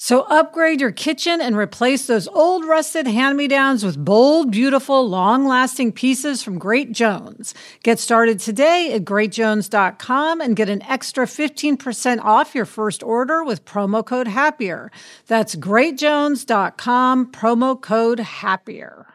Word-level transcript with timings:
So 0.00 0.20
upgrade 0.22 0.80
your 0.80 0.92
kitchen 0.92 1.40
and 1.40 1.56
replace 1.56 2.06
those 2.06 2.28
old 2.28 2.64
rusted 2.64 3.08
hand-me-downs 3.08 3.84
with 3.84 4.02
bold, 4.02 4.52
beautiful, 4.52 5.08
long-lasting 5.08 5.90
pieces 5.90 6.40
from 6.40 6.56
Great 6.56 6.92
Jones. 6.92 7.52
Get 7.82 7.98
started 7.98 8.38
today 8.38 8.92
at 8.92 9.04
greatjones.com 9.04 10.40
and 10.40 10.54
get 10.54 10.68
an 10.68 10.82
extra 10.82 11.26
15% 11.26 12.20
off 12.20 12.54
your 12.54 12.64
first 12.64 13.02
order 13.02 13.42
with 13.42 13.64
promo 13.64 14.06
code 14.06 14.28
HAPPIER. 14.28 14.92
That's 15.26 15.56
greatjones.com 15.56 17.32
promo 17.32 17.80
code 17.80 18.20
HAPPIER. 18.20 19.06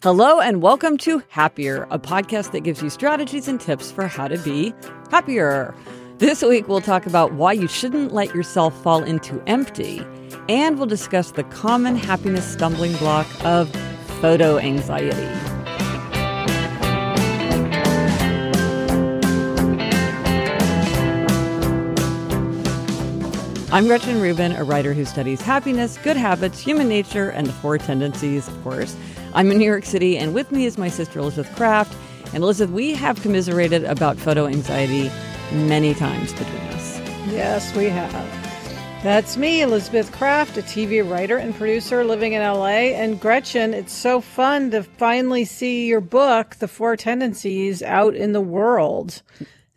Hello 0.00 0.40
and 0.40 0.62
welcome 0.62 0.96
to 0.98 1.24
Happier, 1.28 1.88
a 1.90 1.98
podcast 1.98 2.52
that 2.52 2.60
gives 2.60 2.80
you 2.80 2.88
strategies 2.88 3.48
and 3.48 3.60
tips 3.60 3.90
for 3.90 4.06
how 4.06 4.28
to 4.28 4.38
be 4.38 4.72
happier. 5.10 5.74
This 6.20 6.42
week, 6.42 6.68
we'll 6.68 6.82
talk 6.82 7.06
about 7.06 7.32
why 7.32 7.54
you 7.54 7.66
shouldn't 7.66 8.12
let 8.12 8.34
yourself 8.34 8.78
fall 8.82 9.02
into 9.02 9.42
empty, 9.46 10.04
and 10.50 10.76
we'll 10.76 10.86
discuss 10.86 11.30
the 11.30 11.44
common 11.44 11.96
happiness 11.96 12.46
stumbling 12.46 12.94
block 12.98 13.26
of 13.42 13.74
photo 14.20 14.58
anxiety. 14.58 15.16
I'm 23.72 23.86
Gretchen 23.86 24.20
Rubin, 24.20 24.52
a 24.52 24.64
writer 24.64 24.92
who 24.92 25.06
studies 25.06 25.40
happiness, 25.40 25.96
good 26.02 26.18
habits, 26.18 26.58
human 26.60 26.86
nature, 26.86 27.30
and 27.30 27.46
the 27.46 27.52
four 27.52 27.78
tendencies, 27.78 28.46
of 28.46 28.62
course. 28.62 28.94
I'm 29.32 29.50
in 29.50 29.56
New 29.56 29.64
York 29.64 29.86
City, 29.86 30.18
and 30.18 30.34
with 30.34 30.52
me 30.52 30.66
is 30.66 30.76
my 30.76 30.90
sister 30.90 31.18
Elizabeth 31.18 31.56
Craft. 31.56 31.96
And 32.34 32.44
Elizabeth, 32.44 32.74
we 32.74 32.92
have 32.92 33.22
commiserated 33.22 33.84
about 33.84 34.18
photo 34.18 34.46
anxiety 34.46 35.10
many 35.52 35.94
times 35.94 36.32
between 36.32 36.62
us. 36.68 36.98
Yes, 37.28 37.74
we 37.74 37.86
have. 37.86 38.12
That's 39.02 39.38
me, 39.38 39.62
Elizabeth 39.62 40.12
Craft, 40.12 40.58
a 40.58 40.62
TV 40.62 41.08
writer 41.08 41.38
and 41.38 41.54
producer 41.54 42.04
living 42.04 42.34
in 42.34 42.42
LA. 42.42 42.92
And 42.92 43.18
Gretchen, 43.18 43.72
it's 43.72 43.94
so 43.94 44.20
fun 44.20 44.70
to 44.72 44.82
finally 44.82 45.46
see 45.46 45.86
your 45.86 46.02
book, 46.02 46.56
The 46.56 46.68
Four 46.68 46.96
Tendencies, 46.96 47.82
out 47.82 48.14
in 48.14 48.32
the 48.32 48.42
world 48.42 49.22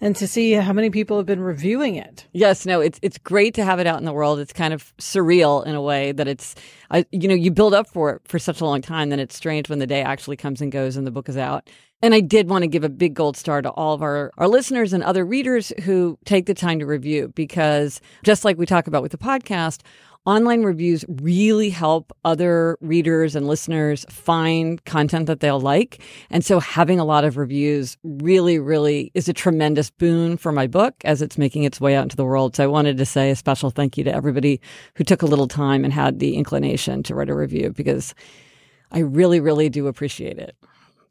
and 0.03 0.17
to 0.17 0.27
see 0.27 0.51
how 0.51 0.73
many 0.73 0.89
people 0.89 1.15
have 1.15 1.25
been 1.25 1.39
reviewing 1.39 1.95
it. 1.95 2.27
Yes, 2.33 2.65
no, 2.65 2.81
it's 2.81 2.99
it's 3.01 3.17
great 3.17 3.53
to 3.53 3.63
have 3.63 3.79
it 3.79 3.87
out 3.87 3.99
in 3.99 4.05
the 4.05 4.11
world. 4.11 4.37
It's 4.37 4.51
kind 4.51 4.73
of 4.73 4.93
surreal 4.97 5.65
in 5.65 5.75
a 5.75 5.81
way 5.81 6.11
that 6.11 6.27
it's, 6.27 6.55
I, 6.91 7.05
you 7.11 7.29
know, 7.29 7.33
you 7.33 7.51
build 7.51 7.73
up 7.73 7.87
for 7.87 8.11
it 8.11 8.21
for 8.25 8.37
such 8.37 8.59
a 8.59 8.65
long 8.65 8.81
time, 8.81 9.09
then 9.09 9.19
it's 9.19 9.35
strange 9.35 9.69
when 9.69 9.79
the 9.79 9.87
day 9.87 10.01
actually 10.01 10.35
comes 10.35 10.59
and 10.59 10.73
goes 10.73 10.97
and 10.97 11.07
the 11.07 11.11
book 11.11 11.29
is 11.29 11.37
out. 11.37 11.69
And 12.01 12.13
I 12.13 12.19
did 12.19 12.49
want 12.49 12.63
to 12.63 12.67
give 12.67 12.83
a 12.83 12.89
big 12.89 13.13
gold 13.13 13.37
star 13.37 13.61
to 13.61 13.69
all 13.69 13.93
of 13.93 14.01
our, 14.01 14.33
our 14.37 14.49
listeners 14.49 14.91
and 14.91 15.01
other 15.03 15.25
readers 15.25 15.71
who 15.83 16.19
take 16.25 16.47
the 16.47 16.53
time 16.53 16.79
to 16.79 16.85
review 16.85 17.31
because 17.33 18.01
just 18.23 18.43
like 18.43 18.57
we 18.57 18.65
talk 18.65 18.87
about 18.87 19.03
with 19.03 19.13
the 19.13 19.17
podcast, 19.17 19.83
online 20.25 20.63
reviews 20.63 21.03
really 21.07 21.69
help 21.69 22.13
other 22.23 22.77
readers 22.81 23.35
and 23.35 23.47
listeners 23.47 24.05
find 24.09 24.83
content 24.85 25.27
that 25.27 25.41
they'll 25.41 25.59
like. 25.59 26.01
And 26.29 26.45
so 26.45 26.59
having 26.59 26.99
a 26.99 27.05
lot 27.05 27.25
of 27.25 27.37
reviews 27.37 27.97
really, 28.03 28.59
really 28.59 29.11
is 29.13 29.27
a 29.27 29.33
tremendous 29.33 29.89
boon 29.89 30.37
for 30.37 30.51
my 30.51 30.67
book 30.67 30.95
as 31.03 31.21
it's 31.21 31.37
making 31.37 31.63
its 31.63 31.81
way 31.81 31.95
out 31.95 32.03
into 32.03 32.15
the 32.15 32.25
world. 32.25 32.55
So 32.55 32.63
I 32.63 32.67
wanted 32.67 32.97
to 32.97 33.05
say 33.05 33.31
a 33.31 33.35
special 33.35 33.69
thank 33.69 33.97
you 33.97 34.03
to 34.05 34.13
everybody 34.13 34.61
who 34.95 35.03
took 35.03 35.21
a 35.21 35.27
little 35.27 35.47
time 35.47 35.83
and 35.83 35.93
had 35.93 36.19
the 36.19 36.35
inclination 36.35 37.03
to 37.03 37.15
write 37.15 37.29
a 37.29 37.35
review 37.35 37.71
because 37.71 38.15
I 38.91 38.99
really, 38.99 39.39
really 39.39 39.69
do 39.69 39.87
appreciate 39.87 40.37
it. 40.37 40.55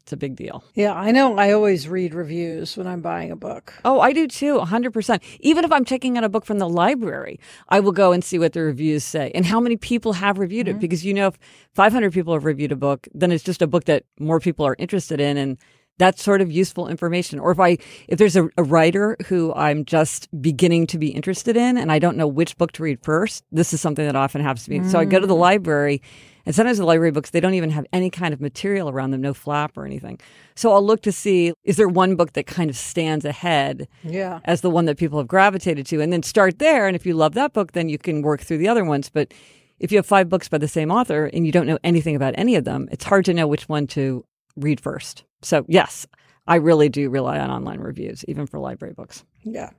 It's 0.03 0.11
a 0.11 0.17
big 0.17 0.35
deal. 0.35 0.65
Yeah, 0.73 0.93
I 0.93 1.11
know. 1.11 1.37
I 1.37 1.53
always 1.53 1.87
read 1.87 2.13
reviews 2.13 2.75
when 2.75 2.87
I'm 2.87 2.99
buying 2.99 3.31
a 3.31 3.37
book. 3.37 3.73
Oh, 3.85 4.01
I 4.01 4.11
do 4.11 4.27
too, 4.27 4.59
100%. 4.59 5.21
Even 5.39 5.63
if 5.63 5.71
I'm 5.71 5.85
checking 5.85 6.17
out 6.17 6.25
a 6.25 6.29
book 6.29 6.43
from 6.45 6.59
the 6.59 6.67
library, 6.67 7.39
I 7.69 7.79
will 7.79 7.93
go 7.93 8.11
and 8.11 8.21
see 8.21 8.37
what 8.37 8.51
the 8.51 8.63
reviews 8.63 9.05
say 9.05 9.31
and 9.33 9.45
how 9.45 9.61
many 9.61 9.77
people 9.77 10.11
have 10.11 10.39
reviewed 10.39 10.67
mm-hmm. 10.67 10.75
it. 10.75 10.81
Because 10.81 11.05
you 11.05 11.13
know, 11.13 11.27
if 11.27 11.37
500 11.75 12.11
people 12.11 12.33
have 12.33 12.43
reviewed 12.43 12.73
a 12.73 12.75
book, 12.75 13.07
then 13.13 13.31
it's 13.31 13.45
just 13.45 13.61
a 13.61 13.67
book 13.67 13.85
that 13.85 14.03
more 14.19 14.41
people 14.41 14.67
are 14.67 14.75
interested 14.77 15.21
in. 15.21 15.37
And 15.37 15.57
that's 15.99 16.21
sort 16.21 16.41
of 16.41 16.51
useful 16.51 16.89
information. 16.89 17.39
Or 17.39 17.51
if 17.51 17.61
I, 17.61 17.77
if 18.09 18.17
there's 18.17 18.35
a, 18.35 18.49
a, 18.57 18.63
writer 18.63 19.15
who 19.27 19.53
I'm 19.53 19.85
just 19.85 20.27
beginning 20.41 20.87
to 20.87 20.97
be 20.97 21.09
interested 21.09 21.55
in 21.55 21.77
and 21.77 21.93
I 21.93 21.99
don't 21.99 22.17
know 22.17 22.27
which 22.27 22.57
book 22.57 22.73
to 22.73 22.83
read 22.83 22.99
first, 23.03 23.45
this 23.53 23.73
is 23.73 23.79
something 23.79 24.05
that 24.05 24.17
often 24.17 24.41
happens 24.41 24.65
to 24.65 24.71
me. 24.71 24.79
Mm. 24.79 24.91
So 24.91 24.99
I 24.99 25.05
go 25.05 25.19
to 25.19 25.27
the 25.27 25.33
mm. 25.33 25.39
library 25.39 26.01
and 26.45 26.53
sometimes 26.53 26.77
the 26.77 26.85
library 26.85 27.11
books, 27.11 27.29
they 27.29 27.39
don't 27.39 27.53
even 27.53 27.69
have 27.69 27.85
any 27.93 28.09
kind 28.09 28.33
of 28.33 28.41
material 28.41 28.89
around 28.89 29.11
them, 29.11 29.21
no 29.21 29.33
flap 29.33 29.77
or 29.77 29.85
anything. 29.85 30.19
So 30.55 30.71
I'll 30.73 30.85
look 30.85 31.01
to 31.03 31.11
see, 31.11 31.53
is 31.63 31.77
there 31.77 31.87
one 31.87 32.15
book 32.15 32.33
that 32.33 32.45
kind 32.45 32.69
of 32.69 32.75
stands 32.75 33.23
ahead 33.23 33.87
yeah. 34.03 34.39
as 34.45 34.61
the 34.61 34.69
one 34.69 34.85
that 34.85 34.97
people 34.97 35.19
have 35.19 35.27
gravitated 35.27 35.85
to? 35.87 36.01
And 36.01 36.11
then 36.11 36.23
start 36.23 36.59
there. 36.59 36.87
And 36.87 36.95
if 36.95 37.05
you 37.05 37.13
love 37.13 37.33
that 37.35 37.53
book, 37.53 37.71
then 37.71 37.87
you 37.89 37.97
can 37.97 38.21
work 38.21 38.41
through 38.41 38.57
the 38.57 38.67
other 38.67 38.83
ones. 38.83 39.09
But 39.09 39.33
if 39.79 39.91
you 39.91 39.97
have 39.97 40.05
five 40.05 40.29
books 40.29 40.49
by 40.49 40.57
the 40.57 40.67
same 40.67 40.91
author 40.91 41.25
and 41.33 41.45
you 41.45 41.51
don't 41.51 41.67
know 41.67 41.79
anything 41.83 42.15
about 42.15 42.35
any 42.37 42.55
of 42.55 42.65
them, 42.65 42.89
it's 42.91 43.05
hard 43.05 43.25
to 43.25 43.33
know 43.33 43.47
which 43.47 43.69
one 43.69 43.87
to 43.87 44.25
read 44.55 44.81
first. 44.81 45.23
So 45.41 45.65
yes, 45.67 46.05
I 46.45 46.55
really 46.55 46.89
do 46.89 47.09
rely 47.09 47.39
on 47.39 47.49
online 47.49 47.79
reviews, 47.79 48.25
even 48.27 48.47
for 48.47 48.59
library 48.59 48.93
books. 48.93 49.23
Yeah. 49.43 49.69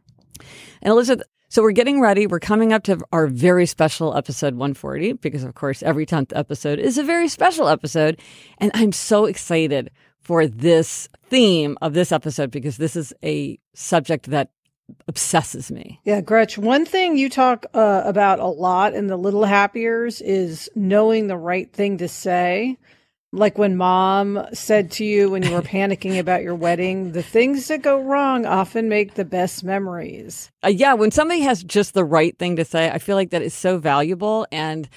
And 0.82 0.90
Elizabeth, 0.90 1.26
so 1.54 1.62
we're 1.62 1.70
getting 1.70 2.00
ready. 2.00 2.26
We're 2.26 2.40
coming 2.40 2.72
up 2.72 2.82
to 2.82 2.98
our 3.12 3.28
very 3.28 3.64
special 3.66 4.16
episode 4.16 4.54
140 4.54 5.12
because, 5.12 5.44
of 5.44 5.54
course, 5.54 5.84
every 5.84 6.04
10th 6.04 6.32
episode 6.34 6.80
is 6.80 6.98
a 6.98 7.04
very 7.04 7.28
special 7.28 7.68
episode. 7.68 8.20
And 8.58 8.72
I'm 8.74 8.90
so 8.90 9.26
excited 9.26 9.92
for 10.20 10.48
this 10.48 11.08
theme 11.26 11.78
of 11.80 11.94
this 11.94 12.10
episode 12.10 12.50
because 12.50 12.76
this 12.76 12.96
is 12.96 13.14
a 13.22 13.56
subject 13.72 14.30
that 14.30 14.50
obsesses 15.06 15.70
me. 15.70 16.00
Yeah, 16.02 16.22
Gretch, 16.22 16.58
one 16.58 16.84
thing 16.84 17.16
you 17.16 17.30
talk 17.30 17.66
uh, 17.72 18.02
about 18.04 18.40
a 18.40 18.48
lot 18.48 18.92
in 18.92 19.06
the 19.06 19.16
Little 19.16 19.44
Happiers 19.44 20.20
is 20.20 20.68
knowing 20.74 21.28
the 21.28 21.36
right 21.36 21.72
thing 21.72 21.98
to 21.98 22.08
say 22.08 22.78
like 23.34 23.58
when 23.58 23.76
mom 23.76 24.46
said 24.52 24.90
to 24.92 25.04
you 25.04 25.30
when 25.30 25.42
you 25.42 25.52
were 25.52 25.62
panicking 25.76 26.18
about 26.18 26.42
your 26.42 26.54
wedding, 26.54 27.12
the 27.12 27.22
things 27.22 27.68
that 27.68 27.82
go 27.82 28.00
wrong 28.00 28.46
often 28.46 28.88
make 28.88 29.14
the 29.14 29.24
best 29.24 29.64
memories. 29.64 30.50
Uh, 30.64 30.68
yeah, 30.68 30.94
when 30.94 31.10
somebody 31.10 31.40
has 31.40 31.62
just 31.64 31.94
the 31.94 32.04
right 32.04 32.38
thing 32.38 32.56
to 32.56 32.64
say, 32.64 32.90
I 32.90 32.98
feel 32.98 33.16
like 33.16 33.30
that 33.30 33.42
is 33.42 33.54
so 33.54 33.78
valuable. 33.78 34.46
And 34.52 34.88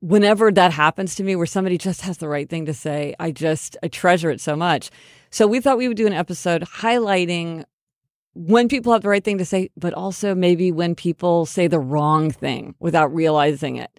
whenever 0.00 0.50
that 0.50 0.72
happens 0.72 1.14
to 1.16 1.24
me, 1.24 1.36
where 1.36 1.46
somebody 1.46 1.78
just 1.78 2.02
has 2.02 2.18
the 2.18 2.28
right 2.28 2.48
thing 2.48 2.66
to 2.66 2.74
say, 2.74 3.14
I 3.20 3.30
just 3.30 3.76
I 3.82 3.88
treasure 3.88 4.30
it 4.30 4.40
so 4.40 4.56
much. 4.56 4.90
So 5.30 5.46
we 5.46 5.60
thought 5.60 5.78
we 5.78 5.88
would 5.88 5.96
do 5.96 6.06
an 6.06 6.12
episode 6.14 6.62
highlighting 6.62 7.64
when 8.34 8.68
people 8.68 8.92
have 8.92 9.02
the 9.02 9.08
right 9.08 9.24
thing 9.24 9.38
to 9.38 9.44
say, 9.44 9.70
but 9.76 9.92
also 9.92 10.34
maybe 10.34 10.72
when 10.72 10.94
people 10.94 11.44
say 11.44 11.66
the 11.66 11.80
wrong 11.80 12.30
thing 12.30 12.74
without 12.78 13.12
realizing 13.14 13.76
it 13.76 13.90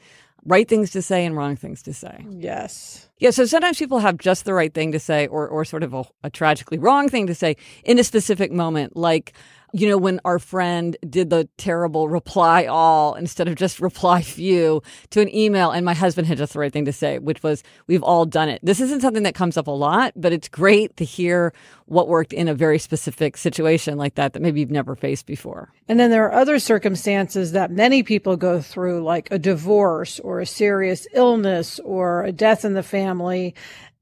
right 0.46 0.68
things 0.68 0.92
to 0.92 1.02
say 1.02 1.26
and 1.26 1.36
wrong 1.36 1.56
things 1.56 1.84
to 1.84 1.94
say. 1.94 2.26
Yes. 2.30 3.09
Yeah, 3.20 3.32
so 3.32 3.46
sometimes 3.46 3.78
people 3.78 4.00
have 4.00 4.18
just 4.18 4.46
the 4.46 4.54
right 4.54 4.74
thing 4.74 4.94
to 4.94 5.00
say 5.00 5.28
or, 5.28 5.48
or 5.48 5.66
sort 5.66 5.84
of 5.84 5.94
a, 5.94 6.06
a, 6.24 6.30
tragically 6.30 6.78
wrong 6.78 7.10
thing 7.10 7.28
to 7.28 7.36
say 7.36 7.58
in 7.84 8.00
a 8.00 8.04
specific 8.04 8.50
moment. 8.50 8.96
Like 8.96 9.34
you 9.74 9.88
know, 9.88 9.98
when 9.98 10.20
our 10.26 10.40
friend 10.40 10.98
did 11.08 11.30
the 11.30 11.48
terrible 11.58 12.10
reply 12.10 12.66
all 12.66 13.14
instead 13.16 13.48
of 13.48 13.56
just 13.56 13.80
reply 13.80 14.22
few 14.22 14.82
to 15.12 15.22
an 15.22 15.34
email, 15.34 15.72
and 15.72 15.86
my 15.86 15.94
husband 15.94 16.28
had 16.28 16.38
just 16.38 16.54
the 16.54 16.60
right 16.60 16.74
thing 16.74 16.86
to 16.86 16.94
say, 16.94 17.20
which 17.20 17.44
was, 17.44 17.64
We've 17.88 18.04
all 18.04 18.26
done 18.26 18.50
it. 18.50 18.60
This 18.64 18.80
isn't 18.80 19.02
something 19.02 19.24
that 19.24 19.36
comes 19.36 19.58
up 19.58 19.68
a 19.68 19.72
lot, 19.72 20.14
but 20.16 20.34
it's 20.34 20.48
great 20.48 20.98
to 20.98 21.06
hear 21.06 21.54
what 21.86 22.08
worked 22.08 22.34
in 22.34 22.48
a 22.48 22.54
very 22.54 22.78
specific 22.78 23.36
situation 23.36 23.98
like 23.98 24.16
that 24.16 24.34
that 24.34 24.42
maybe 24.42 24.60
you've 24.60 24.70
never 24.70 24.96
faced 24.96 25.26
before. 25.26 25.72
And 25.88 26.00
then 26.00 26.12
there 26.12 26.26
are 26.26 26.34
other 26.34 26.60
circumstances 26.60 27.52
that 27.54 27.72
many 27.72 28.04
people 28.04 28.38
go 28.38 28.62
through, 28.62 29.04
like 29.04 29.30
a 29.32 29.40
divorce 29.40 30.20
or 30.20 30.40
a 30.40 30.46
serious 30.46 31.08
illness 31.14 31.80
or 31.80 32.24
a 32.24 32.32
death 32.32 32.64
in 32.64 32.74
the 32.74 32.84
family. 32.84 33.56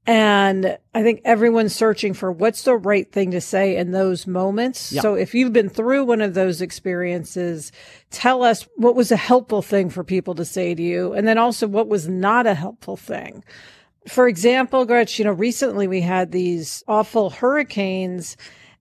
And 0.06 0.78
I 0.94 1.02
think 1.02 1.20
everyone's 1.24 1.74
searching 1.74 2.14
for 2.14 2.32
what's 2.32 2.62
the 2.62 2.76
right 2.76 3.10
thing 3.12 3.32
to 3.32 3.42
say 3.42 3.76
in 3.76 3.90
those 3.90 4.26
moments. 4.26 4.90
Yep. 4.90 5.02
So 5.02 5.14
if 5.14 5.34
you've 5.34 5.52
been 5.52 5.68
through 5.68 6.04
one 6.04 6.22
of 6.22 6.32
those 6.32 6.62
experiences, 6.62 7.72
tell 8.10 8.42
us 8.42 8.66
what 8.76 8.96
was 8.96 9.12
a 9.12 9.16
helpful 9.16 9.60
thing 9.60 9.90
for 9.90 10.02
people 10.02 10.34
to 10.36 10.46
say 10.46 10.74
to 10.74 10.82
you. 10.82 11.12
And 11.12 11.28
then 11.28 11.36
also 11.36 11.66
what 11.66 11.88
was 11.88 12.08
not 12.08 12.46
a 12.46 12.54
helpful 12.54 12.96
thing. 12.96 13.44
For 14.06 14.26
example, 14.26 14.86
Gretch, 14.86 15.18
you 15.18 15.26
know, 15.26 15.32
recently 15.32 15.86
we 15.86 16.00
had 16.00 16.32
these 16.32 16.82
awful 16.88 17.28
hurricanes 17.28 18.38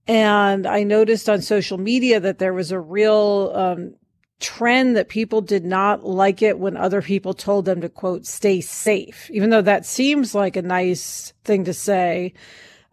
and 0.07 0.65
I 0.65 0.83
noticed 0.83 1.27
on 1.27 1.41
social 1.41 1.77
media 1.77 2.19
that 2.21 2.39
there 2.39 2.53
was 2.53 2.71
a 2.71 2.79
real, 2.79 3.51
um, 3.53 3.95
trend 4.39 4.95
that 4.95 5.09
people 5.09 5.41
did 5.41 5.65
not 5.65 6.03
like 6.03 6.41
it 6.41 6.59
when 6.59 6.77
other 6.77 7.01
people 7.01 7.33
told 7.33 7.65
them 7.65 7.81
to 7.81 7.89
quote, 7.89 8.25
stay 8.25 8.61
safe, 8.61 9.29
even 9.31 9.49
though 9.49 9.61
that 9.61 9.85
seems 9.85 10.35
like 10.35 10.55
a 10.55 10.61
nice 10.61 11.33
thing 11.43 11.63
to 11.65 11.73
say. 11.73 12.33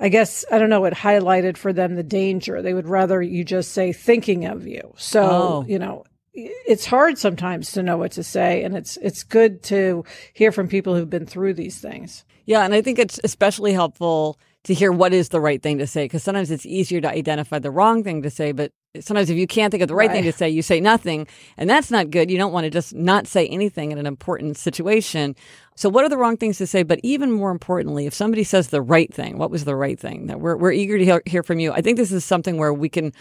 I 0.00 0.08
guess, 0.08 0.44
I 0.50 0.58
don't 0.58 0.70
know, 0.70 0.84
it 0.86 0.94
highlighted 0.94 1.56
for 1.56 1.72
them 1.72 1.94
the 1.94 2.02
danger. 2.02 2.60
They 2.60 2.74
would 2.74 2.88
rather 2.88 3.22
you 3.22 3.44
just 3.44 3.72
say 3.72 3.92
thinking 3.92 4.44
of 4.44 4.66
you. 4.66 4.92
So, 4.96 5.22
oh. 5.22 5.64
you 5.68 5.78
know, 5.78 6.04
it's 6.34 6.84
hard 6.84 7.16
sometimes 7.16 7.70
to 7.72 7.82
know 7.82 7.96
what 7.96 8.12
to 8.12 8.24
say 8.24 8.64
and 8.64 8.76
it's 8.76 8.96
it's 8.96 9.22
good 9.22 9.62
to 9.62 10.04
hear 10.32 10.50
from 10.50 10.66
people 10.66 10.94
who've 10.94 11.08
been 11.08 11.26
through 11.26 11.54
these 11.54 11.78
things. 11.78 12.24
Yeah, 12.44 12.64
and 12.64 12.74
I 12.74 12.82
think 12.82 12.98
it's 12.98 13.20
especially 13.22 13.72
helpful 13.72 14.38
to 14.64 14.74
hear 14.74 14.90
what 14.90 15.12
is 15.12 15.28
the 15.28 15.40
right 15.40 15.62
thing 15.62 15.78
to 15.78 15.86
say 15.86 16.06
because 16.06 16.22
sometimes 16.22 16.50
it's 16.50 16.66
easier 16.66 17.00
to 17.00 17.08
identify 17.08 17.58
the 17.58 17.70
wrong 17.70 18.02
thing 18.02 18.22
to 18.22 18.30
say 18.30 18.50
but 18.52 18.72
sometimes 19.00 19.30
if 19.30 19.36
you 19.36 19.46
can't 19.46 19.70
think 19.70 19.82
of 19.82 19.88
the 19.88 19.94
right, 19.94 20.08
right, 20.08 20.14
thing 20.14 20.24
to 20.24 20.32
say 20.32 20.48
you 20.48 20.62
say 20.62 20.80
nothing 20.80 21.26
and 21.56 21.68
that's 21.68 21.90
not 21.90 22.10
good. 22.10 22.30
You 22.30 22.38
don't 22.38 22.52
want 22.52 22.64
to 22.64 22.70
just 22.70 22.94
not 22.94 23.26
say 23.26 23.46
anything 23.48 23.92
in 23.92 23.98
an 23.98 24.06
important 24.06 24.56
situation. 24.56 25.34
So 25.76 25.88
what 25.88 26.04
are 26.04 26.08
the 26.08 26.16
wrong 26.16 26.36
things 26.36 26.58
to 26.58 26.66
say? 26.66 26.82
But 26.82 27.00
even 27.02 27.32
more 27.32 27.50
importantly 27.50 28.06
if 28.06 28.14
somebody 28.14 28.44
says 28.44 28.68
the 28.68 28.82
right 28.82 29.12
thing 29.12 29.38
what 29.38 29.50
was 29.50 29.64
the 29.64 29.76
right 29.76 29.98
thing? 29.98 30.26
That 30.26 30.40
we're, 30.40 30.56
we're 30.56 30.72
eager 30.72 30.98
to 30.98 31.04
hear, 31.04 31.22
hear 31.26 31.42
from 31.42 31.58
you. 31.58 31.72
I 31.72 31.80
think 31.80 31.96
this 31.96 32.12
is 32.12 32.24
something 32.24 32.56
where 32.56 32.72
we 32.72 32.88
can 32.88 33.12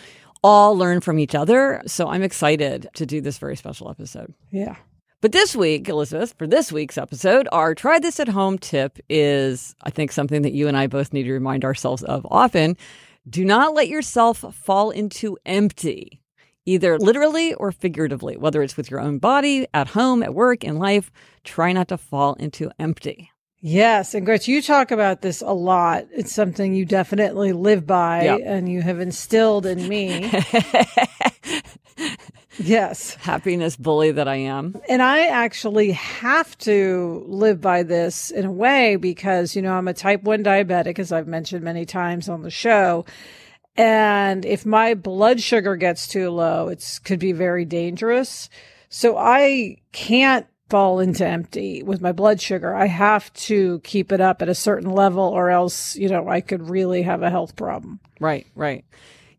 all 0.43 0.77
learn 0.77 1.01
from 1.01 1.19
each 1.19 1.35
other. 1.35 1.81
So 1.87 2.09
i'm 2.09 2.21
excited 2.23 2.89
to 2.95 3.05
do 3.05 3.21
this 3.21 3.37
very 3.37 3.55
special 3.55 3.89
episode. 3.89 4.33
Yeah. 4.51 4.75
But 5.23 5.31
this 5.31 5.55
week, 5.55 5.87
Elizabeth, 5.87 6.35
for 6.37 6.45
this 6.45 6.69
week's 6.69 6.97
episode, 6.97 7.47
our 7.53 7.73
try 7.73 7.97
this 7.97 8.19
at 8.19 8.27
home 8.27 8.57
tip 8.57 8.99
is, 9.07 9.73
I 9.81 9.89
think, 9.89 10.11
something 10.11 10.41
that 10.41 10.51
you 10.51 10.67
and 10.67 10.75
I 10.75 10.87
both 10.87 11.13
need 11.13 11.23
to 11.23 11.31
remind 11.31 11.63
ourselves 11.63 12.03
of 12.03 12.27
often. 12.29 12.75
Do 13.27 13.45
not 13.45 13.73
let 13.73 13.87
yourself 13.87 14.43
fall 14.53 14.91
into 14.91 15.37
empty, 15.45 16.21
either 16.65 16.99
literally 16.99 17.53
or 17.53 17.71
figuratively, 17.71 18.35
whether 18.35 18.61
it's 18.61 18.75
with 18.75 18.91
your 18.91 18.99
own 18.99 19.17
body, 19.17 19.65
at 19.73 19.89
home, 19.89 20.21
at 20.21 20.33
work, 20.33 20.63
in 20.63 20.77
life. 20.77 21.11
Try 21.43 21.71
not 21.71 21.87
to 21.87 21.97
fall 21.97 22.33
into 22.33 22.69
empty. 22.79 23.31
Yes. 23.65 24.13
And 24.13 24.25
Gretch, 24.25 24.49
you 24.49 24.61
talk 24.61 24.91
about 24.91 25.21
this 25.21 25.41
a 25.41 25.53
lot. 25.53 26.05
It's 26.11 26.33
something 26.33 26.75
you 26.75 26.83
definitely 26.83 27.53
live 27.53 27.87
by 27.87 28.23
yep. 28.23 28.41
and 28.43 28.67
you 28.67 28.81
have 28.81 28.99
instilled 28.99 29.65
in 29.65 29.87
me. 29.87 30.29
Yes. 32.59 33.15
Happiness 33.15 33.75
bully 33.75 34.11
that 34.11 34.27
I 34.27 34.35
am. 34.35 34.79
And 34.87 35.01
I 35.01 35.27
actually 35.27 35.91
have 35.91 36.57
to 36.59 37.23
live 37.27 37.61
by 37.61 37.83
this 37.83 38.29
in 38.29 38.45
a 38.45 38.51
way 38.51 38.95
because, 38.95 39.55
you 39.55 39.61
know, 39.61 39.73
I'm 39.73 39.87
a 39.87 39.93
type 39.93 40.23
1 40.23 40.43
diabetic, 40.43 40.99
as 40.99 41.11
I've 41.11 41.27
mentioned 41.27 41.63
many 41.63 41.85
times 41.85 42.29
on 42.29 42.43
the 42.43 42.51
show. 42.51 43.05
And 43.75 44.45
if 44.45 44.65
my 44.65 44.93
blood 44.93 45.41
sugar 45.41 45.75
gets 45.75 46.07
too 46.07 46.29
low, 46.29 46.67
it 46.67 46.99
could 47.03 47.19
be 47.19 47.31
very 47.31 47.65
dangerous. 47.65 48.49
So 48.89 49.17
I 49.17 49.77
can't 49.91 50.45
fall 50.69 50.99
into 50.99 51.25
empty 51.25 51.81
with 51.83 52.01
my 52.01 52.11
blood 52.11 52.39
sugar. 52.39 52.75
I 52.75 52.85
have 52.85 53.33
to 53.33 53.79
keep 53.79 54.11
it 54.11 54.21
up 54.21 54.41
at 54.41 54.49
a 54.49 54.55
certain 54.55 54.91
level 54.91 55.23
or 55.23 55.49
else, 55.49 55.95
you 55.95 56.09
know, 56.09 56.27
I 56.29 56.41
could 56.41 56.69
really 56.69 57.01
have 57.01 57.23
a 57.23 57.29
health 57.29 57.55
problem. 57.55 57.99
Right, 58.19 58.45
right. 58.55 58.85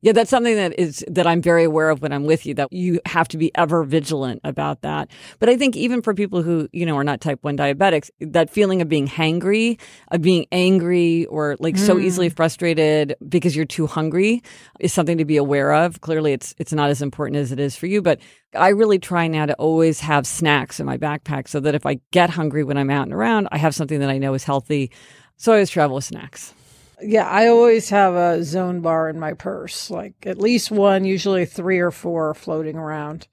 Yeah, 0.05 0.13
that's 0.13 0.29
something 0.29 0.55
that 0.57 0.79
is 0.79 1.03
that 1.09 1.27
I'm 1.27 1.41
very 1.41 1.65
aware 1.65 1.89
of 1.89 2.03
when 2.03 2.13
I'm 2.13 2.25
with 2.25 2.45
you 2.45 2.53
that 2.57 2.71
you 2.71 3.01
have 3.07 3.27
to 3.29 3.39
be 3.39 3.51
ever 3.55 3.85
vigilant 3.85 4.43
about 4.45 4.83
that. 4.83 5.09
But 5.39 5.49
I 5.49 5.57
think 5.57 5.77
even 5.77 6.03
for 6.03 6.13
people 6.13 6.43
who, 6.43 6.69
you 6.75 6.85
know, 6.85 6.95
are 6.99 7.05
not 7.05 7.23
type 7.23 7.39
1 7.41 7.57
diabetics, 7.57 8.11
that 8.21 8.51
feeling 8.51 8.83
of 8.83 8.89
being 8.91 9.09
hangry, 9.09 9.81
of 10.09 10.21
being 10.21 10.45
angry 10.53 11.25
or 11.25 11.57
like 11.59 11.77
mm. 11.77 11.79
so 11.79 11.99
easily 11.99 12.29
frustrated 12.29 13.17
because 13.27 13.57
you're 13.57 13.65
too 13.65 13.87
hungry 13.87 14.43
is 14.79 14.93
something 14.93 15.17
to 15.17 15.25
be 15.25 15.39
aware 15.39 15.73
of. 15.73 16.03
Clearly 16.03 16.35
it's 16.35 16.55
it's 16.59 16.75
not 16.75 16.91
as 16.91 17.01
important 17.01 17.39
as 17.39 17.51
it 17.51 17.59
is 17.59 17.75
for 17.75 17.87
you, 17.87 18.03
but 18.03 18.21
I 18.55 18.69
really 18.69 18.99
try 18.99 19.27
now 19.27 19.47
to 19.47 19.55
always 19.55 20.01
have 20.01 20.27
snacks 20.27 20.81
in 20.81 20.85
my 20.85 20.99
backpack 20.99 21.49
so 21.49 21.61
that 21.61 21.75
if 21.75 21.87
I 21.87 21.99
get 22.11 22.29
hungry 22.29 22.63
when 22.63 22.77
I'm 22.77 22.91
out 22.91 23.05
and 23.05 23.15
around, 23.15 23.49
I 23.53 23.57
have 23.57 23.75
something 23.75 24.01
that 24.01 24.11
I 24.11 24.19
know 24.19 24.35
is 24.35 24.45
healthy. 24.45 24.91
So 25.39 25.53
I 25.53 25.55
always 25.55 25.71
travel 25.71 25.95
with 25.95 26.05
snacks. 26.05 26.53
Yeah, 27.03 27.29
I 27.29 27.49
always 27.49 27.91
have 27.91 28.15
a 28.15 28.43
zone 28.45 28.81
bar 28.81 29.09
in 29.09 29.19
my 29.19 29.35
purse, 29.35 29.91
like 29.91 30.15
at 30.25 30.39
least 30.39 30.71
one, 30.71 31.05
usually 31.05 31.45
three 31.47 31.79
or 31.79 31.91
four 31.91 32.35
floating 32.35 32.77
around. 32.77 33.27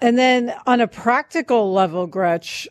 And 0.00 0.16
then 0.16 0.54
on 0.66 0.80
a 0.80 0.88
practical 0.88 1.72
level, 1.72 2.06
Gretch, 2.06 2.68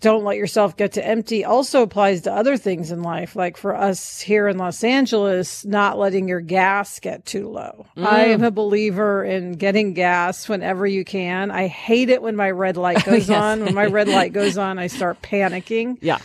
don't 0.00 0.24
let 0.24 0.36
yourself 0.36 0.76
get 0.76 0.92
to 0.92 1.06
empty 1.06 1.44
also 1.44 1.82
applies 1.82 2.22
to 2.22 2.32
other 2.32 2.56
things 2.56 2.90
in 2.90 3.02
life. 3.02 3.36
Like 3.36 3.56
for 3.56 3.76
us 3.76 4.20
here 4.20 4.48
in 4.48 4.56
Los 4.56 4.82
Angeles, 4.82 5.64
not 5.64 5.98
letting 5.98 6.26
your 6.26 6.40
gas 6.40 7.00
get 7.00 7.26
too 7.26 7.48
low. 7.48 7.86
Mm. 7.96 8.06
I 8.06 8.24
am 8.26 8.42
a 8.42 8.50
believer 8.50 9.22
in 9.24 9.52
getting 9.52 9.92
gas 9.92 10.48
whenever 10.48 10.86
you 10.86 11.04
can. 11.04 11.50
I 11.50 11.66
hate 11.66 12.08
it 12.08 12.22
when 12.22 12.36
my 12.36 12.50
red 12.50 12.76
light 12.76 13.04
goes 13.06 13.28
yes. 13.28 13.42
on. 13.42 13.64
When 13.64 13.74
my 13.74 13.86
red 13.86 14.08
light 14.08 14.32
goes 14.32 14.56
on, 14.58 14.78
I 14.78 14.86
start 14.86 15.20
panicking. 15.22 15.98
Yeah. 16.00 16.18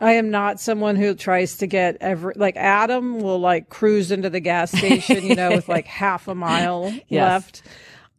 I 0.00 0.12
am 0.12 0.30
not 0.30 0.60
someone 0.60 0.96
who 0.96 1.14
tries 1.14 1.56
to 1.58 1.66
get 1.66 1.96
every 2.00 2.34
like 2.36 2.56
Adam 2.56 3.20
will 3.20 3.38
like 3.38 3.68
cruise 3.68 4.10
into 4.10 4.30
the 4.30 4.40
gas 4.40 4.70
station, 4.70 5.24
you 5.24 5.34
know, 5.34 5.50
with 5.50 5.68
like 5.68 5.86
half 5.86 6.28
a 6.28 6.34
mile 6.34 6.92
yes. 7.08 7.22
left. 7.22 7.62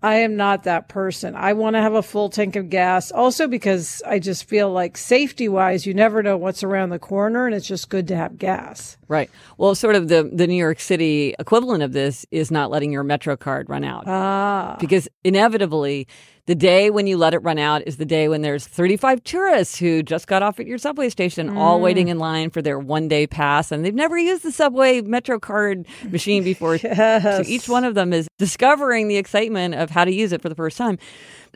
I 0.01 0.17
am 0.17 0.35
not 0.35 0.63
that 0.63 0.89
person. 0.89 1.35
I 1.35 1.53
want 1.53 1.75
to 1.75 1.81
have 1.81 1.95
a 1.95 2.03
full 2.03 2.29
tank 2.29 2.55
of 2.55 2.69
gas. 2.69 3.11
Also 3.11 3.47
because 3.47 4.01
I 4.05 4.19
just 4.19 4.45
feel 4.45 4.71
like 4.71 4.95
safety 4.95 5.49
wise, 5.49 5.87
you 5.87 5.93
never 5.93 6.21
know 6.21 6.37
what's 6.37 6.63
around 6.63 6.89
the 6.89 6.99
corner 6.99 7.47
and 7.47 7.55
it's 7.55 7.67
just 7.67 7.89
good 7.89 8.07
to 8.09 8.15
have 8.15 8.37
gas. 8.37 8.95
Right. 9.07 9.29
Well, 9.57 9.73
sort 9.73 9.95
of 9.95 10.07
the, 10.07 10.29
the 10.31 10.45
New 10.45 10.55
York 10.55 10.79
City 10.79 11.33
equivalent 11.39 11.81
of 11.81 11.93
this 11.93 12.27
is 12.29 12.51
not 12.51 12.69
letting 12.69 12.91
your 12.91 13.03
Metro 13.03 13.35
card 13.35 13.69
run 13.69 13.83
out. 13.83 14.07
Ah. 14.07 14.77
Because 14.79 15.09
inevitably 15.23 16.07
the 16.47 16.55
day 16.55 16.89
when 16.89 17.07
you 17.07 17.17
let 17.17 17.33
it 17.33 17.39
run 17.39 17.59
out 17.59 17.83
is 17.85 17.97
the 17.97 18.05
day 18.05 18.29
when 18.29 18.41
there's 18.41 18.65
35 18.65 19.21
tourists 19.25 19.77
who 19.77 20.01
just 20.01 20.27
got 20.27 20.41
off 20.41 20.61
at 20.61 20.65
your 20.65 20.77
subway 20.77 21.09
station, 21.09 21.49
mm. 21.49 21.57
all 21.57 21.81
waiting 21.81 22.07
in 22.07 22.19
line 22.19 22.49
for 22.49 22.61
their 22.61 22.79
one 22.79 23.09
day 23.09 23.27
pass, 23.27 23.69
and 23.69 23.83
they've 23.83 23.93
never 23.93 24.17
used 24.17 24.43
the 24.43 24.51
subway 24.51 25.01
Metro 25.01 25.39
card 25.39 25.85
machine 26.05 26.43
before. 26.43 26.75
yes. 26.83 27.21
So 27.21 27.43
each 27.45 27.67
one 27.67 27.83
of 27.83 27.95
them 27.95 28.13
is 28.13 28.29
discovering 28.37 29.09
the 29.09 29.17
excitement 29.17 29.75
of 29.75 29.89
how 29.89 30.05
to 30.05 30.11
use 30.11 30.31
it 30.31 30.41
for 30.41 30.47
the 30.47 30.55
first 30.55 30.77
time. 30.77 30.97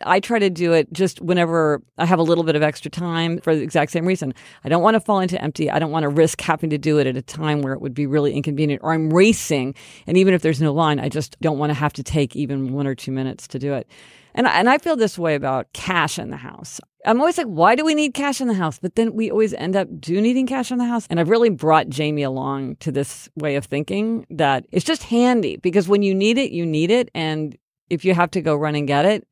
I 0.03 0.19
try 0.19 0.39
to 0.39 0.49
do 0.49 0.73
it 0.73 0.91
just 0.91 1.21
whenever 1.21 1.81
I 1.97 2.05
have 2.05 2.19
a 2.19 2.23
little 2.23 2.43
bit 2.43 2.57
of 2.57 2.63
extra 2.63 2.91
time 2.91 3.39
for 3.39 3.55
the 3.55 3.61
exact 3.61 3.93
same 3.93 4.05
reason. 4.05 4.33
I 4.65 4.69
don't 4.69 4.81
want 4.81 4.95
to 4.95 4.99
fall 4.99 5.19
into 5.19 5.41
empty. 5.41 5.71
I 5.71 5.79
don't 5.79 5.91
want 5.91 6.03
to 6.03 6.09
risk 6.09 6.41
having 6.41 6.69
to 6.69 6.77
do 6.77 6.97
it 6.97 7.07
at 7.07 7.15
a 7.15 7.21
time 7.21 7.61
where 7.61 7.73
it 7.73 7.81
would 7.81 7.93
be 7.93 8.07
really 8.07 8.33
inconvenient 8.33 8.81
or 8.83 8.93
I'm 8.93 9.13
racing. 9.13 9.73
And 10.05 10.17
even 10.17 10.33
if 10.33 10.41
there's 10.41 10.61
no 10.61 10.73
line, 10.73 10.99
I 10.99 11.07
just 11.07 11.39
don't 11.39 11.59
want 11.59 11.69
to 11.69 11.75
have 11.75 11.93
to 11.93 12.03
take 12.03 12.35
even 12.35 12.73
one 12.73 12.87
or 12.87 12.95
two 12.95 13.11
minutes 13.11 13.47
to 13.49 13.59
do 13.59 13.73
it. 13.73 13.87
And 14.33 14.47
and 14.47 14.69
I 14.69 14.77
feel 14.77 14.95
this 14.95 15.17
way 15.17 15.35
about 15.35 15.71
cash 15.73 16.17
in 16.19 16.29
the 16.29 16.37
house. 16.37 16.79
I'm 17.05 17.19
always 17.19 17.37
like, 17.37 17.47
why 17.47 17.75
do 17.75 17.83
we 17.83 17.95
need 17.95 18.13
cash 18.13 18.41
in 18.41 18.47
the 18.47 18.53
house? 18.53 18.77
But 18.79 18.95
then 18.95 19.13
we 19.13 19.31
always 19.31 19.53
end 19.53 19.75
up 19.75 19.87
do 19.99 20.21
needing 20.21 20.45
cash 20.45 20.71
in 20.71 20.77
the 20.77 20.85
house. 20.85 21.07
And 21.09 21.19
I've 21.19 21.29
really 21.29 21.49
brought 21.49 21.89
Jamie 21.89 22.21
along 22.21 22.75
to 22.77 22.91
this 22.91 23.27
way 23.35 23.55
of 23.55 23.65
thinking 23.65 24.25
that 24.29 24.65
it's 24.71 24.85
just 24.85 25.03
handy 25.03 25.57
because 25.57 25.87
when 25.87 26.03
you 26.03 26.13
need 26.13 26.37
it, 26.37 26.51
you 26.51 26.65
need 26.65 26.91
it. 26.91 27.09
And 27.15 27.57
if 27.89 28.05
you 28.05 28.13
have 28.13 28.31
to 28.31 28.41
go 28.41 28.55
run 28.55 28.75
and 28.75 28.87
get 28.87 29.05
it, 29.05 29.27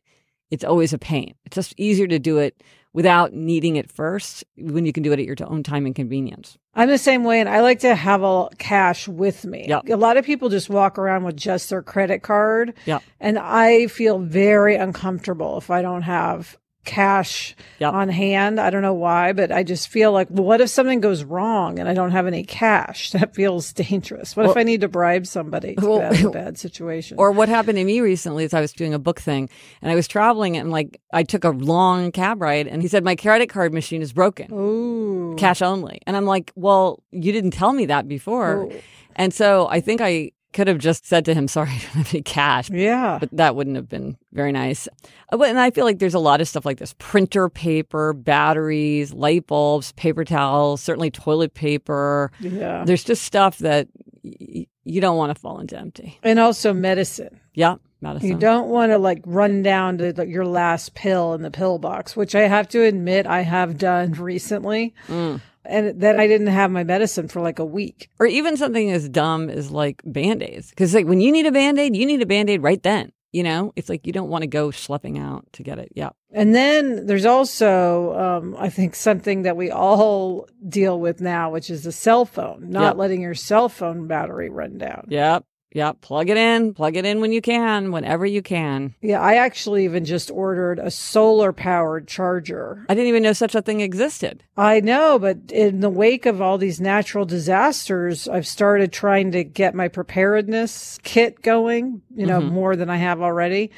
it's 0.49 0.63
always 0.63 0.93
a 0.93 0.97
pain. 0.97 1.35
It's 1.45 1.55
just 1.55 1.73
easier 1.77 2.07
to 2.07 2.17
do 2.17 2.39
it 2.39 2.63
without 2.93 3.33
needing 3.33 3.75
it 3.75 3.91
first 3.91 4.43
when 4.57 4.85
you 4.85 4.91
can 4.91 5.03
do 5.03 5.11
it 5.11 5.19
at 5.19 5.25
your 5.25 5.37
own 5.45 5.61
time 5.61 5.85
and 5.85 5.95
convenience. 5.95 6.57
I'm 6.79 6.87
the 6.87 6.97
same 6.97 7.25
way, 7.25 7.41
and 7.41 7.49
I 7.49 7.59
like 7.59 7.79
to 7.79 7.93
have 7.93 8.23
a 8.23 8.47
cash 8.57 9.05
with 9.05 9.43
me. 9.43 9.65
Yep. 9.67 9.89
A 9.89 9.97
lot 9.97 10.15
of 10.15 10.23
people 10.23 10.47
just 10.47 10.69
walk 10.69 10.97
around 10.97 11.25
with 11.25 11.35
just 11.35 11.69
their 11.69 11.81
credit 11.81 12.23
card. 12.23 12.73
Yep. 12.85 13.03
And 13.19 13.37
I 13.37 13.87
feel 13.87 14.17
very 14.17 14.77
uncomfortable 14.77 15.57
if 15.57 15.69
I 15.69 15.81
don't 15.81 16.03
have 16.03 16.57
cash 16.85 17.55
Yep. 17.79 17.93
on 17.93 18.09
hand. 18.09 18.59
I 18.59 18.69
don't 18.69 18.81
know 18.81 18.93
why, 18.93 19.33
but 19.33 19.51
I 19.51 19.63
just 19.63 19.89
feel 19.89 20.11
like, 20.11 20.27
well, 20.31 20.43
what 20.45 20.61
if 20.61 20.69
something 20.69 21.01
goes 21.01 21.23
wrong 21.23 21.77
and 21.77 21.87
I 21.89 21.93
don't 21.93 22.11
have 22.11 22.25
any 22.25 22.43
cash? 22.43 23.11
That 23.19 23.35
feels 23.35 23.73
dangerous. 23.73 24.35
What 24.35 24.45
if 24.49 24.55
I 24.57 24.63
need 24.63 24.81
to 24.81 24.87
bribe 24.87 25.27
somebody 25.27 25.75
Well- 25.77 26.01
a 26.27 26.29
bad 26.31 26.57
situation? 26.57 27.17
Or 27.19 27.31
what 27.31 27.49
happened 27.49 27.77
to 27.77 27.83
me 27.83 27.99
recently 28.01 28.43
is 28.45 28.53
I 28.53 28.61
was 28.61 28.71
doing 28.73 28.93
a 28.93 28.99
book 28.99 29.19
thing 29.19 29.49
and 29.81 29.91
I 29.91 29.95
was 29.95 30.07
traveling 30.07 30.55
and 30.57 30.71
like 30.71 31.01
I 31.11 31.23
took 31.23 31.43
a 31.43 31.49
long 31.49 32.11
cab 32.11 32.41
ride 32.41 32.67
and 32.67 32.81
he 32.81 32.87
said 32.87 33.03
my 33.03 33.15
credit 33.15 33.49
card 33.49 33.73
machine 33.73 34.01
is 34.01 34.13
broken, 34.13 34.51
Ooh. 34.53 35.35
cash 35.37 35.61
only. 35.61 35.99
And 36.07 36.15
I'm 36.15 36.25
like, 36.25 36.51
well, 36.55 37.03
you 37.11 37.31
didn't 37.31 37.51
tell 37.51 37.73
me 37.73 37.85
that 37.87 38.07
before. 38.07 38.67
Oh. 38.71 38.75
And 39.15 39.33
so 39.33 39.67
I 39.69 39.81
think 39.81 39.99
I 40.01 40.31
could 40.53 40.67
have 40.67 40.77
just 40.79 41.05
said 41.05 41.25
to 41.25 41.33
him, 41.33 41.47
sorry, 41.47 41.69
I 41.73 41.77
don't 41.79 41.81
have 42.05 42.13
any 42.13 42.21
cash. 42.23 42.69
Yeah. 42.69 43.17
But 43.19 43.29
that 43.33 43.55
wouldn't 43.55 43.75
have 43.75 43.87
been 43.89 44.17
very 44.33 44.51
nice. 44.51 44.87
Uh, 45.31 45.41
And 45.43 45.59
I 45.59 45.71
feel 45.71 45.85
like 45.85 45.99
there's 45.99 46.13
a 46.15 46.19
lot 46.19 46.41
of 46.41 46.47
stuff 46.47 46.65
like 46.65 46.77
this 46.79 46.95
printer 46.97 47.49
paper, 47.49 48.13
batteries, 48.13 49.13
light 49.13 49.45
bulbs, 49.47 49.91
paper 49.93 50.23
towels, 50.25 50.81
certainly 50.81 51.11
toilet 51.11 51.53
paper. 51.53 52.31
Yeah. 52.39 52.83
There's 52.85 53.03
just 53.03 53.23
stuff 53.23 53.59
that 53.59 53.87
y- 54.23 54.65
you 54.83 55.01
don't 55.01 55.17
want 55.17 55.35
to 55.35 55.39
fall 55.39 55.59
into 55.59 55.77
empty. 55.77 56.17
And 56.23 56.39
also 56.39 56.73
medicine. 56.73 57.39
Yeah, 57.53 57.75
medicine. 58.01 58.29
You 58.29 58.35
don't 58.37 58.69
want 58.69 58.91
to 58.91 58.97
like 58.97 59.21
run 59.25 59.61
down 59.61 59.97
to 59.99 60.13
like, 60.13 60.29
your 60.29 60.45
last 60.45 60.95
pill 60.95 61.33
in 61.33 61.41
the 61.43 61.51
pill 61.51 61.77
box, 61.77 62.15
which 62.15 62.33
I 62.33 62.41
have 62.47 62.67
to 62.69 62.81
admit 62.83 63.27
I 63.27 63.41
have 63.41 63.77
done 63.77 64.13
recently. 64.13 64.95
Mm. 65.07 65.41
And 65.69 66.01
then 66.01 66.19
I 66.19 66.27
didn't 66.27 66.47
have 66.47 66.71
my 66.71 66.83
medicine 66.83 67.27
for 67.27 67.41
like 67.41 67.59
a 67.59 67.65
week. 67.65 68.09
or 68.19 68.25
even 68.25 68.57
something 68.57 68.91
as 68.91 69.07
dumb 69.07 69.49
as 69.49 69.69
like 69.71 70.01
band-aids 70.03 70.69
because 70.71 70.93
like 70.93 71.05
when 71.05 71.21
you 71.21 71.31
need 71.31 71.45
a 71.45 71.51
band-aid 71.51 71.95
you 71.95 72.05
need 72.05 72.21
a 72.21 72.25
band-aid 72.25 72.61
right 72.63 72.81
then 72.83 73.11
you 73.31 73.43
know 73.43 73.71
it's 73.75 73.89
like 73.89 74.07
you 74.07 74.11
don't 74.13 74.29
want 74.29 74.41
to 74.41 74.47
go 74.47 74.69
schlepping 74.69 75.19
out 75.19 75.45
to 75.53 75.61
get 75.63 75.77
it 75.79 75.89
yeah 75.95 76.09
And 76.31 76.53
then 76.55 77.05
there's 77.07 77.25
also, 77.25 78.13
um, 78.17 78.55
I 78.59 78.69
think, 78.69 78.95
something 78.95 79.43
that 79.43 79.55
we 79.57 79.71
all 79.71 80.47
deal 80.67 80.99
with 80.99 81.21
now, 81.21 81.49
which 81.51 81.69
is 81.69 81.83
the 81.83 81.91
cell 81.91 82.25
phone, 82.25 82.69
not 82.69 82.89
Yep. 82.93 82.97
letting 82.97 83.21
your 83.21 83.35
cell 83.35 83.67
phone 83.69 84.07
battery 84.07 84.49
run 84.49 84.77
down. 84.77 85.05
yep 85.09 85.43
yep 85.73 86.01
plug 86.01 86.29
it 86.29 86.37
in 86.37 86.73
plug 86.73 86.95
it 86.95 87.05
in 87.05 87.21
when 87.21 87.31
you 87.31 87.41
can 87.41 87.91
whenever 87.91 88.25
you 88.25 88.41
can 88.41 88.93
Yeah, 89.01 89.21
I 89.21 89.35
actually 89.35 89.83
even 89.85 90.03
just 90.05 90.31
ordered 90.31 90.79
a 90.79 90.89
solar 90.91 91.53
powered 91.53 92.07
charger. 92.07 92.85
i 92.89 92.93
didn't 92.95 93.07
even 93.09 93.23
know 93.23 93.33
such 93.33 93.55
a 93.55 93.61
thing 93.61 93.81
existed 93.81 94.43
I 94.57 94.81
know, 94.81 95.17
but 95.19 95.37
in 95.53 95.79
the 95.79 95.89
wake 95.89 96.25
of 96.25 96.41
all 96.41 96.57
these 96.57 96.81
natural 96.81 97.23
disasters, 97.25 98.27
I've 98.27 98.45
started 98.45 98.91
trying 98.91 99.31
to 99.31 99.45
get 99.45 99.73
my 99.73 99.87
preparedness 99.87 100.99
kit 101.03 101.41
going, 101.41 102.01
you 102.13 102.25
know, 102.25 102.41
Mhm. 102.41 102.51
more 102.51 102.75
than 102.75 102.89
I 102.89 102.97
have 102.97 103.21
already. 103.21 103.71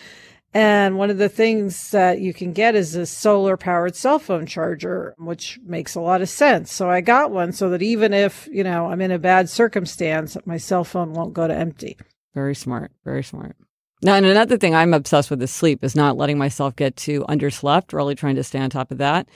And 0.53 0.97
one 0.97 1.09
of 1.09 1.17
the 1.17 1.29
things 1.29 1.91
that 1.91 2.19
you 2.19 2.33
can 2.33 2.51
get 2.51 2.75
is 2.75 2.95
a 2.95 3.05
solar 3.05 3.55
powered 3.55 3.95
cell 3.95 4.19
phone 4.19 4.45
charger, 4.45 5.15
which 5.17 5.59
makes 5.65 5.95
a 5.95 6.01
lot 6.01 6.21
of 6.21 6.27
sense. 6.29 6.71
So 6.73 6.89
I 6.89 6.99
got 7.01 7.31
one 7.31 7.53
so 7.53 7.69
that 7.69 7.81
even 7.81 8.13
if, 8.13 8.49
you 8.51 8.63
know, 8.63 8.87
I'm 8.87 8.99
in 9.01 9.11
a 9.11 9.19
bad 9.19 9.49
circumstance, 9.49 10.35
my 10.45 10.57
cell 10.57 10.83
phone 10.83 11.13
won't 11.13 11.33
go 11.33 11.47
to 11.47 11.55
empty. 11.55 11.97
very 12.33 12.55
smart 12.55 12.91
very 13.03 13.23
smart 13.23 13.55
now 14.03 14.15
and 14.15 14.25
another 14.25 14.57
thing 14.57 14.73
i'm 14.73 14.93
obsessed 14.93 15.29
with 15.29 15.41
is 15.41 15.51
sleep 15.51 15.83
is 15.83 15.95
not 15.95 16.15
letting 16.17 16.37
myself 16.37 16.75
get 16.75 16.95
too 16.95 17.25
underslept 17.27 17.93
really 17.93 18.15
trying 18.15 18.35
to 18.35 18.43
stay 18.43 18.59
on 18.59 18.69
top 18.69 18.89
of 18.91 18.97
that 18.97 19.27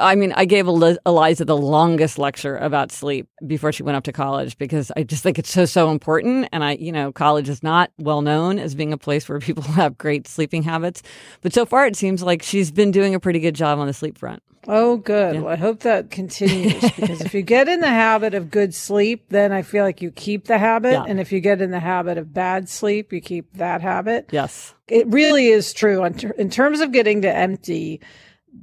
I 0.00 0.14
mean, 0.14 0.32
I 0.32 0.44
gave 0.44 0.66
Eliza 0.66 1.44
the 1.44 1.56
longest 1.56 2.18
lecture 2.18 2.56
about 2.56 2.90
sleep 2.90 3.28
before 3.46 3.72
she 3.72 3.82
went 3.82 3.96
up 3.96 4.04
to 4.04 4.12
college 4.12 4.56
because 4.58 4.90
I 4.96 5.02
just 5.02 5.22
think 5.22 5.38
it's 5.38 5.50
so, 5.50 5.64
so 5.64 5.90
important. 5.90 6.48
And 6.52 6.64
I, 6.64 6.72
you 6.72 6.90
know, 6.90 7.12
college 7.12 7.48
is 7.48 7.62
not 7.62 7.92
well 7.98 8.22
known 8.22 8.58
as 8.58 8.74
being 8.74 8.92
a 8.92 8.98
place 8.98 9.28
where 9.28 9.38
people 9.38 9.62
have 9.74 9.98
great 9.98 10.26
sleeping 10.26 10.62
habits. 10.62 11.02
But 11.42 11.52
so 11.52 11.66
far, 11.66 11.86
it 11.86 11.96
seems 11.96 12.22
like 12.22 12.42
she's 12.42 12.70
been 12.70 12.90
doing 12.90 13.14
a 13.14 13.20
pretty 13.20 13.40
good 13.40 13.54
job 13.54 13.78
on 13.78 13.86
the 13.86 13.92
sleep 13.92 14.18
front. 14.18 14.42
Oh, 14.68 14.98
good. 14.98 15.36
Yeah. 15.36 15.40
Well, 15.40 15.52
I 15.52 15.56
hope 15.56 15.80
that 15.80 16.10
continues 16.10 16.80
because 16.96 17.22
if 17.22 17.32
you 17.32 17.42
get 17.42 17.68
in 17.68 17.80
the 17.80 17.88
habit 17.88 18.34
of 18.34 18.50
good 18.50 18.74
sleep, 18.74 19.26
then 19.30 19.52
I 19.52 19.62
feel 19.62 19.84
like 19.84 20.02
you 20.02 20.10
keep 20.10 20.46
the 20.46 20.58
habit. 20.58 20.92
Yeah. 20.92 21.04
And 21.06 21.18
if 21.18 21.32
you 21.32 21.40
get 21.40 21.62
in 21.62 21.70
the 21.70 21.80
habit 21.80 22.18
of 22.18 22.34
bad 22.34 22.68
sleep, 22.68 23.12
you 23.12 23.20
keep 23.20 23.54
that 23.54 23.80
habit. 23.80 24.28
Yes. 24.32 24.74
It 24.86 25.06
really 25.06 25.46
is 25.46 25.72
true. 25.72 26.04
In, 26.04 26.32
in 26.36 26.50
terms 26.50 26.80
of 26.80 26.92
getting 26.92 27.22
to 27.22 27.34
empty, 27.34 28.00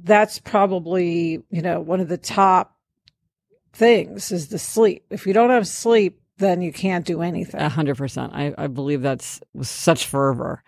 that's 0.02 0.38
probably, 0.38 1.42
you 1.50 1.62
know, 1.62 1.80
one 1.80 2.00
of 2.00 2.08
the 2.08 2.18
top 2.18 2.76
things 3.72 4.32
is 4.32 4.48
the 4.48 4.58
sleep. 4.58 5.04
If 5.10 5.26
you 5.26 5.32
don't 5.32 5.50
have 5.50 5.66
sleep, 5.66 6.20
then 6.38 6.62
you 6.62 6.72
can't 6.72 7.04
do 7.04 7.22
anything. 7.22 7.60
A 7.60 7.68
hundred 7.68 7.96
percent. 7.96 8.32
I, 8.34 8.54
I 8.56 8.66
believe 8.66 9.02
that's 9.02 9.40
with 9.54 9.66
such 9.66 10.06
fervor. 10.06 10.62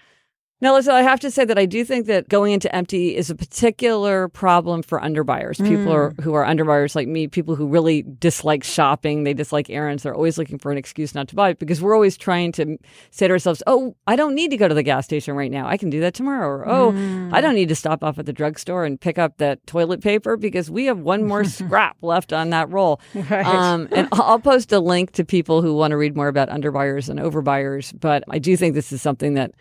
Now, 0.63 0.75
listen, 0.75 0.95
I 0.95 1.03
have 1.03 1.21
to 1.21 1.31
say 1.31 1.47
that 1.47 1.59
I 1.59 1.65
do 1.65 1.85
think 1.87 2.07
that 2.07 2.29
going 2.29 2.53
into 2.53 2.75
empty 2.75 3.17
is 3.17 3.31
a 3.31 3.35
particular 3.35 4.29
problem 4.29 4.83
for 4.83 5.01
underbuyers. 5.01 5.57
People 5.57 5.91
are, 5.91 6.13
who 6.21 6.35
are 6.35 6.45
underbuyers 6.45 6.95
like 6.95 7.09
me, 7.09 7.29
people 7.29 7.57
who 7.57 7.67
really 7.67 8.03
dislike 8.03 8.63
shopping, 8.63 9.25
they 9.25 9.33
dislike 9.33 9.71
errands, 9.71 10.03
they're 10.03 10.15
always 10.15 10.37
looking 10.37 10.59
for 10.59 10.71
an 10.71 10.77
excuse 10.77 11.15
not 11.15 11.29
to 11.29 11.35
buy 11.35 11.55
because 11.55 11.81
we're 11.81 11.95
always 11.95 12.19
trying 12.19 12.53
to 12.53 12.77
say 13.11 13.27
to 13.27 13.33
ourselves, 13.33 13.63
oh, 13.67 13.97
I 14.07 14.17
don't 14.17 14.35
need 14.35 14.51
to 14.51 14.59
go 14.59 14.69
to 14.69 14.75
the 14.75 14.83
gas 14.83 15.07
station 15.07 15.35
right 15.35 15.51
now. 15.51 15.67
I 15.67 15.79
can 15.79 15.89
do 15.89 16.01
that 16.01 16.13
tomorrow. 16.13 16.47
Or, 16.47 16.69
oh, 16.69 17.31
I 17.33 17.41
don't 17.41 17.55
need 17.55 17.71
to 17.71 17.75
stop 17.75 18.05
off 18.05 18.19
at 18.19 18.27
the 18.27 18.33
drugstore 18.33 18.85
and 18.85 19.01
pick 19.01 19.19
up 19.19 19.39
that 19.39 19.67
toilet 19.67 20.03
paper 20.03 20.37
because 20.37 20.71
we 20.71 20.85
have 20.87 20.99
one 20.99 21.27
more 21.27 21.45
scrap 21.61 21.97
left 22.03 22.35
on 22.35 22.51
that 22.51 22.69
roll. 22.71 23.01
Right. 23.15 23.47
Um, 23.47 23.89
and 23.93 24.09
I'll 24.13 24.39
post 24.39 24.73
a 24.73 24.81
link 24.81 25.13
to 25.13 25.25
people 25.25 25.63
who 25.63 25.75
want 25.75 25.93
to 25.93 25.97
read 25.97 26.17
more 26.17 26.29
about 26.29 26.51
underbuyers 26.51 27.09
and 27.09 27.19
overbuyers. 27.19 27.99
But 27.99 28.25
I 28.29 28.39
do 28.39 28.57
think 28.57 28.75
this 28.75 28.93
is 28.93 29.01
something 29.01 29.35
that 29.35 29.53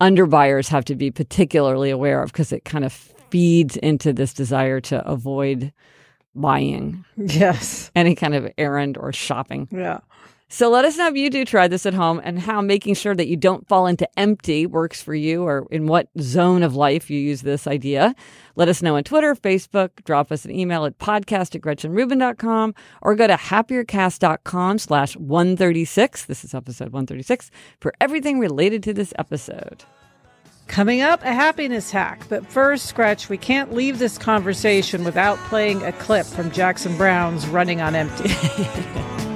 underbuyers 0.00 0.68
have 0.68 0.84
to 0.86 0.94
be 0.94 1.10
particularly 1.10 1.90
aware 1.90 2.22
of 2.22 2.32
because 2.32 2.52
it 2.52 2.64
kind 2.64 2.84
of 2.84 2.92
feeds 2.92 3.76
into 3.76 4.12
this 4.12 4.32
desire 4.32 4.80
to 4.80 5.06
avoid 5.06 5.72
buying 6.34 7.04
yes. 7.16 7.90
any 7.94 8.14
kind 8.14 8.34
of 8.34 8.48
errand 8.58 8.96
or 8.98 9.12
shopping. 9.12 9.68
Yeah. 9.70 10.00
So 10.48 10.70
let 10.70 10.84
us 10.84 10.96
know 10.96 11.08
if 11.08 11.16
you 11.16 11.28
do 11.28 11.44
try 11.44 11.66
this 11.66 11.86
at 11.86 11.94
home 11.94 12.20
and 12.22 12.38
how 12.38 12.60
making 12.60 12.94
sure 12.94 13.16
that 13.16 13.26
you 13.26 13.36
don't 13.36 13.66
fall 13.66 13.88
into 13.88 14.08
empty 14.16 14.64
works 14.64 15.02
for 15.02 15.14
you 15.14 15.42
or 15.42 15.66
in 15.72 15.88
what 15.88 16.08
zone 16.20 16.62
of 16.62 16.76
life 16.76 17.10
you 17.10 17.18
use 17.18 17.42
this 17.42 17.66
idea. 17.66 18.14
Let 18.54 18.68
us 18.68 18.80
know 18.80 18.96
on 18.96 19.02
Twitter, 19.02 19.34
Facebook, 19.34 20.04
drop 20.04 20.30
us 20.30 20.44
an 20.44 20.52
email 20.52 20.84
at 20.84 20.98
podcast 20.98 21.56
at 21.56 21.62
gretchenrubin.com 21.62 22.76
or 23.02 23.16
go 23.16 23.26
to 23.26 23.34
happiercast.com 23.34 24.78
slash 24.78 25.16
136. 25.16 26.26
This 26.26 26.44
is 26.44 26.54
episode 26.54 26.92
136 26.92 27.50
for 27.80 27.92
everything 28.00 28.38
related 28.38 28.84
to 28.84 28.94
this 28.94 29.12
episode. 29.18 29.82
Coming 30.68 31.00
up, 31.00 31.22
a 31.22 31.32
happiness 31.32 31.90
hack. 31.90 32.24
But 32.28 32.46
first, 32.46 32.94
Gretch, 32.94 33.28
we 33.28 33.36
can't 33.36 33.74
leave 33.74 33.98
this 33.98 34.16
conversation 34.16 35.02
without 35.04 35.38
playing 35.48 35.82
a 35.82 35.92
clip 35.92 36.26
from 36.26 36.52
Jackson 36.52 36.96
Browne's 36.96 37.48
Running 37.48 37.80
on 37.80 37.96
Empty. 37.96 38.32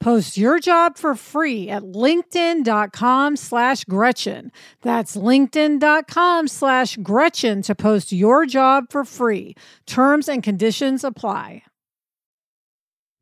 Post 0.00 0.38
your 0.38 0.58
job 0.58 0.96
for 0.96 1.14
free 1.14 1.68
at 1.68 1.82
linkedin.com 1.82 3.36
slash 3.36 3.84
Gretchen. 3.84 4.50
That's 4.80 5.14
linkedin.com 5.14 6.48
slash 6.48 6.96
Gretchen 6.96 7.60
to 7.62 7.74
post 7.74 8.10
your 8.10 8.46
job 8.46 8.86
for 8.90 9.04
free. 9.04 9.54
Terms 9.86 10.26
and 10.26 10.42
conditions 10.42 11.04
apply. 11.04 11.64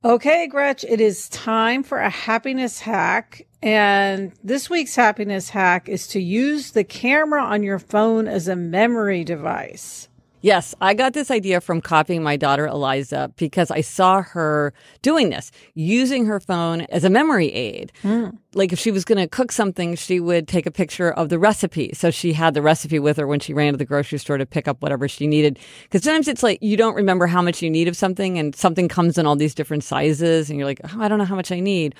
Okay, 0.04 0.46
Gretch, 0.46 0.84
it 0.84 1.00
is 1.00 1.28
time 1.30 1.82
for 1.82 1.98
a 1.98 2.08
happiness 2.08 2.78
hack. 2.78 3.44
And 3.60 4.32
this 4.44 4.70
week's 4.70 4.94
happiness 4.94 5.50
hack 5.50 5.88
is 5.88 6.06
to 6.08 6.20
use 6.20 6.70
the 6.70 6.84
camera 6.84 7.42
on 7.42 7.64
your 7.64 7.80
phone 7.80 8.28
as 8.28 8.46
a 8.46 8.54
memory 8.54 9.24
device. 9.24 10.07
Yes, 10.40 10.74
I 10.80 10.94
got 10.94 11.14
this 11.14 11.30
idea 11.30 11.60
from 11.60 11.80
copying 11.80 12.22
my 12.22 12.36
daughter 12.36 12.66
Eliza 12.66 13.32
because 13.36 13.70
I 13.70 13.80
saw 13.80 14.22
her 14.22 14.72
doing 15.02 15.30
this, 15.30 15.50
using 15.74 16.26
her 16.26 16.38
phone 16.38 16.82
as 16.82 17.04
a 17.04 17.10
memory 17.10 17.52
aid. 17.52 17.92
Hmm. 18.02 18.30
Like 18.54 18.72
if 18.72 18.78
she 18.78 18.90
was 18.90 19.04
going 19.04 19.18
to 19.18 19.26
cook 19.26 19.50
something, 19.50 19.96
she 19.96 20.20
would 20.20 20.46
take 20.46 20.66
a 20.66 20.70
picture 20.70 21.10
of 21.10 21.28
the 21.28 21.38
recipe. 21.38 21.90
So 21.92 22.10
she 22.10 22.32
had 22.32 22.54
the 22.54 22.62
recipe 22.62 22.98
with 22.98 23.16
her 23.16 23.26
when 23.26 23.40
she 23.40 23.52
ran 23.52 23.72
to 23.72 23.76
the 23.76 23.84
grocery 23.84 24.18
store 24.18 24.38
to 24.38 24.46
pick 24.46 24.68
up 24.68 24.80
whatever 24.80 25.08
she 25.08 25.26
needed. 25.26 25.58
Because 25.82 26.04
sometimes 26.04 26.28
it's 26.28 26.42
like 26.42 26.58
you 26.62 26.76
don't 26.76 26.94
remember 26.94 27.26
how 27.26 27.42
much 27.42 27.60
you 27.60 27.70
need 27.70 27.88
of 27.88 27.96
something 27.96 28.38
and 28.38 28.54
something 28.54 28.88
comes 28.88 29.18
in 29.18 29.26
all 29.26 29.36
these 29.36 29.54
different 29.54 29.82
sizes 29.82 30.50
and 30.50 30.58
you're 30.58 30.66
like, 30.66 30.80
oh, 30.84 31.00
I 31.00 31.08
don't 31.08 31.18
know 31.18 31.24
how 31.24 31.36
much 31.36 31.50
I 31.50 31.60
need. 31.60 31.94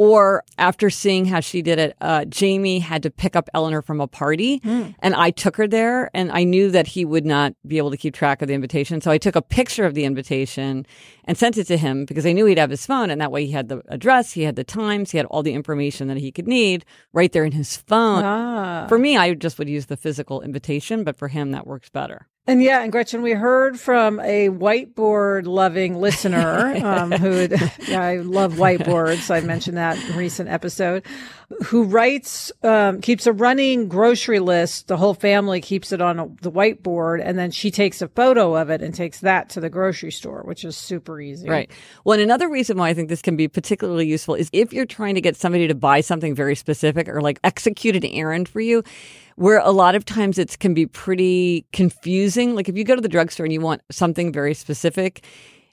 Or 0.00 0.44
after 0.56 0.88
seeing 0.88 1.26
how 1.26 1.40
she 1.40 1.60
did 1.60 1.78
it, 1.78 1.94
uh, 2.00 2.24
Jamie 2.24 2.78
had 2.78 3.02
to 3.02 3.10
pick 3.10 3.36
up 3.36 3.50
Eleanor 3.52 3.82
from 3.82 4.00
a 4.00 4.06
party 4.06 4.62
and 5.00 5.14
I 5.14 5.30
took 5.30 5.56
her 5.56 5.68
there 5.68 6.10
and 6.14 6.32
I 6.32 6.42
knew 6.42 6.70
that 6.70 6.86
he 6.86 7.04
would 7.04 7.26
not 7.26 7.52
be 7.66 7.76
able 7.76 7.90
to 7.90 7.98
keep 7.98 8.14
track 8.14 8.40
of 8.40 8.48
the 8.48 8.54
invitation. 8.54 9.02
So 9.02 9.10
I 9.10 9.18
took 9.18 9.36
a 9.36 9.42
picture 9.42 9.84
of 9.84 9.92
the 9.92 10.04
invitation 10.04 10.86
and 11.26 11.36
sent 11.36 11.58
it 11.58 11.64
to 11.64 11.76
him 11.76 12.06
because 12.06 12.24
I 12.24 12.32
knew 12.32 12.46
he'd 12.46 12.56
have 12.56 12.70
his 12.70 12.86
phone 12.86 13.10
and 13.10 13.20
that 13.20 13.30
way 13.30 13.44
he 13.44 13.52
had 13.52 13.68
the 13.68 13.82
address, 13.88 14.32
he 14.32 14.44
had 14.44 14.56
the 14.56 14.64
times, 14.64 15.10
he 15.10 15.18
had 15.18 15.26
all 15.26 15.42
the 15.42 15.52
information 15.52 16.08
that 16.08 16.16
he 16.16 16.32
could 16.32 16.48
need 16.48 16.86
right 17.12 17.30
there 17.30 17.44
in 17.44 17.52
his 17.52 17.76
phone. 17.76 18.24
Ah. 18.24 18.86
For 18.88 18.98
me, 18.98 19.18
I 19.18 19.34
just 19.34 19.58
would 19.58 19.68
use 19.68 19.84
the 19.84 19.98
physical 19.98 20.40
invitation, 20.40 21.04
but 21.04 21.14
for 21.14 21.28
him, 21.28 21.50
that 21.50 21.66
works 21.66 21.90
better. 21.90 22.26
And 22.50 22.60
yeah, 22.60 22.82
and 22.82 22.90
Gretchen, 22.90 23.22
we 23.22 23.30
heard 23.30 23.78
from 23.78 24.18
a 24.18 24.48
whiteboard 24.48 25.46
loving 25.46 26.00
listener 26.00 26.74
um, 26.84 27.12
who 27.12 27.46
yeah, 27.86 28.02
I 28.02 28.16
love 28.16 28.54
whiteboards. 28.54 29.30
I 29.30 29.40
mentioned 29.40 29.76
that 29.76 29.96
in 30.02 30.14
a 30.14 30.18
recent 30.18 30.48
episode, 30.48 31.06
who 31.66 31.84
writes, 31.84 32.50
um, 32.64 33.00
keeps 33.02 33.28
a 33.28 33.32
running 33.32 33.86
grocery 33.86 34.40
list. 34.40 34.88
The 34.88 34.96
whole 34.96 35.14
family 35.14 35.60
keeps 35.60 35.92
it 35.92 36.00
on 36.00 36.18
a, 36.18 36.26
the 36.42 36.50
whiteboard, 36.50 37.22
and 37.24 37.38
then 37.38 37.52
she 37.52 37.70
takes 37.70 38.02
a 38.02 38.08
photo 38.08 38.56
of 38.56 38.68
it 38.68 38.82
and 38.82 38.92
takes 38.92 39.20
that 39.20 39.50
to 39.50 39.60
the 39.60 39.70
grocery 39.70 40.10
store, 40.10 40.42
which 40.44 40.64
is 40.64 40.76
super 40.76 41.20
easy. 41.20 41.48
Right. 41.48 41.70
Well, 42.04 42.14
and 42.14 42.22
another 42.22 42.48
reason 42.48 42.78
why 42.78 42.88
I 42.88 42.94
think 42.94 43.10
this 43.10 43.22
can 43.22 43.36
be 43.36 43.46
particularly 43.46 44.08
useful 44.08 44.34
is 44.34 44.50
if 44.52 44.72
you're 44.72 44.86
trying 44.86 45.14
to 45.14 45.20
get 45.20 45.36
somebody 45.36 45.68
to 45.68 45.74
buy 45.76 46.00
something 46.00 46.34
very 46.34 46.56
specific 46.56 47.08
or 47.08 47.20
like 47.20 47.38
execute 47.44 47.94
an 47.94 48.06
errand 48.06 48.48
for 48.48 48.60
you, 48.60 48.82
where 49.40 49.60
a 49.60 49.70
lot 49.70 49.94
of 49.94 50.04
times 50.04 50.38
it 50.38 50.58
can 50.58 50.74
be 50.74 50.84
pretty 50.84 51.64
confusing. 51.72 52.54
Like 52.54 52.68
if 52.68 52.76
you 52.76 52.84
go 52.84 52.94
to 52.94 53.00
the 53.00 53.08
drugstore 53.08 53.46
and 53.46 53.52
you 53.54 53.62
want 53.62 53.80
something 53.90 54.34
very 54.34 54.52
specific, 54.52 55.24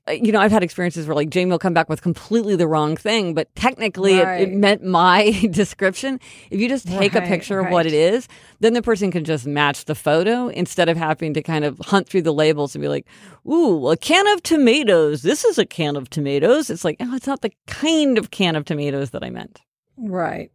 uh, 0.08 0.14
you 0.14 0.32
know, 0.32 0.40
I've 0.40 0.54
had 0.54 0.64
experiences 0.64 1.06
where 1.06 1.16
like 1.16 1.30
Jamie 1.30 1.52
will 1.52 1.60
come 1.60 1.74
back 1.74 1.90
with 1.90 2.02
completely 2.02 2.56
the 2.56 2.66
wrong 2.66 2.96
thing, 2.96 3.34
but 3.34 3.54
technically 3.56 4.20
it, 4.20 4.28
it 4.40 4.54
meant 4.54 4.86
my 4.86 5.32
description. 5.52 6.18
If 6.50 6.62
you 6.62 6.70
just 6.70 6.88
take 6.88 7.14
a 7.14 7.20
Right, 7.20 7.28
picture 7.28 7.60
of 7.60 7.68
what 7.74 7.86
it 7.86 7.92
is, 7.94 8.30
then 8.62 8.72
the 8.72 8.82
person 8.82 9.12
can 9.12 9.26
just 9.26 9.46
match 9.46 9.84
the 9.84 9.96
photo 9.96 10.48
instead 10.48 10.88
of 10.88 10.96
having 10.96 11.34
to 11.34 11.42
kind 11.44 11.66
of 11.66 11.78
hunt 11.80 12.08
through 12.08 12.22
the 12.22 12.34
labels 12.34 12.74
and 12.74 12.82
be 12.82 12.88
like, 12.88 13.06
ooh, 13.46 13.90
a 13.90 13.98
can 13.98 14.28
of 14.28 14.42
tomatoes. 14.44 15.24
This 15.24 15.44
is 15.44 15.58
a 15.58 15.66
can 15.66 15.98
of 15.98 16.10
tomatoes. 16.10 16.70
It's 16.70 16.86
like, 16.86 16.96
oh, 17.02 17.14
it's 17.18 17.28
not 17.28 17.42
the 17.42 17.52
kind 17.68 18.18
of 18.18 18.32
can 18.32 18.56
of 18.56 18.64
tomatoes 18.64 19.10
that 19.10 19.26
I 19.26 19.30
meant. 19.30 19.60
Right. 19.98 20.52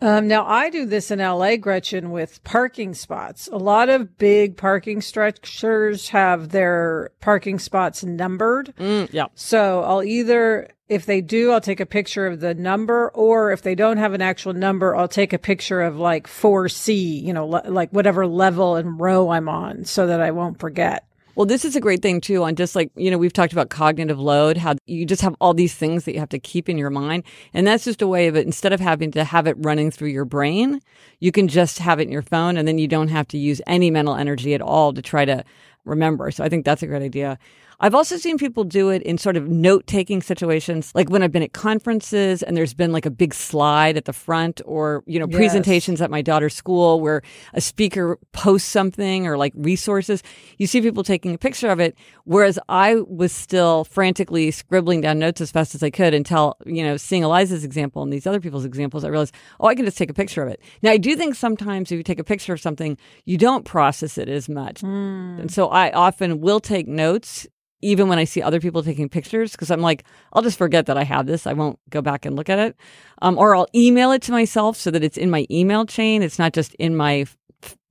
Um, 0.00 0.28
now 0.28 0.44
I 0.44 0.68
do 0.68 0.84
this 0.84 1.10
in 1.10 1.20
LA, 1.20 1.56
Gretchen, 1.56 2.10
with 2.10 2.44
parking 2.44 2.92
spots. 2.92 3.48
A 3.50 3.56
lot 3.56 3.88
of 3.88 4.18
big 4.18 4.56
parking 4.56 5.00
structures 5.00 6.10
have 6.10 6.50
their 6.50 7.10
parking 7.20 7.58
spots 7.58 8.04
numbered. 8.04 8.74
Mm, 8.78 9.08
yeah. 9.10 9.26
So 9.34 9.82
I'll 9.82 10.02
either, 10.02 10.68
if 10.88 11.06
they 11.06 11.22
do, 11.22 11.50
I'll 11.50 11.62
take 11.62 11.80
a 11.80 11.86
picture 11.86 12.26
of 12.26 12.40
the 12.40 12.54
number, 12.54 13.10
or 13.14 13.52
if 13.52 13.62
they 13.62 13.74
don't 13.74 13.96
have 13.96 14.12
an 14.12 14.20
actual 14.20 14.52
number, 14.52 14.94
I'll 14.94 15.08
take 15.08 15.32
a 15.32 15.38
picture 15.38 15.80
of 15.80 15.96
like 15.98 16.26
4C, 16.26 17.22
you 17.22 17.32
know, 17.32 17.46
le- 17.46 17.64
like 17.66 17.90
whatever 17.90 18.26
level 18.26 18.76
and 18.76 19.00
row 19.00 19.30
I'm 19.30 19.48
on 19.48 19.86
so 19.86 20.06
that 20.08 20.20
I 20.20 20.30
won't 20.30 20.60
forget. 20.60 21.06
Well, 21.36 21.44
this 21.44 21.66
is 21.66 21.76
a 21.76 21.82
great 21.82 22.00
thing 22.00 22.22
too 22.22 22.44
on 22.44 22.56
just 22.56 22.74
like, 22.74 22.90
you 22.96 23.10
know, 23.10 23.18
we've 23.18 23.32
talked 23.32 23.52
about 23.52 23.68
cognitive 23.68 24.18
load, 24.18 24.56
how 24.56 24.74
you 24.86 25.04
just 25.04 25.20
have 25.20 25.36
all 25.38 25.52
these 25.52 25.74
things 25.74 26.04
that 26.04 26.14
you 26.14 26.18
have 26.18 26.30
to 26.30 26.38
keep 26.38 26.66
in 26.66 26.78
your 26.78 26.88
mind. 26.88 27.24
And 27.52 27.66
that's 27.66 27.84
just 27.84 28.00
a 28.00 28.08
way 28.08 28.26
of 28.26 28.36
it. 28.36 28.46
Instead 28.46 28.72
of 28.72 28.80
having 28.80 29.10
to 29.10 29.22
have 29.22 29.46
it 29.46 29.54
running 29.58 29.90
through 29.90 30.08
your 30.08 30.24
brain, 30.24 30.80
you 31.20 31.32
can 31.32 31.46
just 31.46 31.78
have 31.78 32.00
it 32.00 32.04
in 32.04 32.10
your 32.10 32.22
phone 32.22 32.56
and 32.56 32.66
then 32.66 32.78
you 32.78 32.88
don't 32.88 33.08
have 33.08 33.28
to 33.28 33.38
use 33.38 33.60
any 33.66 33.90
mental 33.90 34.14
energy 34.14 34.54
at 34.54 34.62
all 34.62 34.94
to 34.94 35.02
try 35.02 35.26
to 35.26 35.44
remember. 35.84 36.30
So 36.30 36.42
I 36.42 36.48
think 36.48 36.64
that's 36.64 36.82
a 36.82 36.86
great 36.86 37.02
idea. 37.02 37.38
I've 37.78 37.94
also 37.94 38.16
seen 38.16 38.38
people 38.38 38.64
do 38.64 38.88
it 38.88 39.02
in 39.02 39.18
sort 39.18 39.36
of 39.36 39.48
note 39.48 39.86
taking 39.86 40.22
situations, 40.22 40.92
like 40.94 41.10
when 41.10 41.22
I've 41.22 41.32
been 41.32 41.42
at 41.42 41.52
conferences 41.52 42.42
and 42.42 42.56
there's 42.56 42.72
been 42.72 42.90
like 42.90 43.04
a 43.04 43.10
big 43.10 43.34
slide 43.34 43.98
at 43.98 44.06
the 44.06 44.14
front 44.14 44.62
or, 44.64 45.04
you 45.06 45.18
know, 45.18 45.26
Yes. 45.28 45.36
presentations 45.36 46.00
at 46.00 46.10
my 46.10 46.22
daughter's 46.22 46.54
school 46.54 47.00
where 47.00 47.20
a 47.52 47.60
speaker 47.60 48.18
posts 48.32 48.68
something 48.70 49.26
or 49.26 49.36
like 49.36 49.52
resources. 49.56 50.22
You 50.58 50.66
see 50.66 50.80
people 50.80 51.02
taking 51.04 51.34
a 51.34 51.38
picture 51.38 51.68
of 51.68 51.78
it. 51.78 51.96
Whereas 52.24 52.58
I 52.68 52.96
was 53.06 53.32
still 53.32 53.84
frantically 53.84 54.50
scribbling 54.50 55.02
down 55.02 55.18
notes 55.18 55.40
as 55.42 55.50
fast 55.50 55.74
as 55.74 55.82
I 55.82 55.90
could 55.90 56.14
until, 56.14 56.56
you 56.64 56.82
know, 56.82 56.96
seeing 56.96 57.22
Eliza's 57.24 57.62
example 57.62 58.02
and 58.02 58.12
these 58.12 58.26
other 58.26 58.40
people's 58.40 58.64
examples, 58.64 59.04
I 59.04 59.08
realized, 59.08 59.34
oh, 59.60 59.66
I 59.68 59.74
can 59.74 59.84
just 59.84 59.98
take 59.98 60.10
a 60.10 60.14
picture 60.14 60.42
of 60.42 60.48
it. 60.48 60.60
Now, 60.82 60.92
I 60.92 60.96
do 60.96 61.14
think 61.14 61.34
sometimes 61.34 61.92
if 61.92 61.96
you 61.96 62.02
take 62.02 62.18
a 62.18 62.24
picture 62.24 62.54
of 62.54 62.60
something, 62.60 62.96
you 63.26 63.36
don't 63.36 63.64
process 63.66 64.16
it 64.16 64.28
as 64.30 64.48
much. 64.48 64.80
Hmm. 64.80 65.38
And 65.40 65.52
so 65.52 65.68
I 65.68 65.90
often 65.90 66.40
will 66.40 66.60
take 66.60 66.88
notes 66.88 67.46
even 67.82 68.08
when 68.08 68.18
I 68.18 68.24
see 68.24 68.40
other 68.42 68.60
people 68.60 68.82
taking 68.82 69.08
pictures, 69.08 69.52
because 69.52 69.70
I'm 69.70 69.80
like, 69.80 70.04
I'll 70.32 70.42
just 70.42 70.58
forget 70.58 70.86
that 70.86 70.96
I 70.96 71.04
have 71.04 71.26
this. 71.26 71.46
I 71.46 71.52
won't 71.52 71.78
go 71.90 72.00
back 72.02 72.24
and 72.26 72.34
look 72.36 72.48
at 72.48 72.58
it. 72.58 72.76
Um, 73.22 73.36
or 73.38 73.54
I'll 73.54 73.68
email 73.74 74.12
it 74.12 74.22
to 74.22 74.32
myself 74.32 74.76
so 74.76 74.90
that 74.90 75.04
it's 75.04 75.16
in 75.18 75.30
my 75.30 75.46
email 75.50 75.84
chain. 75.86 76.22
It's 76.22 76.38
not 76.38 76.52
just 76.52 76.74
in 76.74 76.96
my, 76.96 77.26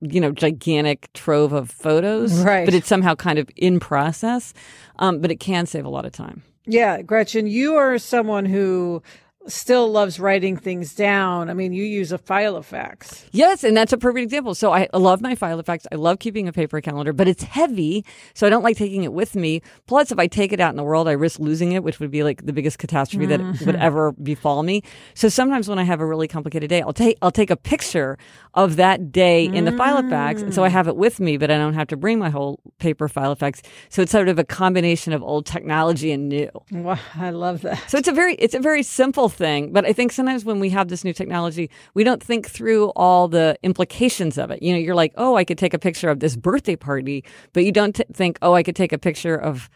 you 0.00 0.20
know, 0.20 0.32
gigantic 0.32 1.12
trove 1.12 1.52
of 1.52 1.70
photos, 1.70 2.42
Right. 2.42 2.64
but 2.64 2.74
it's 2.74 2.88
somehow 2.88 3.14
kind 3.14 3.38
of 3.38 3.48
in 3.56 3.78
process. 3.80 4.52
Um, 4.98 5.20
but 5.20 5.30
it 5.30 5.36
can 5.40 5.66
save 5.66 5.84
a 5.84 5.88
lot 5.90 6.04
of 6.04 6.12
time. 6.12 6.42
Yeah, 6.66 7.00
Gretchen, 7.02 7.46
you 7.46 7.76
are 7.76 7.96
someone 7.98 8.44
who 8.44 9.02
still 9.48 9.90
loves 9.90 10.18
writing 10.18 10.56
things 10.56 10.94
down. 10.94 11.50
I 11.50 11.54
mean, 11.54 11.72
you 11.72 11.84
use 11.84 12.12
a 12.12 12.18
Filofax. 12.18 13.26
Yes, 13.32 13.64
and 13.64 13.76
that's 13.76 13.92
a 13.92 13.98
perfect 13.98 14.24
example. 14.24 14.54
So 14.54 14.72
I 14.72 14.88
love 14.92 15.20
my 15.20 15.34
Filofax. 15.34 15.86
I 15.92 15.96
love 15.96 16.18
keeping 16.18 16.48
a 16.48 16.52
paper 16.52 16.80
calendar, 16.80 17.12
but 17.12 17.28
it's 17.28 17.42
heavy, 17.42 18.04
so 18.34 18.46
I 18.46 18.50
don't 18.50 18.62
like 18.62 18.76
taking 18.76 19.04
it 19.04 19.12
with 19.12 19.34
me. 19.34 19.62
Plus, 19.86 20.10
if 20.10 20.18
I 20.18 20.26
take 20.26 20.52
it 20.52 20.60
out 20.60 20.70
in 20.70 20.76
the 20.76 20.84
world, 20.84 21.08
I 21.08 21.12
risk 21.12 21.38
losing 21.38 21.72
it, 21.72 21.82
which 21.82 22.00
would 22.00 22.10
be 22.10 22.22
like 22.22 22.44
the 22.44 22.52
biggest 22.52 22.78
catastrophe 22.78 23.26
that 23.26 23.40
mm-hmm. 23.40 23.64
would 23.66 23.76
ever 23.76 24.12
befall 24.12 24.62
me. 24.62 24.82
So 25.14 25.28
sometimes 25.28 25.68
when 25.68 25.78
I 25.78 25.84
have 25.84 26.00
a 26.00 26.06
really 26.06 26.28
complicated 26.28 26.68
day, 26.68 26.82
I'll 26.82 26.92
take 26.92 27.18
I'll 27.22 27.30
take 27.30 27.50
a 27.50 27.56
picture 27.56 28.18
of 28.54 28.76
that 28.76 29.12
day 29.12 29.44
in 29.44 29.64
the 29.64 29.72
Filofax, 29.72 30.42
and 30.42 30.54
so 30.54 30.64
I 30.64 30.68
mm. 30.68 30.72
have 30.72 30.88
it 30.88 30.96
with 30.96 31.20
me, 31.20 31.36
but 31.36 31.50
I 31.50 31.58
don't 31.58 31.74
have 31.74 31.88
to 31.88 31.96
bring 31.96 32.18
my 32.18 32.30
whole 32.30 32.60
paper 32.78 33.08
Filofax. 33.08 33.64
So 33.90 34.02
it's 34.02 34.12
sort 34.12 34.28
of 34.28 34.38
a 34.38 34.44
combination 34.44 35.12
of 35.12 35.22
old 35.22 35.46
technology 35.46 36.10
and 36.10 36.28
new. 36.28 36.50
Wow, 36.72 36.98
I 37.14 37.30
love 37.30 37.62
that. 37.62 37.82
So 37.90 37.98
it's 37.98 38.08
a 38.08 38.12
very 38.12 38.34
it's 38.36 38.54
a 38.54 38.60
very 38.60 38.82
simple 38.82 39.28
thing, 39.36 39.72
but 39.72 39.84
I 39.84 39.92
think 39.92 40.12
sometimes 40.12 40.44
when 40.44 40.58
we 40.60 40.70
have 40.70 40.88
this 40.88 41.04
new 41.04 41.12
technology, 41.12 41.70
we 41.94 42.02
don't 42.04 42.22
think 42.22 42.48
through 42.48 42.88
all 42.96 43.28
the 43.28 43.56
implications 43.62 44.38
of 44.38 44.50
it. 44.50 44.62
You 44.62 44.72
know, 44.72 44.78
you're 44.78 44.94
like, 44.94 45.12
"Oh, 45.16 45.36
I 45.36 45.44
could 45.44 45.58
take 45.58 45.74
a 45.74 45.78
picture 45.78 46.08
of 46.10 46.20
this 46.20 46.34
birthday 46.36 46.76
party," 46.76 47.24
but 47.52 47.64
you 47.64 47.72
don't 47.72 47.94
t- 47.94 48.04
think, 48.12 48.38
"Oh, 48.42 48.54
I 48.54 48.62
could 48.62 48.76
take 48.76 48.92
a 48.92 48.98
picture 48.98 49.36
of 49.36 49.68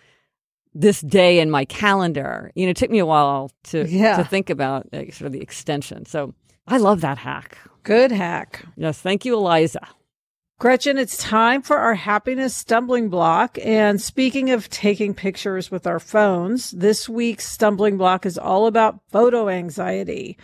this 0.75 1.01
day 1.01 1.39
in 1.41 1.51
my 1.51 1.65
calendar." 1.65 2.51
You 2.55 2.67
know, 2.67 2.71
it 2.71 2.77
took 2.77 2.91
me 2.91 2.99
a 2.99 3.07
while 3.07 3.51
to 3.65 3.87
Yeah. 3.89 4.17
to 4.17 4.25
think 4.25 4.51
about 4.51 4.87
uh, 4.93 5.11
sort 5.13 5.27
of 5.27 5.33
the 5.33 5.41
extension. 5.41 6.07
So, 6.07 6.35
I 6.67 6.77
love 6.79 7.01
that 7.03 7.19
hack. 7.19 7.59
Good 7.83 8.13
hack. 8.13 8.65
Yes, 8.77 8.99
thank 9.01 9.25
you, 9.25 9.35
Eliza. 9.37 9.81
Gretchen, 10.61 10.99
it's 10.99 11.17
time 11.17 11.63
for 11.63 11.79
our 11.79 11.95
happiness 11.95 12.55
stumbling 12.55 13.09
block. 13.09 13.57
And 13.65 13.99
speaking 13.99 14.51
of 14.51 14.69
taking 14.69 15.15
pictures 15.15 15.71
with 15.71 15.87
our 15.87 15.99
phones, 15.99 16.73
this 16.73 17.09
week's 17.09 17.49
stumbling 17.49 17.97
block 17.97 18.27
is 18.27 18.37
all 18.37 18.67
about 18.67 19.01
photo 19.11 19.49
anxiety. 19.49 20.37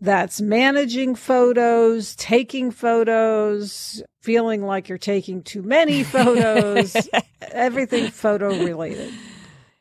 That's 0.00 0.40
managing 0.40 1.14
photos, 1.14 2.16
taking 2.16 2.70
photos, 2.70 4.02
feeling 4.22 4.64
like 4.64 4.88
you're 4.88 4.96
taking 4.96 5.42
too 5.42 5.60
many 5.60 6.04
photos, 6.04 6.96
everything 7.42 8.10
photo 8.10 8.48
related. 8.64 9.12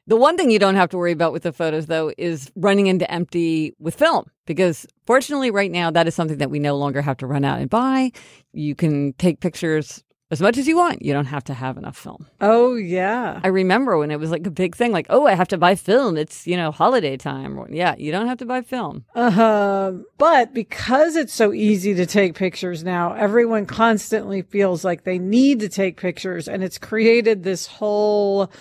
The 0.10 0.16
one 0.16 0.38
thing 0.38 0.50
you 0.50 0.58
don't 0.58 0.74
have 0.74 0.90
to 0.90 0.98
worry 0.98 1.12
about 1.12 1.34
with 1.34 1.44
the 1.44 1.54
photos, 1.54 1.86
though, 1.86 2.12
is 2.18 2.52
running 2.56 2.88
into 2.88 3.10
empty 3.12 3.76
with 3.78 3.94
film. 3.94 4.26
Because 4.48 4.88
fortunately, 5.06 5.52
right 5.52 5.70
now, 5.70 5.92
that 5.92 6.08
is 6.08 6.16
something 6.16 6.40
that 6.40 6.50
we 6.50 6.58
no 6.58 6.76
longer 6.78 7.04
have 7.04 7.18
to 7.18 7.28
run 7.28 7.46
out 7.46 7.60
and 7.60 7.70
buy. 7.70 8.12
You 8.52 8.74
can 8.74 9.14
take 9.14 9.40
pictures 9.40 10.04
as 10.32 10.42
much 10.42 10.58
as 10.58 10.68
you 10.68 10.76
want. 10.76 11.04
You 11.04 11.14
don't 11.14 11.28
have 11.28 11.44
to 11.44 11.54
have 11.54 11.78
enough 11.78 11.96
film. 11.96 12.26
Oh, 12.42 12.74
yeah. 12.76 13.40
I 13.44 13.50
remember 13.50 14.00
when 14.00 14.10
it 14.10 14.20
was 14.20 14.32
like 14.32 14.48
a 14.48 14.52
big 14.52 14.76
thing, 14.76 14.92
like, 14.92 15.06
oh, 15.12 15.28
I 15.28 15.36
have 15.36 15.48
to 15.50 15.60
buy 15.60 15.76
film. 15.76 16.18
It's, 16.18 16.48
you 16.48 16.58
know, 16.58 16.72
holiday 16.72 17.16
time. 17.16 17.64
Yeah, 17.70 17.94
you 17.96 18.12
don't 18.12 18.28
have 18.28 18.40
to 18.40 18.48
buy 18.48 18.64
film. 18.64 19.06
Uh-huh. 19.14 19.94
but 20.18 20.56
because 20.56 21.18
it's 21.18 21.34
so 21.34 21.54
easy 21.54 21.94
to 21.94 22.08
take 22.08 22.34
pictures 22.34 22.84
now, 22.84 23.14
everyone 23.14 23.68
constantly 23.68 24.42
feels 24.42 24.84
like 24.84 25.04
they 25.04 25.20
need 25.20 25.60
to 25.60 25.70
take 25.70 25.98
pictures, 25.98 26.48
and 26.48 26.64
it's 26.64 26.80
created 26.80 27.44
this 27.44 27.68
whole 27.68 28.52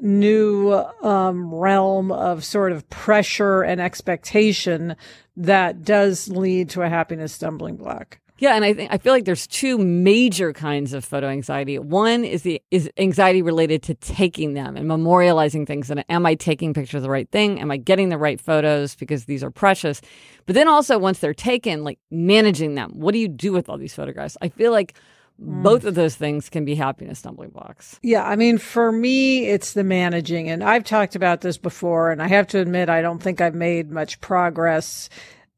new 0.00 0.72
um, 1.02 1.54
realm 1.54 2.12
of 2.12 2.44
sort 2.44 2.72
of 2.72 2.88
pressure 2.90 3.62
and 3.62 3.80
expectation 3.80 4.96
that 5.36 5.82
does 5.82 6.28
lead 6.28 6.70
to 6.70 6.82
a 6.82 6.88
happiness 6.88 7.32
stumbling 7.32 7.76
block. 7.76 8.18
Yeah, 8.38 8.54
and 8.54 8.66
I 8.66 8.74
think 8.74 8.92
I 8.92 8.98
feel 8.98 9.14
like 9.14 9.24
there's 9.24 9.46
two 9.46 9.78
major 9.78 10.52
kinds 10.52 10.92
of 10.92 11.06
photo 11.06 11.28
anxiety. 11.28 11.78
One 11.78 12.22
is 12.22 12.42
the 12.42 12.60
is 12.70 12.90
anxiety 12.98 13.40
related 13.40 13.82
to 13.84 13.94
taking 13.94 14.52
them 14.52 14.76
and 14.76 14.86
memorializing 14.86 15.66
things. 15.66 15.90
And 15.90 16.04
am 16.10 16.26
I 16.26 16.34
taking 16.34 16.74
pictures 16.74 16.98
of 16.98 17.02
the 17.02 17.10
right 17.10 17.30
thing? 17.30 17.60
Am 17.60 17.70
I 17.70 17.78
getting 17.78 18.10
the 18.10 18.18
right 18.18 18.38
photos 18.38 18.94
because 18.94 19.24
these 19.24 19.42
are 19.42 19.50
precious? 19.50 20.02
But 20.44 20.54
then 20.54 20.68
also 20.68 20.98
once 20.98 21.20
they're 21.20 21.32
taken, 21.32 21.82
like 21.82 21.98
managing 22.10 22.74
them. 22.74 22.92
What 22.94 23.12
do 23.12 23.18
you 23.18 23.28
do 23.28 23.52
with 23.52 23.70
all 23.70 23.78
these 23.78 23.94
photographs? 23.94 24.36
I 24.42 24.50
feel 24.50 24.70
like 24.70 24.94
both 25.38 25.84
of 25.84 25.94
those 25.94 26.14
things 26.16 26.48
can 26.48 26.64
be 26.64 26.74
happiness 26.74 27.18
stumbling 27.18 27.50
blocks. 27.50 27.98
Yeah, 28.02 28.24
I 28.26 28.36
mean, 28.36 28.58
for 28.58 28.90
me, 28.90 29.46
it's 29.46 29.74
the 29.74 29.84
managing. 29.84 30.48
And 30.48 30.64
I've 30.64 30.84
talked 30.84 31.14
about 31.14 31.42
this 31.42 31.58
before, 31.58 32.10
and 32.10 32.22
I 32.22 32.28
have 32.28 32.46
to 32.48 32.60
admit, 32.60 32.88
I 32.88 33.02
don't 33.02 33.22
think 33.22 33.40
I've 33.40 33.54
made 33.54 33.90
much 33.90 34.20
progress. 34.20 35.08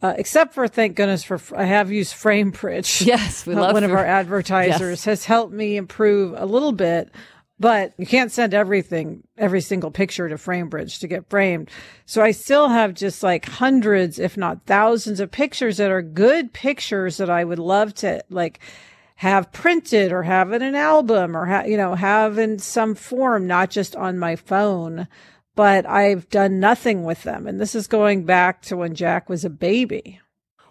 Uh, 0.00 0.14
except 0.16 0.54
for 0.54 0.68
thank 0.68 0.94
goodness 0.94 1.24
for 1.24 1.40
I 1.56 1.64
have 1.64 1.90
used 1.90 2.14
FrameBridge. 2.14 3.00
Yes, 3.06 3.44
we 3.46 3.54
Uh, 3.54 3.60
love 3.62 3.72
one 3.72 3.82
of 3.84 3.90
our 3.92 4.04
advertisers 4.04 5.04
has 5.04 5.24
helped 5.24 5.52
me 5.52 5.76
improve 5.76 6.34
a 6.36 6.46
little 6.46 6.72
bit. 6.72 7.10
But 7.60 7.92
you 7.98 8.06
can't 8.06 8.30
send 8.30 8.54
everything, 8.54 9.24
every 9.36 9.60
single 9.60 9.90
picture 9.90 10.28
to 10.28 10.36
FrameBridge 10.36 11.00
to 11.00 11.08
get 11.08 11.28
framed. 11.28 11.70
So 12.06 12.22
I 12.22 12.30
still 12.30 12.68
have 12.68 12.94
just 12.94 13.24
like 13.24 13.46
hundreds, 13.46 14.20
if 14.20 14.36
not 14.36 14.64
thousands 14.66 15.18
of 15.18 15.32
pictures 15.32 15.78
that 15.78 15.90
are 15.90 16.00
good 16.02 16.52
pictures 16.52 17.16
that 17.16 17.28
I 17.28 17.42
would 17.42 17.58
love 17.58 17.94
to 17.94 18.22
like 18.30 18.60
have 19.18 19.52
printed 19.52 20.12
or 20.12 20.24
have 20.24 20.52
in 20.52 20.62
an 20.62 20.74
album 20.74 21.36
or 21.36 21.46
ha- 21.46 21.64
you 21.64 21.76
know 21.76 21.94
have 21.94 22.38
in 22.38 22.58
some 22.58 22.94
form 22.94 23.46
not 23.46 23.70
just 23.70 23.94
on 23.96 24.18
my 24.18 24.34
phone 24.34 25.06
but 25.58 25.84
I've 25.86 26.30
done 26.30 26.60
nothing 26.60 27.02
with 27.02 27.24
them. 27.24 27.48
And 27.48 27.60
this 27.60 27.74
is 27.74 27.88
going 27.88 28.22
back 28.22 28.62
to 28.62 28.76
when 28.76 28.94
Jack 28.94 29.28
was 29.28 29.44
a 29.44 29.50
baby 29.50 30.20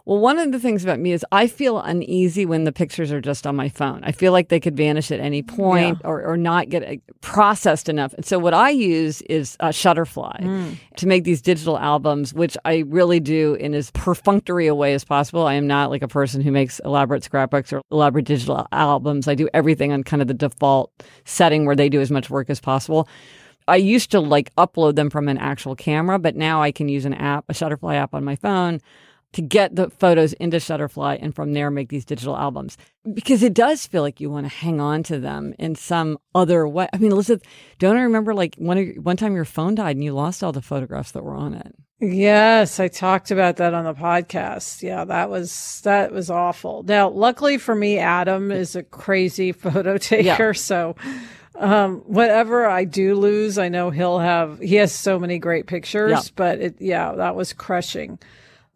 Well, 0.08 0.20
one 0.20 0.40
of 0.40 0.54
the 0.54 0.60
things 0.60 0.86
about 0.86 1.02
me 1.02 1.12
is 1.12 1.26
I 1.34 1.48
feel 1.48 1.82
uneasy 1.82 2.46
when 2.46 2.64
the 2.64 2.72
pictures 2.72 3.12
are 3.12 3.20
just 3.20 3.46
on 3.46 3.58
my 3.58 3.68
phone. 3.68 4.06
I 4.06 4.14
feel 4.14 4.32
like 4.32 4.48
they 4.48 4.62
could 4.62 4.78
vanish 4.78 5.12
at 5.12 5.20
any 5.20 5.44
point 5.44 6.00
or, 6.06 6.24
or 6.24 6.38
not 6.38 6.70
get 6.70 6.82
uh, 6.82 6.96
processed 7.20 7.90
enough. 7.90 8.14
And 8.14 8.26
so 8.26 8.40
what 8.40 8.54
I 8.54 8.70
use 8.70 9.22
is 9.24 9.58
uh, 9.60 9.68
Shutterfly 9.68 10.78
to 10.96 11.08
make 11.08 11.26
these 11.26 11.42
digital 11.42 11.78
albums, 11.78 12.34
which 12.34 12.56
I 12.64 12.86
really 12.88 13.20
do 13.20 13.56
in 13.56 13.74
as 13.74 13.92
perfunctory 13.92 14.68
a 14.68 14.74
way 14.74 14.94
as 14.94 15.04
possible. 15.04 15.46
I 15.46 15.56
am 15.56 15.68
not 15.68 15.90
like 15.90 16.04
a 16.04 16.08
person 16.08 16.40
who 16.40 16.54
makes 16.54 16.80
elaborate 16.86 17.26
scrapbooks 17.26 17.74
or 17.74 17.82
elaborate 17.92 18.24
digital 18.24 18.66
albums. 18.72 19.28
I 19.28 19.36
do 19.36 19.50
everything 19.54 19.92
on 19.92 20.06
kind 20.06 20.22
of 20.22 20.30
the 20.30 20.34
default 20.34 20.94
setting 21.26 21.66
where 21.66 21.76
they 21.76 21.90
do 21.90 22.00
as 22.00 22.12
much 22.12 22.30
work 22.30 22.50
as 22.50 22.62
possible. 22.62 23.10
I 23.68 23.76
used 23.76 24.12
to 24.12 24.22
like 24.22 24.56
upload 24.56 24.96
them 24.96 25.10
from 25.10 25.28
an 25.28 25.38
actual 25.38 25.76
camera, 25.76 26.18
but 26.18 26.38
now 26.38 26.62
I 26.62 26.72
can 26.72 26.88
use 26.88 27.04
an 27.04 27.14
app, 27.14 27.44
a 27.50 27.54
Shutterfly 27.54 27.96
app 27.96 28.14
on 28.14 28.24
my 28.24 28.38
phone 28.38 28.80
to 29.38 29.42
get 29.44 29.76
the 29.76 29.90
photos 29.90 30.34
into 30.34 30.58
Shutterfly 30.58 31.20
and 31.22 31.34
from 31.34 31.54
there 31.54 31.70
make 31.72 31.90
these 31.90 32.06
digital 32.06 32.36
albums. 32.36 32.76
Because 33.14 33.44
it 33.44 33.54
does 33.54 33.86
feel 33.88 34.02
like 34.02 34.20
you 34.20 34.30
want 34.30 34.46
to 34.48 34.54
hang 34.54 34.82
on 34.82 35.04
to 35.04 35.20
them 35.20 35.54
in 35.60 35.76
some 35.76 36.18
other 36.36 36.68
way. 36.68 36.88
I 36.92 36.98
mean, 36.98 37.12
Elizabeth, 37.12 37.48
don't 37.80 37.98
I 37.98 38.02
remember 38.02 38.34
like 38.34 38.56
one, 38.58 38.78
your- 38.78 39.02
one 39.02 39.16
time 39.16 39.36
your 39.36 39.46
phone 39.46 39.76
died 39.76 39.96
and 39.96 40.04
you 40.04 40.14
lost 40.14 40.44
all 40.44 40.52
the 40.52 40.62
photographs 40.62 41.12
that 41.12 41.24
were 41.24 41.36
on 41.36 41.54
it? 41.54 41.74
Yes, 42.00 42.80
I 42.80 42.88
talked 42.90 43.32
about 43.32 43.58
that 43.58 43.74
on 43.74 43.86
the 43.86 43.94
podcast. 43.94 44.82
Yeah, 44.84 45.06
that 45.06 45.30
was 45.30 45.82
that 45.84 46.12
was 46.12 46.30
awful. 46.30 46.84
Now, 46.84 47.10
luckily 47.10 47.58
for 47.58 47.74
me, 47.74 47.98
Adam 47.98 48.52
is 48.52 48.76
a 48.76 48.84
crazy 48.84 49.52
photo 49.64 49.98
taker, 49.98 50.54
so 50.54 50.96
um 51.60 52.02
whatever 52.06 52.68
I 52.68 52.84
do 52.84 53.16
lose, 53.16 53.58
I 53.58 53.70
know 53.70 53.90
he'll 53.90 54.20
have 54.20 54.60
he 54.60 54.76
has 54.76 54.94
so 54.94 55.18
many 55.18 55.40
great 55.40 55.66
pictures, 55.66 56.12
Yeah. 56.12 56.22
but 56.36 56.60
it 56.62 56.76
yeah, 56.80 57.14
that 57.14 57.36
was 57.36 57.52
crushing. 57.54 58.20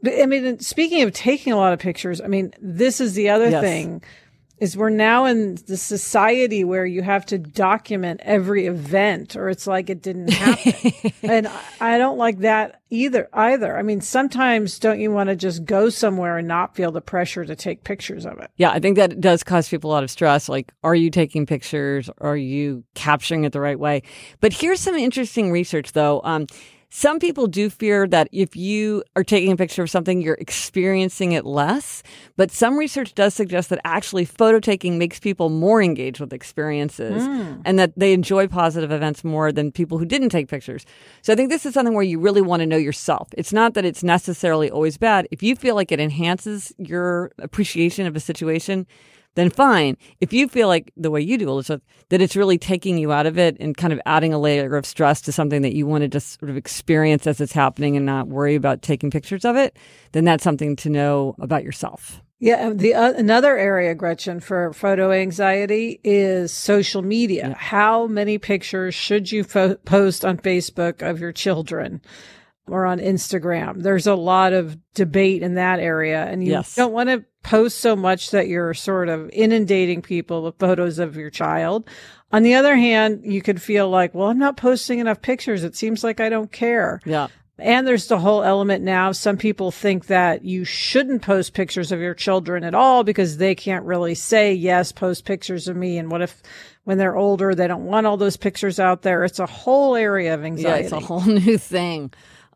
But 0.04 0.14
I 0.22 0.26
mean, 0.26 0.60
speaking 0.60 1.02
of 1.04 1.12
taking 1.14 1.54
a 1.54 1.58
lot 1.58 1.74
of 1.74 1.80
pictures, 1.80 2.22
I 2.22 2.28
mean, 2.28 2.54
this 2.60 3.00
is 3.02 3.14
the 3.14 3.30
other 3.30 3.50
Yes. 3.50 3.62
thing 3.62 4.02
is 4.60 4.78
we're 4.78 4.92
now 4.92 5.26
in 5.26 5.56
the 5.66 5.76
society 5.76 6.64
where 6.64 6.86
you 6.86 7.02
have 7.02 7.26
to 7.26 7.40
document 7.40 8.22
every 8.24 8.68
event 8.68 9.36
or 9.36 9.50
it's 9.50 9.66
like 9.66 9.90
it 9.90 10.04
didn't 10.04 10.30
happen. 10.32 11.12
and 11.24 11.48
I- 11.48 11.62
I 11.80 11.98
don't 11.98 12.20
like 12.20 12.40
that 12.40 12.80
either 12.92 13.28
either. 13.34 13.76
I 13.76 13.82
mean, 13.82 14.02
sometimes 14.02 14.78
don't 14.78 15.00
you 15.00 15.12
want 15.12 15.30
to 15.30 15.36
just 15.36 15.66
go 15.66 15.90
somewhere 15.90 16.38
and 16.38 16.48
not 16.48 16.76
feel 16.76 16.92
the 16.92 17.02
pressure 17.02 17.44
to 17.44 17.56
take 17.56 17.84
pictures 17.84 18.24
of 18.24 18.38
it? 18.38 18.52
Yeah, 18.58 18.70
I 18.70 18.80
think 18.80 18.98
that 18.98 19.20
does 19.20 19.44
cause 19.44 19.68
people 19.68 19.90
a 19.90 19.94
lot 19.94 20.04
of 20.04 20.12
stress. 20.12 20.48
Like, 20.48 20.72
are 20.84 20.94
you 20.94 21.10
taking 21.10 21.48
pictures? 21.48 22.08
Are 22.20 22.38
you 22.38 22.84
capturing 22.94 23.46
it 23.46 23.54
the 23.54 23.62
right 23.62 23.80
way? 23.80 24.04
But 24.42 24.54
here's 24.54 24.80
some 24.80 24.94
interesting 24.96 25.52
research, 25.52 25.94
though. 25.94 26.22
Um, 26.24 26.46
some 26.94 27.20
people 27.20 27.48
do 27.48 27.70
fear 27.70 28.06
that 28.06 28.28
if 28.34 28.54
you 28.58 29.02
are 29.16 29.24
taking 29.24 29.54
a 29.54 29.56
picture 29.56 29.82
of 29.82 29.90
something, 29.90 30.22
you're 30.22 30.36
experiencing 30.36 31.32
it 31.32 31.46
less. 31.46 32.04
But 32.36 32.52
some 32.52 32.78
research 32.78 33.16
does 33.16 33.34
suggest 33.34 33.70
that 33.70 33.80
actually 33.86 34.26
photo 34.26 34.60
taking 34.60 34.98
makes 34.98 35.18
people 35.18 35.48
more 35.48 35.82
engaged 35.82 36.20
with 36.20 36.34
experiences 36.34 37.26
hmm. 37.26 37.62
and 37.64 37.80
that 37.80 37.94
they 37.96 38.12
enjoy 38.12 38.48
positive 38.48 38.92
events 38.92 39.24
more 39.24 39.54
than 39.54 39.72
people 39.72 40.00
who 40.00 40.06
didn't 40.06 40.30
take 40.30 40.50
pictures. 40.50 40.86
So 41.22 41.32
I 41.32 41.38
think 41.38 41.50
this 41.50 41.66
is 41.66 41.74
something 41.74 41.94
where 41.94 42.04
you 42.04 42.20
really 42.20 42.42
want 42.42 42.60
to 42.60 42.66
know 42.66 42.76
yourself. 42.76 43.30
It's 43.38 43.54
not 43.54 43.74
that 43.76 43.86
it's 43.86 44.04
necessarily 44.04 44.70
always 44.70 44.98
bad. 44.98 45.30
If 45.32 45.42
you 45.42 45.56
feel 45.56 45.76
like 45.76 45.94
it 45.94 46.02
enhances 46.02 46.74
your 46.78 47.32
appreciation 47.40 48.06
of 48.06 48.18
a 48.18 48.20
situation, 48.20 48.86
then 49.36 49.50
fine. 49.50 49.98
If 50.20 50.34
you 50.34 50.48
feel 50.48 50.68
like 50.68 50.92
the 50.98 51.12
way 51.12 51.22
you 51.22 51.38
do, 51.38 51.50
Elizabeth, 51.50 51.84
that 52.10 52.22
it's 52.22 52.36
really 52.36 52.58
taking 52.58 52.98
you 52.98 53.12
out 53.12 53.26
of 53.26 53.38
it 53.38 53.58
and 53.60 53.76
kind 53.76 53.94
of 53.94 54.02
adding 54.06 54.34
a 54.34 54.40
layer 54.40 54.76
of 54.76 54.86
stress 54.86 55.22
to 55.22 55.32
something 55.32 55.62
that 55.62 55.76
you 55.76 55.88
want 55.88 56.02
to 56.04 56.08
just 56.08 56.40
sort 56.40 56.50
of 56.50 56.58
experience 56.58 57.28
as 57.28 57.40
it's 57.40 57.54
happening 57.54 57.96
and 57.96 58.06
not 58.06 58.28
worry 58.28 58.56
about 58.56 58.82
taking 58.82 59.12
pictures 59.12 59.46
of 59.46 59.56
it, 59.56 59.78
then 60.12 60.26
that's 60.26 60.44
something 60.44 60.76
to 60.78 60.90
know 60.90 61.36
about 61.40 61.64
yourself. 61.64 62.22
Yeah, 62.40 62.72
the 62.74 62.96
uh, 62.96 63.14
another 63.14 63.56
area, 63.56 63.94
Gretchen, 63.94 64.40
for 64.40 64.74
photo 64.74 65.12
anxiety 65.12 66.00
is 66.04 66.52
social 66.52 67.04
media. 67.04 67.56
How 67.56 68.08
many 68.08 68.40
pictures 68.40 68.96
should 68.96 69.32
you 69.32 69.44
fo- 69.44 69.76
post 69.76 70.26
on 70.26 70.38
Facebook 70.38 71.08
of 71.08 71.20
your 71.20 71.32
children? 71.32 72.02
Or 72.68 72.86
on 72.86 73.00
Instagram. 73.00 73.82
There's 73.82 74.08
a 74.08 74.16
lot 74.16 74.54
of 74.54 74.78
debate 74.94 75.42
in 75.44 75.56
that 75.56 75.80
area. 75.80 76.24
And 76.26 76.44
you 76.44 76.52
Yes. 76.52 76.76
don't 76.76 76.94
want 76.94 77.10
to 77.10 77.24
post 77.44 77.80
so 77.80 77.96
much 77.96 78.32
that 78.32 78.48
you're 78.48 78.74
sort 78.74 79.10
of 79.10 79.30
inundating 79.34 80.02
people 80.02 80.44
with 80.44 80.60
photos 80.60 81.00
of 81.00 81.16
your 81.16 81.30
child. 81.32 81.90
On 82.32 82.44
the 82.44 82.54
other 82.54 82.76
hand, 82.76 83.22
you 83.24 83.42
could 83.42 83.62
feel 83.62 83.90
like, 83.90 84.14
well, 84.14 84.28
I'm 84.30 84.38
not 84.40 84.58
posting 84.58 85.00
enough 85.00 85.22
pictures. 85.22 85.64
It 85.64 85.76
seems 85.76 86.04
like 86.04 86.20
I 86.20 86.30
don't 86.30 86.52
care. 86.52 87.02
Yeah. 87.06 87.28
And 87.60 87.86
there's 87.86 88.08
the 88.08 88.18
whole 88.20 88.42
element 88.44 88.84
now. 88.84 89.12
Some 89.12 89.38
people 89.38 89.70
think 89.70 90.08
that 90.08 90.44
you 90.44 90.64
shouldn't 90.64 91.22
post 91.22 91.54
pictures 91.54 91.92
of 91.92 92.00
your 92.00 92.14
children 92.16 92.64
at 92.64 92.74
all 92.74 93.04
because 93.04 93.38
they 93.38 93.54
can't 93.54 93.86
really 93.86 94.16
say, 94.16 94.54
yes, 94.54 94.92
post 94.92 95.26
pictures 95.26 95.68
of 95.68 95.76
me. 95.76 95.98
And 95.98 96.10
what 96.10 96.22
if 96.22 96.42
when 96.86 96.98
they're 96.98 97.18
older, 97.18 97.54
they 97.54 97.68
don't 97.68 97.86
want 97.86 98.08
all 98.08 98.18
those 98.18 98.38
pictures 98.38 98.80
out 98.80 99.02
there? 99.04 99.24
It's 99.26 99.38
a 99.40 99.46
whole 99.46 99.96
area 99.96 100.34
of 100.34 100.44
anxiety. 100.44 100.68
Yeah, 100.70 100.76
anxiety. 100.86 100.96
it's 100.96 101.04
a 101.04 101.08
whole 101.08 101.22
new 101.46 101.58
thing. 101.58 102.12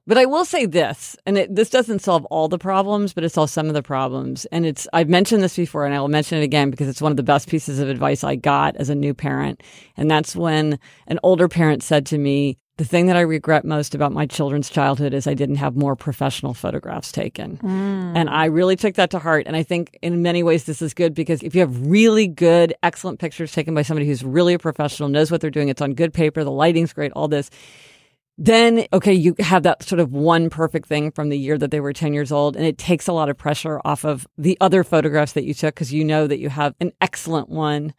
But 0.08 0.20
I 0.20 0.26
will 0.26 0.46
say 0.46 0.68
this, 0.68 1.16
and 1.26 1.38
it, 1.38 1.56
this 1.56 1.70
doesn't 1.70 2.00
solve 2.00 2.26
all 2.26 2.48
the 2.48 2.60
problems, 2.60 3.12
but 3.14 3.24
it 3.24 3.30
solves 3.30 3.52
some 3.52 3.68
of 3.68 3.74
the 3.74 3.82
problems. 3.82 4.46
And 4.46 4.66
it's, 4.66 4.88
I've 4.94 5.10
mentioned 5.10 5.42
this 5.42 5.56
before 5.56 5.86
and 5.86 5.96
I 5.96 6.00
will 6.00 6.10
mention 6.10 6.38
it 6.38 6.44
again 6.44 6.70
because 6.70 6.88
it's 6.88 7.02
one 7.02 7.12
of 7.12 7.18
the 7.18 7.24
best 7.24 7.50
pieces 7.50 7.80
of 7.80 7.90
advice 7.90 8.24
I 8.24 8.36
got 8.36 8.76
as 8.76 8.90
a 8.90 8.96
new 8.96 9.16
parent. 9.16 9.64
And 9.98 10.10
that's 10.10 10.36
when 10.36 10.80
an 11.08 11.20
older 11.24 11.48
parent 11.48 11.82
said 11.82 12.06
to 12.08 12.20
me, 12.20 12.60
the 12.78 12.86
thing 12.86 13.08
that 13.08 13.16
I 13.16 13.22
regret 13.22 13.64
most 13.64 13.96
about 13.96 14.12
my 14.12 14.26
children's 14.26 14.70
childhood 14.70 15.14
is 15.14 15.28
I 15.28 15.34
didn't 15.34 15.56
have 15.56 15.78
more 15.78 15.96
professional 15.96 16.54
photographs 16.54 17.10
taken. 17.12 17.58
Mm. 17.58 18.18
And 18.18 18.30
I 18.30 18.46
really 18.46 18.76
took 18.76 18.96
that 18.96 19.12
to 19.12 19.20
heart. 19.20 19.46
And 19.48 19.56
I 19.56 19.64
think 19.64 19.98
in 20.02 20.22
many 20.22 20.44
ways 20.44 20.66
this 20.66 20.82
is 20.82 20.94
good 20.94 21.14
because 21.14 21.42
if 21.42 21.56
you 21.56 21.62
have 21.62 21.88
really 21.88 22.28
good, 22.28 22.74
excellent 22.84 23.20
pictures 23.20 23.54
taken 23.54 23.74
by 23.74 23.82
somebody 23.82 24.06
who's 24.06 24.24
really 24.24 24.56
a 24.56 24.60
professional, 24.60 25.08
knows 25.08 25.32
what 25.32 25.40
they're 25.40 25.50
doing, 25.50 25.70
it's 25.70 25.82
on 25.82 25.94
good 25.94 26.14
paper, 26.14 26.44
the 26.44 26.52
lighting's 26.52 26.92
great, 26.92 27.14
all 27.14 27.30
this, 27.30 27.50
then 28.38 28.86
okay, 28.92 29.14
you 29.14 29.36
have 29.40 29.64
that 29.64 29.84
sort 29.84 30.00
of 30.00 30.12
one 30.12 30.50
perfect 30.50 30.88
thing 30.88 31.12
from 31.12 31.30
the 31.30 31.38
year 31.38 31.58
that 31.58 31.72
they 31.72 31.80
were 31.80 31.94
10 31.94 32.14
years 32.14 32.32
old. 32.32 32.56
And 32.56 32.66
it 32.66 32.78
takes 32.78 33.08
a 33.08 33.14
lot 33.14 33.30
of 33.30 33.38
pressure 33.38 33.80
off 33.86 34.04
of 34.04 34.28
the 34.38 34.58
other 34.60 34.84
photographs 34.84 35.34
that 35.34 35.46
you 35.46 35.54
took 35.54 35.76
because 35.76 35.94
you 35.94 36.04
know 36.04 36.28
that 36.28 36.40
you 36.40 36.50
have 36.50 36.76
an 36.80 36.92
excellent 37.02 37.50
one. 37.50 37.94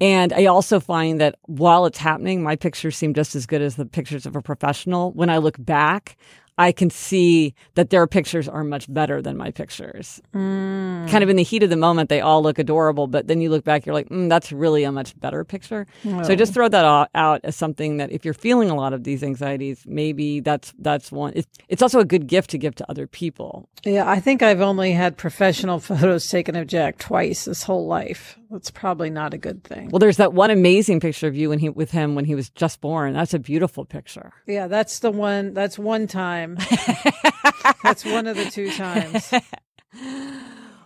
And 0.00 0.32
I 0.32 0.46
also 0.46 0.80
find 0.80 1.20
that 1.20 1.36
while 1.42 1.86
it's 1.86 1.98
happening, 1.98 2.42
my 2.42 2.56
pictures 2.56 2.96
seem 2.96 3.14
just 3.14 3.36
as 3.36 3.46
good 3.46 3.62
as 3.62 3.76
the 3.76 3.86
pictures 3.86 4.26
of 4.26 4.34
a 4.34 4.42
professional. 4.42 5.12
When 5.12 5.30
I 5.30 5.36
look 5.38 5.56
back, 5.62 6.16
I 6.58 6.72
can 6.72 6.90
see 6.90 7.54
that 7.74 7.90
their 7.90 8.06
pictures 8.06 8.48
are 8.48 8.62
much 8.64 8.92
better 8.92 9.22
than 9.22 9.36
my 9.36 9.50
pictures. 9.50 10.20
Kind 10.32 11.22
of 11.22 11.28
in 11.28 11.36
the 11.36 11.42
heat 11.42 11.62
of 11.62 11.70
the 11.70 11.76
moment, 11.76 12.08
they 12.08 12.20
all 12.20 12.42
look 12.42 12.58
adorable, 12.58 13.06
but 13.06 13.26
then 13.26 13.40
you 13.40 13.50
look 13.50 13.64
back, 13.64 13.86
you're 13.86 13.94
like, 13.94 14.08
mm, 14.08 14.28
that's 14.28 14.52
really 14.52 14.84
a 14.84 14.92
much 14.92 15.18
better 15.18 15.44
picture. 15.44 15.86
So 16.02 16.32
I 16.32 16.34
just 16.34 16.52
throw 16.54 16.68
that 16.68 17.08
out 17.14 17.40
as 17.44 17.56
something 17.56 17.96
that 17.96 18.12
if 18.12 18.24
you're 18.24 18.34
feeling 18.34 18.70
a 18.70 18.74
lot 18.74 18.92
of 18.92 19.04
these 19.04 19.22
anxieties, 19.22 19.84
maybe 19.86 20.40
that's 20.40 20.74
that's 20.78 21.10
one. 21.10 21.32
It's, 21.34 21.48
it's 21.68 21.82
also 21.82 22.00
a 22.00 22.04
good 22.04 22.26
gift 22.26 22.50
to 22.50 22.58
give 22.58 22.74
to 22.76 22.90
other 22.90 23.06
people. 23.06 23.68
Yeah, 23.84 24.08
I 24.08 24.20
think 24.20 24.42
I've 24.42 24.60
only 24.60 24.92
had 24.92 25.16
professional 25.16 25.80
photos 25.80 26.28
taken 26.28 26.54
of 26.56 26.66
Jack 26.66 26.98
twice 26.98 27.46
this 27.46 27.62
whole 27.62 27.86
life. 27.86 28.38
That's 28.50 28.70
probably 28.70 29.08
not 29.08 29.32
a 29.32 29.38
good 29.38 29.64
thing. 29.64 29.88
Well, 29.90 29.98
there's 29.98 30.18
that 30.18 30.34
one 30.34 30.50
amazing 30.50 31.00
picture 31.00 31.26
of 31.26 31.34
you 31.34 31.48
when 31.48 31.58
he 31.58 31.70
with 31.70 31.90
him 31.90 32.14
when 32.14 32.26
he 32.26 32.34
was 32.34 32.50
just 32.50 32.80
born. 32.82 33.14
That's 33.14 33.32
a 33.32 33.38
beautiful 33.38 33.86
picture. 33.86 34.32
Yeah, 34.46 34.66
that's 34.66 34.98
the 34.98 35.10
one. 35.10 35.54
That's 35.54 35.78
one 35.78 36.06
time. 36.06 36.51
that's 37.82 38.04
one 38.04 38.26
of 38.26 38.36
the 38.36 38.46
two 38.46 38.70
times. 38.72 39.32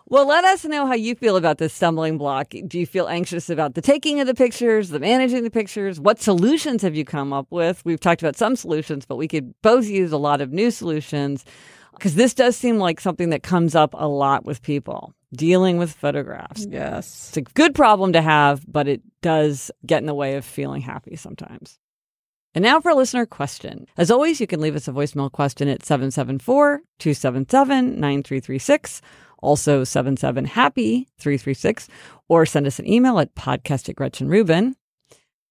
Well, 0.08 0.28
let 0.28 0.44
us 0.44 0.64
know 0.64 0.86
how 0.86 0.94
you 0.94 1.16
feel 1.16 1.36
about 1.36 1.58
this 1.58 1.72
stumbling 1.72 2.16
block. 2.16 2.54
Do 2.68 2.78
you 2.78 2.86
feel 2.86 3.08
anxious 3.08 3.50
about 3.50 3.74
the 3.74 3.82
taking 3.82 4.20
of 4.20 4.28
the 4.28 4.34
pictures, 4.34 4.90
the 4.90 5.00
managing 5.00 5.42
the 5.42 5.50
pictures? 5.50 5.98
What 5.98 6.20
solutions 6.20 6.82
have 6.82 6.94
you 6.94 7.04
come 7.04 7.32
up 7.32 7.48
with? 7.50 7.84
We've 7.84 7.98
talked 7.98 8.22
about 8.22 8.36
some 8.36 8.54
solutions, 8.54 9.04
but 9.04 9.16
we 9.16 9.26
could 9.26 9.52
both 9.62 9.86
use 9.86 10.12
a 10.12 10.16
lot 10.16 10.40
of 10.40 10.52
new 10.52 10.70
solutions 10.70 11.44
because 11.92 12.14
this 12.14 12.34
does 12.34 12.56
seem 12.56 12.78
like 12.78 13.00
something 13.00 13.30
that 13.30 13.42
comes 13.42 13.74
up 13.74 13.94
a 13.94 14.06
lot 14.06 14.44
with 14.44 14.62
people 14.62 15.12
dealing 15.34 15.76
with 15.76 15.92
photographs. 15.92 16.64
Yes. 16.70 17.28
It's 17.30 17.36
a 17.38 17.42
good 17.42 17.74
problem 17.74 18.12
to 18.12 18.22
have, 18.22 18.62
but 18.70 18.86
it 18.86 19.02
does 19.22 19.72
get 19.84 19.98
in 19.98 20.06
the 20.06 20.14
way 20.14 20.36
of 20.36 20.44
feeling 20.44 20.82
happy 20.82 21.16
sometimes. 21.16 21.80
And 22.56 22.62
now 22.62 22.80
for 22.80 22.90
a 22.90 22.94
listener 22.94 23.26
question. 23.26 23.86
As 23.98 24.10
always, 24.10 24.40
you 24.40 24.46
can 24.46 24.62
leave 24.62 24.76
us 24.76 24.88
a 24.88 24.92
voicemail 24.92 25.30
question 25.30 25.68
at 25.68 25.84
774 25.84 26.80
277 26.98 28.00
9336, 28.00 29.02
also 29.42 29.84
77 29.84 30.46
happy 30.46 31.06
336, 31.18 31.86
or 32.30 32.46
send 32.46 32.66
us 32.66 32.78
an 32.78 32.88
email 32.88 33.18
at 33.18 33.34
podcast 33.34 33.90
at 33.90 33.94
Gretchen 33.96 34.28
Rubin. 34.28 34.74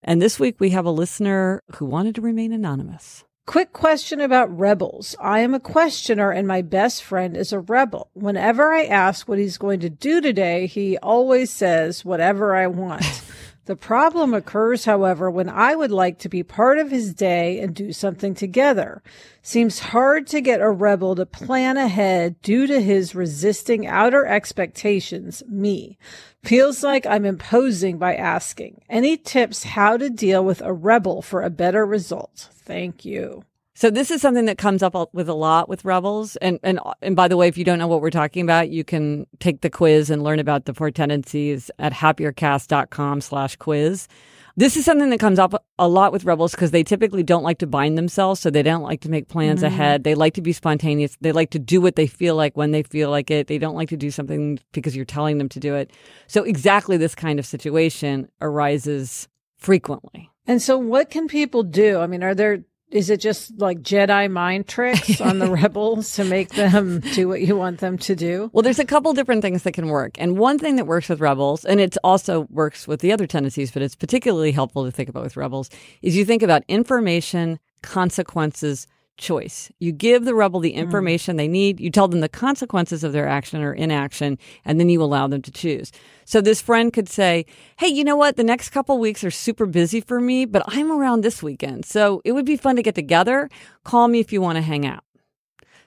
And 0.01 0.19
this 0.19 0.39
week 0.39 0.59
we 0.59 0.71
have 0.71 0.87
a 0.87 0.91
listener 0.91 1.61
who 1.75 1.85
wanted 1.85 2.15
to 2.15 2.21
remain 2.21 2.51
anonymous. 2.51 3.23
Quick 3.45 3.71
question 3.71 4.19
about 4.19 4.57
rebels. 4.57 5.15
I 5.21 5.41
am 5.41 5.53
a 5.53 5.59
questioner 5.59 6.31
and 6.31 6.47
my 6.47 6.63
best 6.63 7.03
friend 7.03 7.37
is 7.37 7.53
a 7.53 7.59
rebel. 7.59 8.09
Whenever 8.13 8.73
I 8.73 8.85
ask 8.85 9.27
what 9.27 9.37
he's 9.37 9.59
going 9.59 9.79
to 9.81 9.91
do 9.91 10.21
today, 10.21 10.65
he 10.65 10.97
always 10.97 11.51
says 11.51 12.03
whatever 12.03 12.55
I 12.55 12.65
want. 12.65 13.05
the 13.65 13.75
problem 13.75 14.33
occurs, 14.33 14.85
however, 14.85 15.29
when 15.29 15.49
I 15.49 15.75
would 15.75 15.91
like 15.91 16.19
to 16.19 16.29
be 16.29 16.43
part 16.43 16.77
of 16.77 16.91
his 16.91 17.13
day 17.13 17.59
and 17.59 17.73
do 17.73 17.91
something 17.91 18.35
together. 18.35 19.01
Seems 19.41 19.79
hard 19.79 20.27
to 20.27 20.41
get 20.41 20.61
a 20.61 20.69
rebel 20.69 21.15
to 21.15 21.25
plan 21.25 21.75
ahead 21.75 22.39
due 22.43 22.67
to 22.67 22.79
his 22.79 23.15
resisting 23.15 23.87
outer 23.87 24.25
expectations, 24.25 25.41
me. 25.47 25.97
Feels 26.43 26.83
like 26.83 27.07
I'm 27.07 27.25
imposing 27.25 27.97
by 27.97 28.15
asking. 28.15 28.81
Any 28.87 29.17
tips 29.17 29.63
how 29.63 29.97
to 29.97 30.11
deal 30.11 30.45
with 30.45 30.61
a 30.61 30.73
rebel 30.73 31.23
for 31.23 31.41
a 31.41 31.49
better 31.49 31.85
result? 31.85 32.49
Thank 32.51 33.03
you. 33.03 33.45
So 33.77 33.89
this 33.89 34.09
is 34.09 34.21
something 34.21 34.45
that 34.45 34.57
comes 34.57 34.81
up 34.81 34.95
with 35.13 35.27
a 35.27 35.33
lot 35.33 35.67
with 35.67 35.83
rebels. 35.83 36.37
And, 36.37 36.59
and, 36.63 36.79
and 37.01 37.13
by 37.13 37.27
the 37.27 37.35
way, 37.35 37.49
if 37.49 37.57
you 37.57 37.65
don't 37.65 37.77
know 37.77 37.87
what 37.87 38.01
we're 38.01 38.09
talking 38.09 38.41
about, 38.41 38.69
you 38.69 38.85
can 38.85 39.27
take 39.39 39.59
the 39.59 39.69
quiz 39.69 40.09
and 40.09 40.23
learn 40.23 40.39
about 40.39 40.63
the 40.63 40.73
four 40.73 40.91
tendencies 40.91 41.69
at 41.77 41.91
happiercast.com 41.91 43.19
slash 43.19 43.57
quiz. 43.57 44.07
This 44.55 44.77
is 44.77 44.85
something 44.85 45.09
that 45.09 45.19
comes 45.19 45.37
up 45.37 45.65
a 45.77 45.89
lot 45.89 46.13
with 46.13 46.23
rebels 46.23 46.51
because 46.51 46.71
they 46.71 46.85
typically 46.85 47.23
don't 47.23 47.43
like 47.43 47.57
to 47.57 47.67
bind 47.67 47.97
themselves. 47.97 48.39
So 48.39 48.49
they 48.49 48.63
don't 48.63 48.81
like 48.81 49.01
to 49.01 49.09
make 49.09 49.27
plans 49.27 49.59
mm-hmm. 49.59 49.67
ahead. 49.73 50.05
They 50.05 50.15
like 50.15 50.35
to 50.35 50.41
be 50.41 50.53
spontaneous. 50.53 51.17
They 51.19 51.33
like 51.33 51.49
to 51.49 51.59
do 51.59 51.81
what 51.81 51.97
they 51.97 52.07
feel 52.07 52.37
like 52.37 52.55
when 52.55 52.71
they 52.71 52.83
feel 52.83 53.09
like 53.09 53.29
it. 53.29 53.47
They 53.47 53.57
don't 53.57 53.75
like 53.75 53.89
to 53.89 53.97
do 53.97 54.09
something 54.09 54.57
because 54.71 54.95
you're 54.95 55.03
telling 55.03 55.37
them 55.37 55.49
to 55.49 55.59
do 55.59 55.75
it. 55.75 55.91
So 56.27 56.43
exactly 56.43 56.95
this 56.95 57.13
kind 57.13 57.39
of 57.39 57.45
situation 57.45 58.29
arises 58.39 59.27
frequently. 59.57 60.31
And 60.47 60.61
so 60.61 60.77
what 60.77 61.09
can 61.09 61.27
people 61.27 61.63
do? 61.63 61.99
I 61.99 62.07
mean, 62.07 62.23
are 62.23 62.35
there, 62.35 62.63
is 62.95 63.09
it 63.09 63.19
just 63.19 63.59
like 63.59 63.81
Jedi 63.81 64.31
mind 64.31 64.67
tricks 64.67 65.19
on 65.19 65.39
the 65.39 65.51
rebels 65.63 66.13
to 66.13 66.23
make 66.23 66.49
them 66.55 67.01
do 67.13 67.27
what 67.27 67.41
you 67.41 67.57
want 67.57 67.79
them 67.79 67.97
to 67.97 68.15
do? 68.15 68.49
Well, 68.53 68.63
there's 68.63 68.79
a 68.79 68.85
couple 68.85 69.11
different 69.11 69.41
things 69.41 69.63
that 69.63 69.73
can 69.73 69.89
work. 69.89 70.15
And 70.17 70.37
one 70.37 70.57
thing 70.57 70.77
that 70.77 70.87
works 70.87 71.09
with 71.09 71.19
rebels, 71.19 71.65
and 71.65 71.81
it 71.81 71.97
also 72.05 72.47
works 72.49 72.87
with 72.87 73.01
the 73.01 73.11
other 73.11 73.27
tendencies, 73.27 73.69
but 73.69 73.81
it's 73.81 73.95
particularly 73.95 74.53
helpful 74.53 74.85
to 74.85 74.91
think 74.91 75.09
about 75.09 75.23
with 75.23 75.35
rebels, 75.35 75.69
is 76.01 76.15
you 76.15 76.23
think 76.23 76.41
about 76.41 76.63
information, 76.69 77.59
consequences, 77.81 78.87
choice. 79.17 79.71
You 79.79 79.91
give 79.91 80.25
the 80.25 80.35
rebel 80.35 80.59
the 80.59 80.71
mm-hmm. 80.71 80.79
information 80.79 81.35
they 81.35 81.47
need, 81.47 81.79
you 81.79 81.89
tell 81.89 82.07
them 82.07 82.21
the 82.21 82.29
consequences 82.29 83.03
of 83.03 83.13
their 83.13 83.27
action 83.27 83.61
or 83.61 83.73
inaction, 83.73 84.37
and 84.63 84.79
then 84.79 84.89
you 84.89 85.01
allow 85.01 85.27
them 85.27 85.41
to 85.41 85.51
choose. 85.51 85.91
So 86.25 86.41
this 86.41 86.61
friend 86.61 86.91
could 86.91 87.09
say, 87.09 87.45
Hey, 87.77 87.87
you 87.87 88.03
know 88.03 88.15
what? 88.15 88.35
The 88.35 88.43
next 88.43 88.69
couple 88.69 88.97
weeks 88.97 89.23
are 89.23 89.31
super 89.31 89.65
busy 89.65 90.01
for 90.01 90.19
me, 90.19 90.45
but 90.45 90.63
I'm 90.67 90.91
around 90.91 91.21
this 91.21 91.41
weekend. 91.41 91.85
So 91.85 92.21
it 92.25 92.33
would 92.33 92.45
be 92.45 92.57
fun 92.57 92.75
to 92.75 92.83
get 92.83 92.95
together. 92.95 93.49
Call 93.83 94.07
me 94.07 94.19
if 94.19 94.33
you 94.33 94.41
want 94.41 94.57
to 94.57 94.61
hang 94.61 94.85
out. 94.85 95.03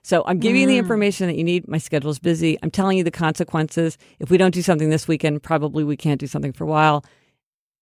So 0.02 0.22
I'm 0.26 0.38
giving 0.38 0.62
you 0.62 0.66
the 0.66 0.76
mm. 0.76 0.78
information 0.78 1.26
that 1.26 1.36
you 1.36 1.44
need. 1.44 1.68
My 1.68 1.76
schedule's 1.76 2.18
busy. 2.18 2.56
I'm 2.62 2.70
telling 2.70 2.96
you 2.96 3.04
the 3.04 3.10
consequences. 3.10 3.98
If 4.18 4.30
we 4.30 4.38
don't 4.38 4.54
do 4.54 4.62
something 4.62 4.88
this 4.88 5.06
weekend, 5.08 5.42
probably 5.42 5.84
we 5.84 5.96
can't 5.96 6.20
do 6.20 6.26
something 6.26 6.52
for 6.52 6.64
a 6.64 6.68
while. 6.68 7.04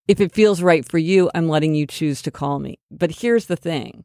If 0.08 0.20
it 0.20 0.32
feels 0.32 0.62
right 0.62 0.84
for 0.88 0.98
you, 0.98 1.30
I'm 1.34 1.48
letting 1.48 1.74
you 1.74 1.86
choose 1.86 2.22
to 2.22 2.30
call 2.30 2.58
me. 2.58 2.78
But 2.90 3.20
here's 3.20 3.46
the 3.46 3.56
thing. 3.56 4.04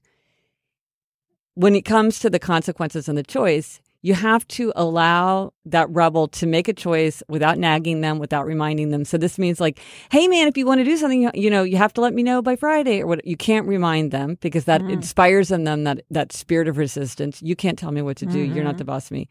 When 1.61 1.75
it 1.75 1.85
comes 1.85 2.17
to 2.21 2.29
the 2.31 2.39
consequences 2.39 3.07
and 3.07 3.15
the 3.15 3.21
choice, 3.21 3.81
you 4.01 4.15
have 4.15 4.47
to 4.47 4.73
allow 4.75 5.53
that 5.65 5.87
rebel 5.91 6.27
to 6.29 6.47
make 6.47 6.67
a 6.67 6.73
choice 6.73 7.21
without 7.27 7.59
nagging 7.59 8.01
them, 8.01 8.17
without 8.17 8.47
reminding 8.47 8.89
them. 8.89 9.05
So 9.05 9.19
this 9.19 9.37
means 9.37 9.61
like, 9.61 9.79
hey 10.09 10.27
man, 10.27 10.47
if 10.47 10.57
you 10.57 10.65
want 10.65 10.79
to 10.79 10.83
do 10.83 10.97
something, 10.97 11.29
you 11.35 11.51
know, 11.51 11.61
you 11.61 11.77
have 11.77 11.93
to 11.93 12.01
let 12.01 12.15
me 12.15 12.23
know 12.23 12.41
by 12.41 12.55
Friday 12.55 12.99
or 12.99 13.05
what. 13.05 13.27
You 13.27 13.37
can't 13.37 13.67
remind 13.67 14.09
them 14.09 14.39
because 14.41 14.65
that 14.65 14.81
mm-hmm. 14.81 14.89
inspires 14.89 15.51
in 15.51 15.65
them 15.65 15.83
that 15.83 16.01
that 16.09 16.33
spirit 16.33 16.67
of 16.67 16.79
resistance. 16.79 17.43
You 17.43 17.55
can't 17.55 17.77
tell 17.77 17.91
me 17.91 18.01
what 18.01 18.17
to 18.17 18.25
do. 18.25 18.39
You're 18.39 18.63
not 18.63 18.71
mm-hmm. 18.71 18.77
the 18.79 18.85
boss 18.85 19.05
of 19.05 19.11
me. 19.11 19.29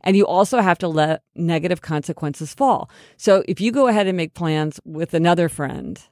And 0.00 0.16
you 0.16 0.26
also 0.26 0.60
have 0.60 0.78
to 0.78 0.88
let 0.88 1.22
negative 1.36 1.80
consequences 1.80 2.54
fall. 2.54 2.90
So 3.18 3.44
if 3.46 3.60
you 3.60 3.70
go 3.70 3.86
ahead 3.86 4.08
and 4.08 4.16
make 4.16 4.34
plans 4.34 4.80
with 4.84 5.14
another 5.14 5.48
friend, 5.48 6.02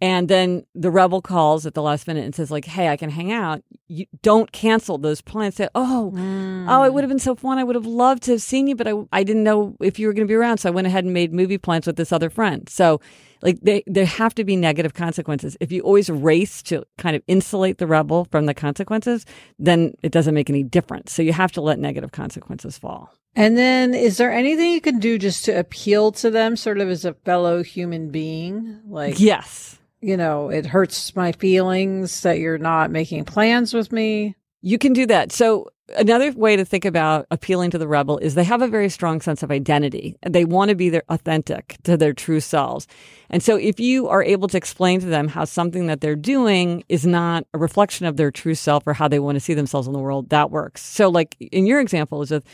and 0.00 0.28
then 0.28 0.64
the 0.74 0.90
rebel 0.90 1.20
calls 1.20 1.66
at 1.66 1.74
the 1.74 1.82
last 1.82 2.06
minute 2.06 2.24
and 2.24 2.34
says 2.34 2.50
like, 2.50 2.64
"Hey, 2.64 2.88
I 2.88 2.96
can 2.96 3.10
hang 3.10 3.32
out." 3.32 3.62
You 3.88 4.06
don't 4.22 4.50
cancel 4.52 4.98
those 4.98 5.20
plans. 5.20 5.56
Say, 5.56 5.68
"Oh, 5.74 6.12
oh, 6.14 6.82
it 6.82 6.88
hmm. 6.88 6.94
would 6.94 7.04
have 7.04 7.08
been 7.08 7.18
so 7.18 7.34
fun. 7.34 7.58
I 7.58 7.64
would 7.64 7.76
have 7.76 7.86
loved 7.86 8.22
to 8.24 8.32
have 8.32 8.42
seen 8.42 8.66
you, 8.66 8.76
but 8.76 8.88
I 8.88 8.94
I 9.12 9.22
didn't 9.22 9.44
know 9.44 9.76
if 9.80 9.98
you 9.98 10.06
were 10.06 10.12
going 10.12 10.26
to 10.26 10.30
be 10.30 10.36
around, 10.36 10.58
so 10.58 10.68
I 10.68 10.72
went 10.72 10.86
ahead 10.86 11.04
and 11.04 11.12
made 11.12 11.32
movie 11.32 11.58
plans 11.58 11.86
with 11.86 11.96
this 11.96 12.12
other 12.12 12.30
friend." 12.30 12.68
So 12.68 13.00
like 13.42 13.58
they 13.62 13.82
there 13.86 14.06
have 14.06 14.34
to 14.34 14.44
be 14.44 14.56
negative 14.56 14.94
consequences. 14.94 15.56
If 15.60 15.72
you 15.72 15.82
always 15.82 16.10
race 16.10 16.62
to 16.64 16.84
kind 16.98 17.16
of 17.16 17.22
insulate 17.26 17.78
the 17.78 17.86
rebel 17.86 18.26
from 18.30 18.46
the 18.46 18.54
consequences, 18.54 19.24
then 19.58 19.94
it 20.02 20.12
doesn't 20.12 20.34
make 20.34 20.50
any 20.50 20.62
difference. 20.62 21.12
So 21.12 21.22
you 21.22 21.32
have 21.32 21.52
to 21.52 21.60
let 21.60 21.78
negative 21.78 22.12
consequences 22.12 22.78
fall. 22.78 23.12
And 23.36 23.56
then 23.56 23.94
is 23.94 24.16
there 24.16 24.32
anything 24.32 24.72
you 24.72 24.80
can 24.80 24.98
do 24.98 25.18
just 25.18 25.44
to 25.44 25.58
appeal 25.58 26.12
to 26.12 26.30
them 26.30 26.56
sort 26.56 26.78
of 26.78 26.88
as 26.88 27.04
a 27.04 27.14
fellow 27.14 27.62
human 27.62 28.10
being? 28.10 28.80
Like, 28.88 29.20
Yes. 29.20 29.78
You 30.00 30.16
know, 30.16 30.48
it 30.48 30.66
hurts 30.66 31.14
my 31.14 31.32
feelings 31.32 32.22
that 32.22 32.38
you're 32.38 32.58
not 32.58 32.90
making 32.90 33.24
plans 33.24 33.74
with 33.74 33.92
me. 33.92 34.36
You 34.62 34.78
can 34.78 34.92
do 34.92 35.06
that. 35.06 35.32
So 35.32 35.70
another 35.96 36.32
way 36.32 36.56
to 36.56 36.64
think 36.64 36.84
about 36.84 37.26
appealing 37.30 37.70
to 37.70 37.78
the 37.78 37.88
rebel 37.88 38.18
is 38.18 38.34
they 38.34 38.44
have 38.44 38.62
a 38.62 38.68
very 38.68 38.88
strong 38.88 39.20
sense 39.20 39.42
of 39.42 39.50
identity. 39.50 40.16
They 40.26 40.44
want 40.44 40.68
to 40.68 40.74
be 40.74 40.90
their 40.90 41.02
authentic 41.08 41.76
to 41.84 41.96
their 41.96 42.12
true 42.12 42.40
selves. 42.40 42.86
And 43.30 43.42
so 43.42 43.56
if 43.56 43.80
you 43.80 44.08
are 44.08 44.22
able 44.22 44.48
to 44.48 44.56
explain 44.56 45.00
to 45.00 45.06
them 45.06 45.28
how 45.28 45.44
something 45.44 45.86
that 45.86 46.00
they're 46.00 46.16
doing 46.16 46.84
is 46.88 47.06
not 47.06 47.46
a 47.54 47.58
reflection 47.58 48.06
of 48.06 48.16
their 48.16 48.30
true 48.30 48.54
self 48.54 48.86
or 48.86 48.92
how 48.92 49.08
they 49.08 49.18
want 49.18 49.36
to 49.36 49.40
see 49.40 49.54
themselves 49.54 49.86
in 49.86 49.92
the 49.92 49.98
world, 49.98 50.30
that 50.30 50.50
works. 50.50 50.82
So 50.82 51.08
like 51.08 51.36
in 51.40 51.66
your 51.66 51.80
example, 51.80 52.18
Elizabeth, 52.18 52.44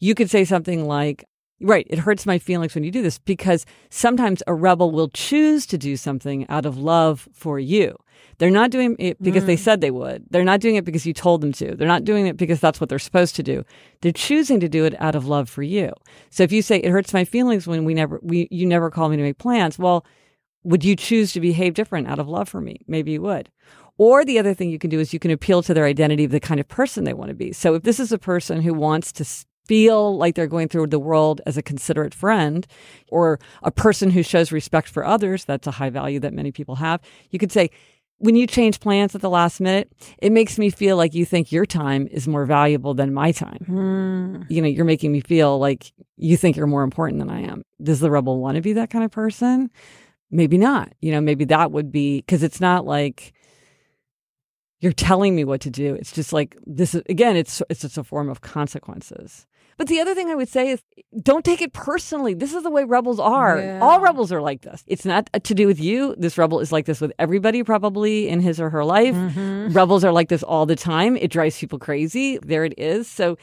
you 0.00 0.14
could 0.14 0.30
say 0.30 0.44
something 0.44 0.86
like, 0.86 1.28
Right. 1.62 1.86
It 1.88 2.00
hurts 2.00 2.26
my 2.26 2.38
feelings 2.38 2.74
when 2.74 2.84
you 2.84 2.90
do 2.90 3.02
this 3.02 3.18
because 3.18 3.64
sometimes 3.88 4.42
a 4.46 4.54
rebel 4.54 4.90
will 4.90 5.08
choose 5.08 5.64
to 5.66 5.78
do 5.78 5.96
something 5.96 6.48
out 6.48 6.66
of 6.66 6.76
love 6.76 7.28
for 7.32 7.58
you. 7.58 7.96
They're 8.38 8.50
not 8.50 8.70
doing 8.70 8.96
it 8.98 9.22
because 9.22 9.44
they 9.44 9.56
mm. 9.56 9.60
said 9.60 9.80
they 9.80 9.90
would. 9.90 10.24
They're 10.30 10.44
not 10.44 10.60
doing 10.60 10.76
it 10.76 10.84
because 10.84 11.06
you 11.06 11.12
told 11.12 11.40
them 11.40 11.52
to. 11.52 11.76
They're 11.76 11.86
not 11.86 12.04
doing 12.04 12.26
it 12.26 12.36
because 12.36 12.60
that's 12.60 12.80
what 12.80 12.88
they're 12.88 12.98
supposed 12.98 13.36
to 13.36 13.42
do. 13.42 13.64
They're 14.00 14.12
choosing 14.12 14.58
to 14.60 14.68
do 14.68 14.84
it 14.84 15.00
out 15.00 15.14
of 15.14 15.26
love 15.26 15.48
for 15.48 15.62
you. 15.62 15.92
So 16.30 16.42
if 16.42 16.50
you 16.50 16.62
say 16.62 16.78
it 16.78 16.90
hurts 16.90 17.14
my 17.14 17.24
feelings 17.24 17.66
when 17.66 17.84
we 17.84 17.94
never 17.94 18.18
we 18.22 18.48
you 18.50 18.66
never 18.66 18.90
call 18.90 19.08
me 19.08 19.16
to 19.16 19.22
make 19.22 19.38
plans, 19.38 19.78
well, 19.78 20.04
would 20.64 20.84
you 20.84 20.96
choose 20.96 21.32
to 21.32 21.40
behave 21.40 21.74
different 21.74 22.08
out 22.08 22.18
of 22.18 22.28
love 22.28 22.48
for 22.48 22.60
me? 22.60 22.80
Maybe 22.86 23.12
you 23.12 23.22
would. 23.22 23.50
Or 23.98 24.24
the 24.24 24.38
other 24.38 24.54
thing 24.54 24.70
you 24.70 24.78
can 24.78 24.90
do 24.90 25.00
is 25.00 25.12
you 25.12 25.18
can 25.18 25.30
appeal 25.30 25.62
to 25.62 25.74
their 25.74 25.84
identity 25.84 26.24
of 26.24 26.30
the 26.30 26.40
kind 26.40 26.58
of 26.58 26.66
person 26.66 27.04
they 27.04 27.12
want 27.12 27.28
to 27.28 27.34
be. 27.34 27.52
So 27.52 27.74
if 27.74 27.82
this 27.82 28.00
is 28.00 28.10
a 28.10 28.18
person 28.18 28.62
who 28.62 28.74
wants 28.74 29.12
to 29.12 29.24
feel 29.72 30.18
like 30.18 30.34
they're 30.34 30.46
going 30.46 30.68
through 30.68 30.86
the 30.86 30.98
world 30.98 31.40
as 31.46 31.56
a 31.56 31.62
considerate 31.62 32.12
friend 32.12 32.66
or 33.08 33.40
a 33.62 33.70
person 33.70 34.10
who 34.10 34.22
shows 34.22 34.52
respect 34.52 34.86
for 34.86 35.02
others, 35.02 35.46
that's 35.46 35.66
a 35.66 35.70
high 35.70 35.88
value 35.88 36.20
that 36.20 36.34
many 36.34 36.52
people 36.52 36.74
have. 36.74 37.00
You 37.30 37.38
could 37.38 37.50
say, 37.50 37.70
when 38.18 38.36
you 38.36 38.46
change 38.46 38.80
plans 38.80 39.14
at 39.14 39.22
the 39.22 39.30
last 39.30 39.62
minute, 39.62 39.90
it 40.18 40.30
makes 40.30 40.58
me 40.58 40.68
feel 40.68 40.98
like 40.98 41.14
you 41.14 41.24
think 41.24 41.50
your 41.50 41.64
time 41.64 42.06
is 42.10 42.28
more 42.28 42.44
valuable 42.44 42.92
than 42.92 43.14
my 43.14 43.32
time. 43.32 43.64
Hmm. 43.64 44.42
You 44.50 44.60
know, 44.60 44.68
you're 44.68 44.84
making 44.84 45.10
me 45.10 45.20
feel 45.22 45.58
like 45.58 45.90
you 46.18 46.36
think 46.36 46.54
you're 46.54 46.66
more 46.66 46.82
important 46.82 47.20
than 47.20 47.30
I 47.30 47.40
am. 47.40 47.62
Does 47.82 48.00
the 48.00 48.10
rebel 48.10 48.38
want 48.38 48.56
to 48.56 48.60
be 48.60 48.74
that 48.74 48.90
kind 48.90 49.06
of 49.06 49.10
person? 49.10 49.70
Maybe 50.30 50.58
not. 50.58 50.92
You 51.00 51.12
know, 51.12 51.22
maybe 51.22 51.46
that 51.46 51.72
would 51.72 51.90
be 51.90 52.18
because 52.18 52.42
it's 52.42 52.60
not 52.60 52.84
like 52.84 53.32
you're 54.80 54.92
telling 54.92 55.34
me 55.34 55.44
what 55.44 55.62
to 55.62 55.70
do. 55.70 55.94
It's 55.94 56.12
just 56.12 56.34
like 56.34 56.58
this 56.66 56.94
is 56.94 57.02
again, 57.08 57.36
it's 57.36 57.62
it's 57.70 57.80
just 57.80 57.96
a 57.96 58.04
form 58.04 58.28
of 58.28 58.42
consequences. 58.42 59.46
But 59.76 59.88
the 59.88 60.00
other 60.00 60.14
thing 60.14 60.30
I 60.30 60.34
would 60.34 60.48
say 60.48 60.70
is 60.70 60.82
don't 61.22 61.44
take 61.44 61.60
it 61.60 61.72
personally. 61.72 62.34
This 62.34 62.54
is 62.54 62.62
the 62.62 62.70
way 62.70 62.84
rebels 62.84 63.20
are. 63.20 63.58
Yeah. 63.58 63.80
All 63.80 64.00
rebels 64.00 64.32
are 64.32 64.40
like 64.40 64.62
this. 64.62 64.84
It's 64.86 65.04
not 65.04 65.28
to 65.44 65.54
do 65.54 65.66
with 65.66 65.80
you. 65.80 66.14
This 66.18 66.38
rebel 66.38 66.60
is 66.60 66.72
like 66.72 66.86
this 66.86 67.00
with 67.00 67.12
everybody 67.18 67.62
probably 67.62 68.28
in 68.28 68.40
his 68.40 68.60
or 68.60 68.70
her 68.70 68.84
life. 68.84 69.14
Mm-hmm. 69.14 69.72
Rebels 69.72 70.04
are 70.04 70.12
like 70.12 70.28
this 70.28 70.42
all 70.42 70.66
the 70.66 70.76
time. 70.76 71.16
It 71.16 71.30
drives 71.30 71.58
people 71.58 71.78
crazy. 71.78 72.38
There 72.38 72.64
it 72.64 72.74
is. 72.78 73.08
So 73.08 73.36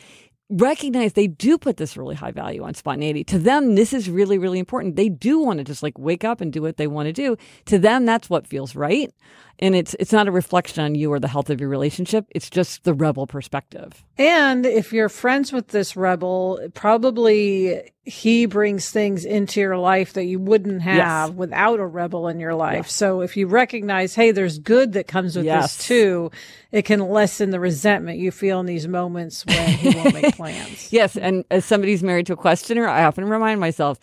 recognize 0.50 1.14
they 1.14 1.28
do 1.28 1.58
put 1.58 1.78
this 1.78 1.96
really 1.96 2.16
high 2.16 2.32
value 2.32 2.64
on 2.64 2.74
spontaneity. 2.74 3.24
To 3.26 3.38
them, 3.40 3.76
this 3.76 3.94
is 3.94 4.10
really, 4.10 4.38
really 4.38 4.60
important. 4.60 4.96
They 4.96 5.10
do 5.10 5.40
want 5.40 5.60
to 5.60 5.64
just 5.64 5.84
like 5.84 5.98
wake 5.98 6.24
up 6.24 6.42
and 6.42 6.52
do 6.52 6.62
what 6.62 6.78
they 6.78 6.88
want 6.88 7.08
to 7.08 7.14
do. 7.14 7.38
To 7.66 7.78
them, 7.78 8.06
that's 8.06 8.30
what 8.30 8.48
feels 8.48 8.76
right. 8.76 9.14
And 9.62 9.76
it's 9.76 9.94
it's 10.00 10.14
not 10.14 10.28
a 10.28 10.32
reflection 10.32 10.84
on 10.86 10.96
you 10.96 11.12
or 11.12 11.20
the 11.20 11.28
health 11.28 11.50
of 11.50 11.60
your 11.60 11.68
relationship. 11.70 12.26
It's 12.32 12.50
just 12.50 12.86
the 12.86 12.94
rebel 12.94 13.28
perspective. 13.28 14.06
And 14.18 14.66
if 14.66 14.94
you're 14.94 15.10
friends 15.10 15.52
with 15.52 15.68
this 15.68 15.98
rebel, 15.98 16.60
probably 16.74 17.92
he 18.06 18.46
brings 18.46 18.90
things 18.90 19.26
into 19.26 19.60
your 19.60 19.78
life 19.78 20.14
that 20.14 20.24
you 20.26 20.40
wouldn't 20.40 20.82
have 20.82 20.96
Yes. 20.96 21.30
without 21.32 21.80
a 21.80 21.86
rebel 21.86 22.28
in 22.30 22.40
your 22.40 22.56
life. 22.56 22.90
So 22.90 23.22
if 23.22 23.36
you 23.38 23.48
recognize, 23.48 24.16
hey, 24.16 24.32
there's 24.32 24.58
good 24.60 24.94
that 24.94 25.08
comes 25.08 25.36
with 25.36 25.46
Yes. 25.46 25.76
this 25.78 25.88
too, 25.88 26.32
it 26.72 26.84
can 26.84 27.00
lessen 27.00 27.50
the 27.50 27.60
resentment 27.60 28.20
you 28.20 28.32
feel 28.32 28.60
in 28.60 28.66
these 28.66 28.88
moments 28.88 29.46
when 29.46 29.70
he 29.70 29.96
won't 29.96 30.14
make 30.14 30.36
plans. 30.36 30.92
Yes, 30.92 31.18
and 31.18 31.44
as 31.50 31.66
somebody 31.66 31.94
who's 31.94 32.04
married 32.04 32.28
to 32.28 32.34
a 32.34 32.38
questioner, 32.38 32.88
I 32.88 33.04
often 33.04 33.26
remind 33.26 33.60
myself 33.60 34.00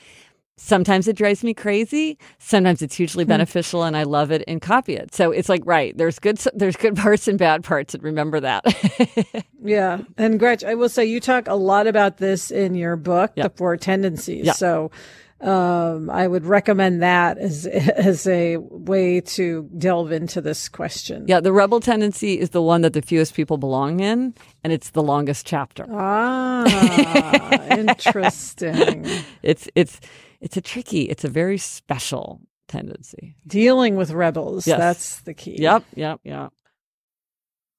sometimes 0.57 1.07
it 1.07 1.17
drives 1.17 1.45
me 1.45 1.55
crazy, 1.55 2.19
sometimes 2.39 2.83
it's 2.83 2.95
hugely 2.95 3.25
hmm. 3.25 3.29
beneficial 3.29 3.85
and 3.85 3.97
I 3.97 4.05
love 4.05 4.31
it 4.31 4.43
and 4.49 4.61
copy 4.61 4.95
it. 4.95 5.15
So 5.15 5.31
it's 5.31 5.49
like 5.49 5.63
right, 5.65 5.97
there's 5.97 6.19
good 6.19 6.39
there's 6.55 6.77
good 6.77 6.97
parts 6.97 7.29
and 7.29 7.39
bad 7.39 7.65
parts 7.65 7.95
and 7.95 8.03
remember 8.03 8.41
that. 8.41 9.45
Yeah. 9.67 10.03
And 10.17 10.39
Gretch, 10.39 10.63
I 10.63 10.77
will 10.77 10.89
say 10.89 11.07
you 11.07 11.19
talk 11.19 11.49
a 11.49 11.57
lot 11.57 11.89
about 11.89 12.19
this 12.19 12.53
in 12.53 12.77
your 12.77 12.95
book, 12.95 13.33
Yep. 13.35 13.53
The 13.53 13.59
Four 13.59 13.77
Tendencies. 13.77 14.47
Yep. 14.47 14.55
So 14.55 14.93
um, 15.41 16.09
I 16.09 16.27
would 16.27 16.47
recommend 16.47 17.03
that 17.03 17.39
as 17.39 17.67
as 17.67 18.27
a 18.27 18.57
way 18.57 19.21
to 19.21 19.69
delve 19.77 20.13
into 20.13 20.41
this 20.41 20.69
question. 20.69 21.25
yeah, 21.29 21.41
the 21.41 21.53
rebel 21.53 21.81
tendency 21.81 22.39
is 22.39 22.51
the 22.51 22.63
one 22.63 22.81
that 22.83 22.93
the 22.93 23.03
fewest 23.03 23.35
people 23.35 23.59
belong 23.59 24.01
in 24.01 24.35
and 24.65 24.73
it's 24.73 24.91
the 24.91 25.03
longest 25.03 25.47
chapter. 25.47 25.87
Ah, 25.91 27.67
interesting. 27.71 29.07
It's 29.43 29.69
it's 29.75 30.01
it's 30.41 30.57
a 30.57 30.61
tricky, 30.61 31.03
it's 31.03 31.25
a 31.25 31.29
very 31.29 31.59
special 31.59 32.41
tendency. 32.69 33.37
Dealing 33.47 33.97
with 33.97 34.11
rebels. 34.11 34.67
Yes. 34.67 34.79
That's 34.79 35.21
the 35.21 35.35
key. 35.35 35.57
Yep, 35.59 35.85
yep, 35.95 36.21
yep. 36.25 36.53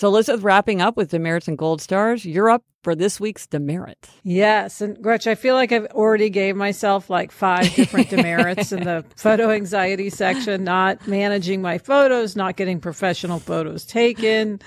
So 0.00 0.08
Elizabeth, 0.08 0.42
wrapping 0.42 0.80
up 0.80 0.96
with 0.96 1.10
demerits 1.10 1.46
and 1.46 1.58
gold 1.58 1.82
stars, 1.82 2.24
you're 2.24 2.48
up 2.48 2.64
for 2.82 2.94
this 2.94 3.20
week's 3.20 3.46
demerit. 3.46 4.08
Yes. 4.22 4.80
And 4.80 4.96
Gretch, 5.02 5.26
I 5.26 5.34
feel 5.34 5.54
like 5.54 5.72
I've 5.72 5.88
already 5.88 6.30
gave 6.30 6.56
myself 6.56 7.10
like 7.10 7.30
five 7.30 7.74
different 7.74 8.08
demerits 8.08 8.72
in 8.72 8.84
the 8.84 9.04
photo 9.16 9.50
anxiety 9.50 10.08
section, 10.08 10.64
not 10.64 11.06
managing 11.06 11.60
my 11.60 11.76
photos, 11.76 12.34
not 12.34 12.56
getting 12.56 12.80
professional 12.80 13.40
photos 13.40 13.84
taken, 13.84 14.60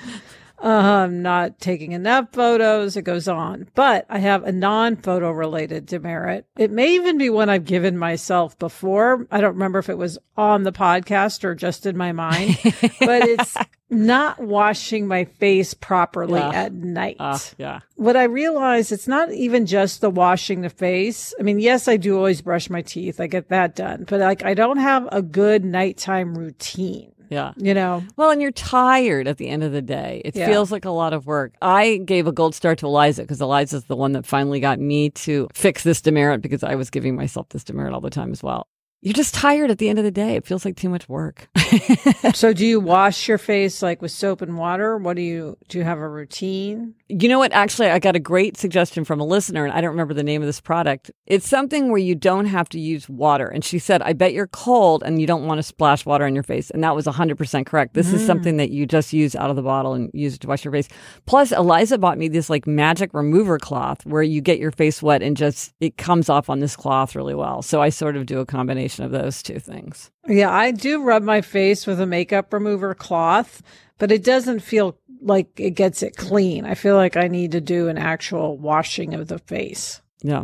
um, 0.59 1.21
not 1.21 1.59
taking 1.59 1.91
enough 1.91 2.27
photos. 2.31 2.95
It 2.95 3.01
goes 3.03 3.27
on. 3.27 3.67
But 3.75 4.05
I 4.09 4.19
have 4.19 4.43
a 4.43 4.51
non 4.51 4.95
photo 4.95 5.31
related 5.31 5.85
demerit. 5.85 6.45
It 6.57 6.71
may 6.71 6.95
even 6.95 7.17
be 7.17 7.29
one 7.29 7.49
I've 7.49 7.65
given 7.65 7.97
myself 7.97 8.57
before. 8.59 9.27
I 9.31 9.41
don't 9.41 9.53
remember 9.53 9.79
if 9.79 9.89
it 9.89 9.97
was 9.97 10.17
on 10.37 10.63
the 10.63 10.71
podcast 10.71 11.43
or 11.43 11.53
just 11.55 11.85
in 11.85 11.97
my 11.97 12.11
mind, 12.11 12.57
but 12.99 13.23
it's 13.27 13.55
not 13.89 14.39
washing 14.39 15.05
my 15.05 15.25
face 15.25 15.75
properly 15.75 16.39
Yeah. 16.39 16.49
at 16.51 16.73
night 16.73 17.17
Ah, 17.19 17.39
yeah. 17.59 17.81
what 17.95 18.15
I 18.17 18.23
realize 18.23 18.91
it's 18.91 19.07
not 19.07 19.31
even 19.31 19.67
just 19.67 20.01
the 20.01 20.09
washing 20.09 20.61
the 20.61 20.69
face. 20.71 21.31
I 21.39 21.43
mean, 21.43 21.59
yes, 21.59 21.87
I 21.87 21.97
do 21.97 22.17
always 22.17 22.41
brush 22.41 22.71
my 22.71 22.81
teeth. 22.81 23.19
I 23.19 23.27
get 23.27 23.49
that 23.49 23.75
done, 23.75 24.05
but 24.09 24.19
like 24.19 24.43
I 24.43 24.55
don't 24.55 24.77
have 24.79 25.07
a 25.11 25.21
good 25.21 25.63
nighttime 25.63 26.35
routine, 26.35 27.12
Yeah. 27.33 27.53
you 27.57 27.73
know? 27.73 28.03
Well, 28.15 28.29
and 28.29 28.41
you're 28.41 28.51
tired 28.51 29.27
at 29.27 29.37
the 29.37 29.49
end 29.49 29.63
of 29.63 29.71
the 29.71 29.81
day. 29.81 30.21
It 30.23 30.35
Yeah. 30.35 30.47
feels 30.47 30.71
like 30.71 30.85
a 30.85 30.91
lot 30.91 31.13
of 31.13 31.25
work. 31.25 31.53
I 31.61 31.97
gave 32.05 32.27
a 32.27 32.31
gold 32.31 32.53
star 32.55 32.75
to 32.75 32.85
Eliza 32.85 33.23
because 33.23 33.41
Eliza's 33.41 33.85
the 33.85 33.95
one 33.95 34.11
that 34.13 34.25
finally 34.25 34.59
got 34.59 34.79
me 34.79 35.09
to 35.11 35.47
fix 35.53 35.83
this 35.83 35.99
demerit 36.01 36.41
because 36.41 36.63
I 36.63 36.75
was 36.75 36.89
giving 36.89 37.15
myself 37.15 37.49
this 37.49 37.63
demerit 37.63 37.93
all 37.93 38.01
the 38.01 38.09
time 38.09 38.31
as 38.31 38.43
well. 38.43 38.67
You're 39.03 39.13
just 39.13 39.33
tired 39.33 39.69
at 39.69 39.79
the 39.79 39.89
end 39.89 39.99
of 39.99 40.05
the 40.05 40.11
day. 40.11 40.35
It 40.35 40.45
feels 40.45 40.63
like 40.63 40.77
too 40.77 40.87
much 40.87 41.09
work. 41.09 41.49
so 42.33 42.53
do 42.53 42.65
you 42.65 42.79
wash 42.79 43.27
your 43.27 43.37
face 43.37 43.81
like 43.81 44.01
with 44.01 44.11
soap 44.11 44.41
and 44.41 44.57
water? 44.57 44.97
What 44.97 45.17
do 45.17 45.21
you 45.21 45.57
do 45.67 45.77
you 45.77 45.83
have 45.83 45.99
a 45.99 46.07
routine? 46.07 46.95
You 47.09 47.27
know 47.27 47.37
what? 47.37 47.51
Actually, 47.51 47.89
I 47.89 47.99
got 47.99 48.15
a 48.15 48.19
great 48.19 48.55
suggestion 48.55 49.03
from 49.03 49.19
a 49.19 49.25
listener, 49.25 49.65
and 49.65 49.73
I 49.73 49.81
don't 49.81 49.91
remember 49.91 50.13
the 50.13 50.23
name 50.23 50.41
of 50.41 50.45
this 50.45 50.61
product. 50.61 51.11
It's 51.27 51.47
something 51.47 51.89
where 51.89 51.99
you 51.99 52.15
don't 52.15 52.45
have 52.45 52.69
to 52.69 52.79
use 52.79 53.09
water. 53.09 53.45
And 53.45 53.63
she 53.63 53.77
said, 53.77 54.01
I 54.01 54.13
bet 54.13 54.31
you're 54.31 54.47
cold 54.47 55.03
and 55.05 55.19
you 55.19 55.27
don't 55.27 55.45
want 55.45 55.59
to 55.59 55.63
splash 55.63 56.05
water 56.05 56.25
on 56.25 56.33
your 56.33 56.43
face. 56.43 56.69
And 56.69 56.81
that 56.83 56.95
was 56.95 57.05
100% 57.05 57.65
correct. 57.65 57.93
This 57.93 58.13
is 58.13 58.23
mm. 58.23 58.25
something 58.25 58.57
that 58.57 58.71
you 58.71 58.85
just 58.85 59.11
use 59.11 59.35
out 59.35 59.49
of 59.49 59.57
the 59.57 59.61
bottle 59.61 59.93
and 59.93 60.09
use 60.13 60.35
it 60.35 60.41
to 60.41 60.47
wash 60.47 60.63
your 60.63 60.71
face. 60.71 60.87
Plus, 61.25 61.51
Eliza 61.51 61.97
bought 61.97 62.17
me 62.17 62.29
this 62.29 62.49
like 62.49 62.65
magic 62.65 63.13
remover 63.13 63.59
cloth 63.59 64.05
where 64.05 64.23
you 64.23 64.39
get 64.39 64.59
your 64.59 64.71
face 64.71 65.03
wet 65.03 65.21
and 65.21 65.35
just 65.35 65.73
it 65.81 65.97
comes 65.97 66.29
off 66.29 66.49
on 66.49 66.59
this 66.59 66.77
cloth 66.77 67.15
really 67.15 67.35
well. 67.35 67.61
So 67.61 67.81
I 67.81 67.89
sort 67.89 68.15
of 68.15 68.25
do 68.25 68.39
a 68.39 68.45
combination 68.45 68.92
of 68.99 69.11
those 69.11 69.43
two 69.43 69.59
things. 69.59 70.11
Yeah, 70.27 70.51
I 70.51 70.71
do 70.71 71.03
rub 71.03 71.23
my 71.23 71.41
face 71.41 71.87
with 71.87 71.99
a 71.99 72.05
makeup 72.05 72.51
remover 72.53 72.93
cloth, 72.95 73.61
but 73.97 74.11
it 74.11 74.23
doesn't 74.23 74.59
feel 74.59 74.97
like 75.21 75.59
it 75.59 75.71
gets 75.71 76.03
it 76.03 76.17
clean. 76.17 76.65
I 76.65 76.75
feel 76.75 76.95
like 76.95 77.17
I 77.17 77.27
need 77.27 77.51
to 77.53 77.61
do 77.61 77.87
an 77.87 77.97
actual 77.97 78.57
washing 78.57 79.13
of 79.13 79.27
the 79.27 79.39
face. 79.39 80.01
Yeah. 80.21 80.43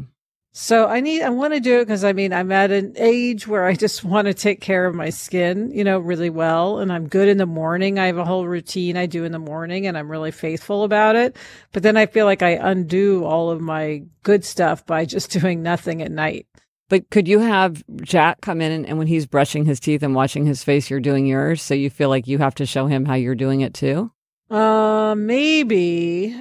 So 0.52 0.88
I 0.88 1.00
need, 1.00 1.22
I 1.22 1.30
want 1.30 1.54
to 1.54 1.60
do 1.60 1.80
it 1.80 1.86
because 1.86 2.04
I 2.04 2.14
mean, 2.14 2.34
I'm 2.34 2.52
at 2.52 2.72
an 2.72 2.94
age 2.98 3.48
where 3.48 3.66
I 3.66 3.76
just 3.76 4.04
want 4.04 4.26
to 4.28 4.34
take 4.34 4.62
care 4.62 4.86
of 4.86 4.96
my 4.96 5.10
skin, 5.10 5.72
you 5.72 5.84
know, 5.84 6.00
really 6.00 6.30
well. 6.30 6.80
And 6.80 6.92
I'm 6.92 7.08
good 7.08 7.28
in 7.28 7.38
the 7.38 7.46
morning. 7.46 8.00
I 8.00 8.08
have 8.08 8.18
a 8.18 8.26
whole 8.26 8.48
routine 8.48 8.98
I 8.98 9.06
do 9.06 9.24
in 9.24 9.32
the 9.32 9.40
morning 9.40 9.88
and 9.88 9.98
I'm 9.98 10.10
really 10.10 10.32
faithful 10.32 10.84
about 10.84 11.16
it. 11.16 11.38
But 11.72 11.84
then 11.84 11.98
I 11.98 12.08
feel 12.08 12.26
like 12.26 12.42
I 12.42 12.52
undo 12.52 13.24
all 13.24 13.52
of 13.52 13.62
my 13.62 14.04
good 14.24 14.44
stuff 14.44 14.86
by 14.86 15.06
just 15.06 15.32
doing 15.40 15.62
nothing 15.62 16.02
at 16.02 16.12
night. 16.12 16.48
But 16.90 17.10
could 17.12 17.28
you 17.28 17.40
have 17.40 17.84
Jack 18.02 18.42
come 18.42 18.62
in 18.62 18.72
and, 18.72 18.86
and 18.86 18.98
when 18.98 19.08
he's 19.08 19.28
brushing 19.28 19.66
his 19.66 19.80
teeth 19.80 20.04
and 20.04 20.16
washing 20.16 20.46
his 20.46 20.64
face, 20.64 20.90
you're 20.90 21.00
doing 21.00 21.26
yours? 21.26 21.62
So 21.62 21.74
you 21.74 21.90
feel 21.90 22.10
like 22.10 22.28
you 22.28 22.40
have 22.40 22.56
to 22.56 22.66
show 22.66 22.88
him 22.88 23.06
how 23.06 23.14
you're 23.14 23.36
doing 23.36 23.62
it 23.62 23.74
too? 23.74 24.12
Uh, 24.50 25.14
maybe. 25.16 26.36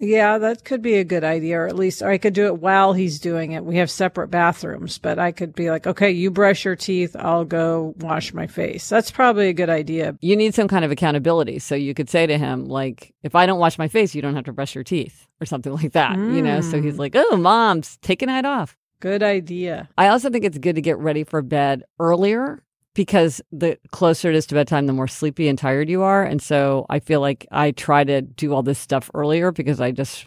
Yeah, 0.00 0.38
that 0.38 0.64
could 0.64 0.80
be 0.80 0.94
a 0.94 1.04
good 1.04 1.24
idea, 1.24 1.58
or 1.58 1.66
at 1.66 1.74
least 1.74 2.02
or 2.02 2.08
I 2.08 2.18
could 2.18 2.32
do 2.32 2.46
it 2.46 2.60
while 2.60 2.92
he's 2.92 3.18
doing 3.18 3.52
it. 3.52 3.64
We 3.64 3.78
have 3.78 3.90
separate 3.90 4.28
bathrooms, 4.28 4.96
but 4.96 5.18
I 5.18 5.32
could 5.32 5.56
be 5.56 5.70
like, 5.70 5.88
okay, 5.88 6.10
you 6.12 6.30
brush 6.30 6.64
your 6.64 6.76
teeth, 6.76 7.16
I'll 7.18 7.44
go 7.44 7.94
wash 7.98 8.32
my 8.32 8.46
face. 8.46 8.88
That's 8.88 9.10
probably 9.10 9.48
a 9.48 9.52
good 9.52 9.68
idea. 9.68 10.16
You 10.20 10.36
need 10.36 10.54
some 10.54 10.68
kind 10.68 10.84
of 10.84 10.92
accountability. 10.92 11.58
So 11.58 11.74
you 11.74 11.94
could 11.94 12.08
say 12.08 12.28
to 12.28 12.38
him, 12.38 12.66
like, 12.66 13.12
if 13.24 13.34
I 13.34 13.44
don't 13.44 13.58
wash 13.58 13.76
my 13.76 13.88
face, 13.88 14.14
you 14.14 14.22
don't 14.22 14.36
have 14.36 14.44
to 14.44 14.52
brush 14.52 14.72
your 14.72 14.84
teeth 14.84 15.26
or 15.40 15.46
something 15.46 15.72
like 15.82 15.92
that, 15.92 16.16
you 16.16 16.42
know? 16.42 16.60
So 16.60 16.80
he's 16.80 16.98
like, 16.98 17.16
oh, 17.16 17.36
mom's 17.36 17.98
taking 18.00 18.28
a 18.28 18.32
night 18.32 18.44
off. 18.44 18.77
Good 19.00 19.22
idea. 19.22 19.88
I 19.96 20.08
also 20.08 20.30
think 20.30 20.44
it's 20.44 20.58
good 20.58 20.76
to 20.76 20.82
get 20.82 20.98
ready 20.98 21.24
for 21.24 21.42
bed 21.42 21.84
earlier 22.00 22.62
because 22.94 23.40
the 23.52 23.78
closer 23.92 24.30
it 24.30 24.34
is 24.34 24.46
to 24.46 24.54
bedtime, 24.54 24.86
the 24.86 24.92
more 24.92 25.06
sleepy 25.06 25.48
and 25.48 25.56
tired 25.56 25.88
you 25.88 26.02
are. 26.02 26.24
And 26.24 26.42
so 26.42 26.84
I 26.90 26.98
feel 26.98 27.20
like 27.20 27.46
I 27.52 27.70
try 27.70 28.02
to 28.04 28.22
do 28.22 28.52
all 28.52 28.62
this 28.62 28.78
stuff 28.78 29.10
earlier 29.14 29.52
because 29.52 29.80
I 29.80 29.92
just 29.92 30.26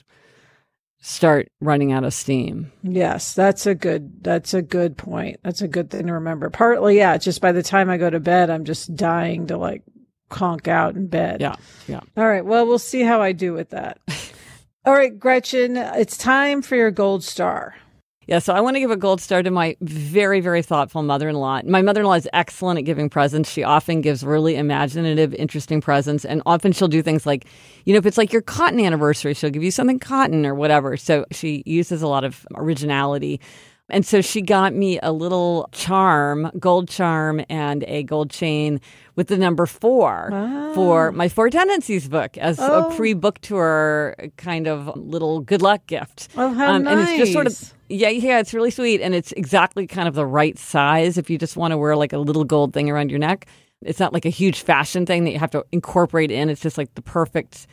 start 1.02 1.52
running 1.60 1.92
out 1.92 2.04
of 2.06 2.14
steam. 2.14 2.72
Yes, 2.84 3.34
that's 3.34 3.66
a 3.66 3.76
good 3.76 4.24
that's 4.24 4.54
a 4.54 4.62
good 4.62 4.98
point. 4.98 5.40
That's 5.44 5.62
a 5.62 5.68
good 5.68 5.90
thing 5.90 6.08
to 6.08 6.14
remember. 6.14 6.50
Partly, 6.50 6.98
yeah, 6.98 7.18
just 7.18 7.42
by 7.42 7.52
the 7.52 7.64
time 7.64 7.90
I 7.90 7.98
go 7.98 8.10
to 8.10 8.20
bed, 8.20 8.50
I'm 8.50 8.64
just 8.64 8.96
dying 8.96 9.48
to 9.48 9.58
like 9.58 9.84
conk 10.30 10.68
out 10.68 10.96
in 10.96 11.08
bed. 11.08 11.42
Yeah. 11.42 11.56
Yeah. 11.88 12.00
All 12.16 12.28
right. 12.28 12.46
Well, 12.46 12.66
we'll 12.66 12.80
see 12.80 13.02
how 13.02 13.22
I 13.22 13.34
do 13.34 13.54
with 13.54 13.72
that. 13.72 14.00
All 14.86 14.94
right, 14.94 15.20
Gretchen, 15.20 15.78
it's 15.78 16.18
time 16.18 16.64
for 16.64 16.76
your 16.76 16.90
gold 16.90 17.24
star. 17.24 17.76
Yeah, 18.28 18.38
so 18.38 18.54
I 18.54 18.62
want 18.62 18.76
to 18.76 18.80
give 18.80 18.92
a 18.92 18.96
gold 18.98 19.20
star 19.20 19.42
to 19.42 19.50
my 19.50 19.76
very, 19.82 20.42
very 20.42 20.62
thoughtful 20.62 21.02
mother 21.02 21.28
in 21.28 21.36
law. 21.36 21.60
My 21.66 21.82
mother 21.82 22.02
in 22.02 22.08
law 22.08 22.14
is 22.14 22.30
excellent 22.34 22.78
at 22.78 22.84
giving 22.86 23.10
presents. 23.10 23.52
She 23.52 23.64
often 23.64 24.02
gives 24.02 24.24
really 24.24 24.56
imaginative, 24.56 25.34
interesting 25.34 25.82
presents. 25.82 26.24
And 26.24 26.42
often 26.46 26.72
she'll 26.72 26.88
do 26.88 27.02
things 27.02 27.26
like, 27.26 27.46
you 27.86 27.94
know, 27.94 27.98
if 27.98 28.06
it's 28.06 28.20
like 28.20 28.32
your 28.32 28.44
cotton 28.44 28.80
anniversary, 28.80 29.34
she'll 29.34 29.50
give 29.50 29.64
you 29.64 29.72
something 29.72 29.98
cotton 29.98 30.46
or 30.46 30.54
whatever. 30.54 30.98
So 30.98 31.26
she 31.32 31.64
uses 31.66 32.04
a 32.04 32.08
lot 32.08 32.24
of 32.24 32.46
originality. 32.54 33.42
And 33.90 34.06
so 34.06 34.22
she 34.22 34.42
got 34.42 34.74
me 34.74 35.00
a 35.02 35.12
little 35.12 35.68
charm, 35.74 36.50
gold 36.60 36.88
charm, 36.90 37.44
and 37.50 37.84
a 37.88 38.04
gold 38.04 38.30
chain 38.30 38.80
with 39.16 39.28
the 39.28 39.38
number 39.38 39.66
four 39.66 40.30
for 40.76 41.12
my 41.12 41.28
Four 41.28 41.50
Tendencies 41.50 42.08
book 42.08 42.38
as 42.38 42.58
Oh. 42.60 42.88
a 42.90 42.96
pre 42.96 43.14
book 43.14 43.40
tour 43.42 44.16
kind 44.38 44.68
of 44.68 44.96
little 44.96 45.42
good 45.42 45.62
luck 45.62 45.86
gift. 45.88 46.30
Oh, 46.38 46.54
how 46.54 46.78
nice! 46.78 46.92
And 46.94 47.00
it's 47.02 47.18
just 47.18 47.34
sort 47.34 47.48
of. 47.48 47.74
Yeah, 47.92 48.10
yeah, 48.10 48.40
it's 48.40 48.54
really 48.54 48.72
sweet, 48.72 49.02
and 49.02 49.14
it's 49.14 49.32
exactly 49.34 49.86
kind 49.88 50.08
of 50.08 50.16
the 50.16 50.26
right 50.26 50.58
size 50.58 51.18
if 51.18 51.30
you 51.30 51.38
just 51.38 51.58
want 51.58 51.72
to 51.72 51.78
wear 51.78 51.96
like 51.96 52.14
a 52.14 52.18
little 52.18 52.44
gold 52.44 52.74
thing 52.74 52.90
around 52.90 53.10
your 53.10 53.20
neck. 53.20 53.46
It's 53.82 54.00
not 54.00 54.14
like 54.14 54.26
a 54.26 54.30
huge 54.30 54.62
fashion 54.62 55.06
thing 55.06 55.24
that 55.26 55.32
you 55.32 55.40
have 55.40 55.52
to 55.52 55.66
incorporate 55.72 56.32
in. 56.32 56.50
It's 56.50 56.62
just 56.62 56.78
like 56.78 56.94
the 56.96 57.02
perfect 57.02 57.68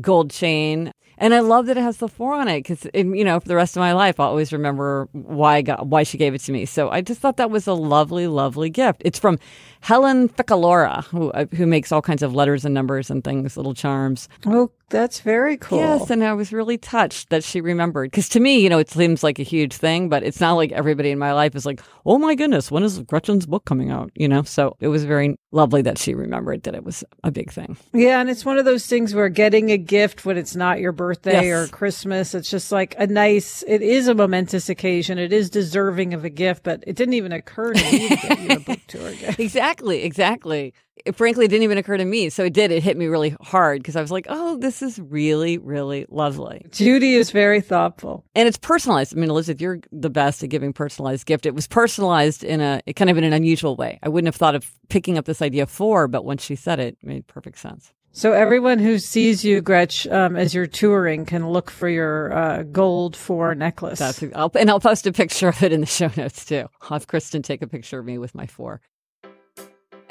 gold 0.00 0.30
chain. 0.30 0.92
And 1.18 1.34
I 1.34 1.40
love 1.40 1.66
that 1.66 1.76
it 1.76 1.82
has 1.82 1.98
the 1.98 2.08
four 2.08 2.34
on 2.34 2.48
it 2.48 2.60
because, 2.60 2.86
you 2.94 3.24
know, 3.24 3.38
for 3.38 3.46
the 3.46 3.54
rest 3.54 3.76
of 3.76 3.80
my 3.80 3.92
life, 3.92 4.18
I'll 4.18 4.28
always 4.28 4.52
remember 4.52 5.08
why 5.12 5.56
I 5.56 5.62
got, 5.62 5.86
why 5.86 6.02
she 6.02 6.18
gave 6.18 6.34
it 6.34 6.40
to 6.42 6.52
me. 6.52 6.64
So 6.64 6.90
I 6.90 7.00
just 7.00 7.20
thought 7.20 7.36
that 7.36 7.50
was 7.50 7.66
a 7.68 7.74
lovely, 7.74 8.26
lovely 8.26 8.70
gift. 8.70 9.02
It's 9.04 9.20
from 9.20 9.38
Helen 9.82 10.28
Ficalora, 10.28 11.04
who 11.06 11.30
uh, 11.32 11.46
who 11.54 11.66
makes 11.66 11.92
all 11.92 12.02
kinds 12.02 12.22
of 12.22 12.34
letters 12.34 12.64
and 12.64 12.72
numbers 12.74 13.10
and 13.10 13.22
things, 13.22 13.56
little 13.56 13.74
charms. 13.74 14.28
Oh, 14.46 14.70
that's 14.90 15.20
very 15.20 15.56
cool. 15.56 15.78
Yes, 15.78 16.10
and 16.10 16.22
I 16.22 16.34
was 16.34 16.52
really 16.52 16.76
touched 16.78 17.30
that 17.30 17.42
she 17.42 17.60
remembered. 17.62 18.10
Because 18.10 18.28
to 18.30 18.40
me, 18.40 18.58
you 18.60 18.68
know, 18.68 18.78
it 18.78 18.90
seems 18.90 19.22
like 19.22 19.38
a 19.38 19.42
huge 19.42 19.72
thing, 19.72 20.08
but 20.10 20.22
it's 20.22 20.38
not 20.40 20.52
like 20.54 20.70
everybody 20.72 21.10
in 21.10 21.18
my 21.18 21.32
life 21.32 21.54
is 21.56 21.64
like, 21.64 21.80
oh 22.04 22.18
my 22.18 22.34
goodness, 22.34 22.70
when 22.70 22.82
is 22.82 23.00
Gretchen's 23.00 23.46
book 23.46 23.64
coming 23.64 23.90
out? 23.90 24.10
You 24.14 24.28
know, 24.28 24.42
so 24.42 24.76
it 24.80 24.88
was 24.88 25.04
very 25.04 25.38
lovely 25.50 25.80
that 25.82 25.96
she 25.98 26.14
remembered 26.14 26.62
that 26.64 26.74
it 26.74 26.84
was 26.84 27.02
a 27.24 27.30
big 27.30 27.50
thing. 27.50 27.76
Yeah, 27.94 28.20
and 28.20 28.28
it's 28.28 28.44
one 28.44 28.58
of 28.58 28.64
those 28.66 28.86
things 28.86 29.14
where 29.14 29.28
getting 29.30 29.70
a 29.70 29.78
gift 29.78 30.24
when 30.26 30.36
it's 30.36 30.54
not 30.54 30.78
your 30.78 30.92
birthday 30.92 31.46
Yes. 31.46 31.68
or 31.68 31.72
Christmas, 31.72 32.34
it's 32.34 32.50
just 32.50 32.70
like 32.70 32.94
a 32.98 33.06
nice, 33.06 33.64
it 33.66 33.80
is 33.82 34.08
a 34.08 34.14
momentous 34.14 34.68
occasion. 34.68 35.18
It 35.18 35.32
is 35.32 35.48
deserving 35.50 36.12
of 36.12 36.24
a 36.24 36.30
gift, 36.30 36.64
but 36.64 36.84
it 36.86 36.96
didn't 36.96 37.14
even 37.14 37.32
occur 37.32 37.72
to 37.72 37.82
me 37.92 38.08
to 38.10 38.16
get 38.16 38.40
you 38.40 38.56
a 38.56 38.60
book 38.60 38.80
tour 38.86 39.10
gift. 39.14 39.40
Exactly, 39.40 39.71
exactly. 39.72 40.02
Exactly. 40.04 40.74
It, 41.04 41.16
frankly, 41.16 41.46
it 41.46 41.48
didn't 41.48 41.64
even 41.64 41.78
occur 41.78 41.96
to 41.96 42.04
me. 42.04 42.30
So 42.30 42.44
it 42.44 42.52
did. 42.52 42.70
It 42.70 42.82
hit 42.82 42.96
me 42.96 43.06
really 43.06 43.34
hard 43.40 43.82
because 43.82 43.96
I 43.96 44.00
was 44.00 44.10
like, 44.10 44.26
oh, 44.28 44.56
this 44.58 44.82
is 44.82 44.98
really, 45.00 45.58
really 45.58 46.06
lovely. 46.08 46.66
Judy 46.70 47.14
is 47.14 47.30
very 47.30 47.60
thoughtful. 47.60 48.24
And 48.34 48.46
it's 48.46 48.58
personalized. 48.58 49.16
I 49.16 49.20
mean, 49.20 49.30
Elizabeth, 49.30 49.60
you're 49.60 49.80
the 49.90 50.10
best 50.10 50.42
at 50.44 50.50
giving 50.50 50.72
personalized 50.72 51.26
gift. 51.26 51.46
It 51.46 51.54
was 51.54 51.66
personalized 51.66 52.44
in 52.44 52.60
a 52.60 52.82
kind 52.94 53.10
of 53.10 53.18
in 53.18 53.24
an 53.24 53.32
unusual 53.32 53.74
way. 53.74 53.98
I 54.02 54.08
wouldn't 54.08 54.28
have 54.28 54.36
thought 54.36 54.54
of 54.54 54.70
picking 54.88 55.18
up 55.18 55.24
this 55.24 55.42
idea 55.42 55.66
for, 55.66 56.06
but 56.06 56.24
when 56.24 56.38
she 56.38 56.54
said 56.54 56.78
it, 56.78 56.98
it 57.02 57.06
made 57.06 57.26
perfect 57.26 57.58
sense. 57.58 57.92
So 58.14 58.34
everyone 58.34 58.78
who 58.78 58.98
sees 58.98 59.42
you, 59.42 59.62
Gretch, 59.62 60.06
um, 60.06 60.36
as 60.36 60.54
you're 60.54 60.66
touring 60.66 61.24
can 61.24 61.48
look 61.48 61.70
for 61.70 61.88
your 61.88 62.30
uh, 62.32 62.62
gold 62.64 63.16
four 63.16 63.54
necklace. 63.54 63.98
That's 63.98 64.22
I'll, 64.34 64.52
and 64.54 64.68
I'll 64.68 64.80
post 64.80 65.06
a 65.06 65.12
picture 65.12 65.48
of 65.48 65.62
it 65.62 65.72
in 65.72 65.80
the 65.80 65.86
show 65.86 66.10
notes 66.14 66.44
too. 66.44 66.68
I'll 66.82 66.98
have 66.98 67.06
Kristen 67.06 67.40
take 67.40 67.62
a 67.62 67.66
picture 67.66 67.98
of 67.98 68.04
me 68.04 68.18
with 68.18 68.34
my 68.34 68.46
four. 68.46 68.82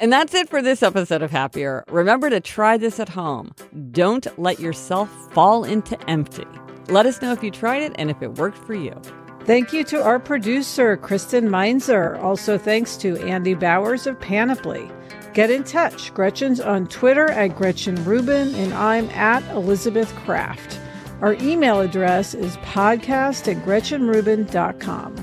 And 0.02 0.12
that's 0.12 0.34
it 0.34 0.50
for 0.50 0.60
this 0.60 0.82
episode 0.82 1.22
of 1.22 1.30
Happier. 1.30 1.84
Remember 1.86 2.28
to 2.28 2.40
try 2.40 2.76
this 2.76 2.98
at 2.98 3.08
home. 3.08 3.54
Don't 3.92 4.26
let 4.36 4.58
yourself 4.58 5.08
fall 5.32 5.62
into 5.62 5.96
empty. 6.10 6.44
Let 6.88 7.06
us 7.06 7.22
know 7.22 7.30
if 7.30 7.40
you 7.40 7.52
tried 7.52 7.82
it 7.82 7.92
and 7.94 8.10
if 8.10 8.20
it 8.20 8.34
worked 8.34 8.58
for 8.58 8.74
you. 8.74 9.00
Thank 9.44 9.72
you 9.72 9.84
to 9.84 10.02
our 10.02 10.18
producer, 10.18 10.96
Kristen 10.96 11.48
Meinzer. 11.48 12.16
Also, 12.16 12.58
thanks 12.58 12.96
to 12.96 13.16
Andy 13.18 13.54
Bowers 13.54 14.08
of 14.08 14.18
Panoply. 14.18 14.90
Get 15.34 15.52
in 15.52 15.62
touch. 15.62 16.12
Gretchen's 16.12 16.60
on 16.60 16.88
Twitter 16.88 17.30
at 17.30 17.54
Gretchen 17.54 17.94
Rubin, 18.04 18.56
and 18.56 18.74
I'm 18.74 19.08
at 19.10 19.48
Elizabeth 19.54 20.12
Craft. 20.16 20.80
Our 21.20 21.34
email 21.34 21.80
address 21.80 22.34
is 22.34 22.56
podcast 22.56 23.46
at 23.46 23.64
gretchenrubin.com. 23.64 25.21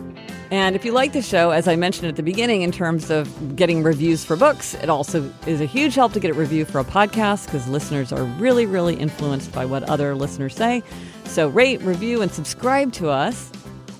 And 0.51 0.75
if 0.75 0.83
you 0.83 0.91
like 0.93 1.13
the 1.13 1.21
show, 1.21 1.51
as 1.51 1.67
I 1.67 1.75
mentioned 1.75 2.07
at 2.07 2.15
the 2.15 2.23
beginning, 2.23 2.63
in 2.63 2.71
terms 2.71 3.11
of 3.11 3.55
getting 3.55 3.83
reviews 3.83 4.25
for 4.25 4.35
books, 4.35 4.73
it 4.75 4.89
also 4.89 5.31
is 5.45 5.61
a 5.61 5.65
huge 5.65 5.93
help 5.93 6.13
to 6.13 6.19
get 6.19 6.31
a 6.31 6.33
review 6.33 6.65
for 6.65 6.79
a 6.79 6.83
podcast 6.83 7.45
because 7.45 7.67
listeners 7.67 8.11
are 8.11 8.23
really, 8.23 8.65
really 8.65 8.95
influenced 8.95 9.51
by 9.51 9.65
what 9.65 9.83
other 9.83 10.15
listeners 10.15 10.55
say. 10.55 10.81
So 11.25 11.49
rate, 11.49 11.81
review, 11.81 12.23
and 12.23 12.31
subscribe 12.31 12.91
to 12.93 13.09
us. 13.09 13.51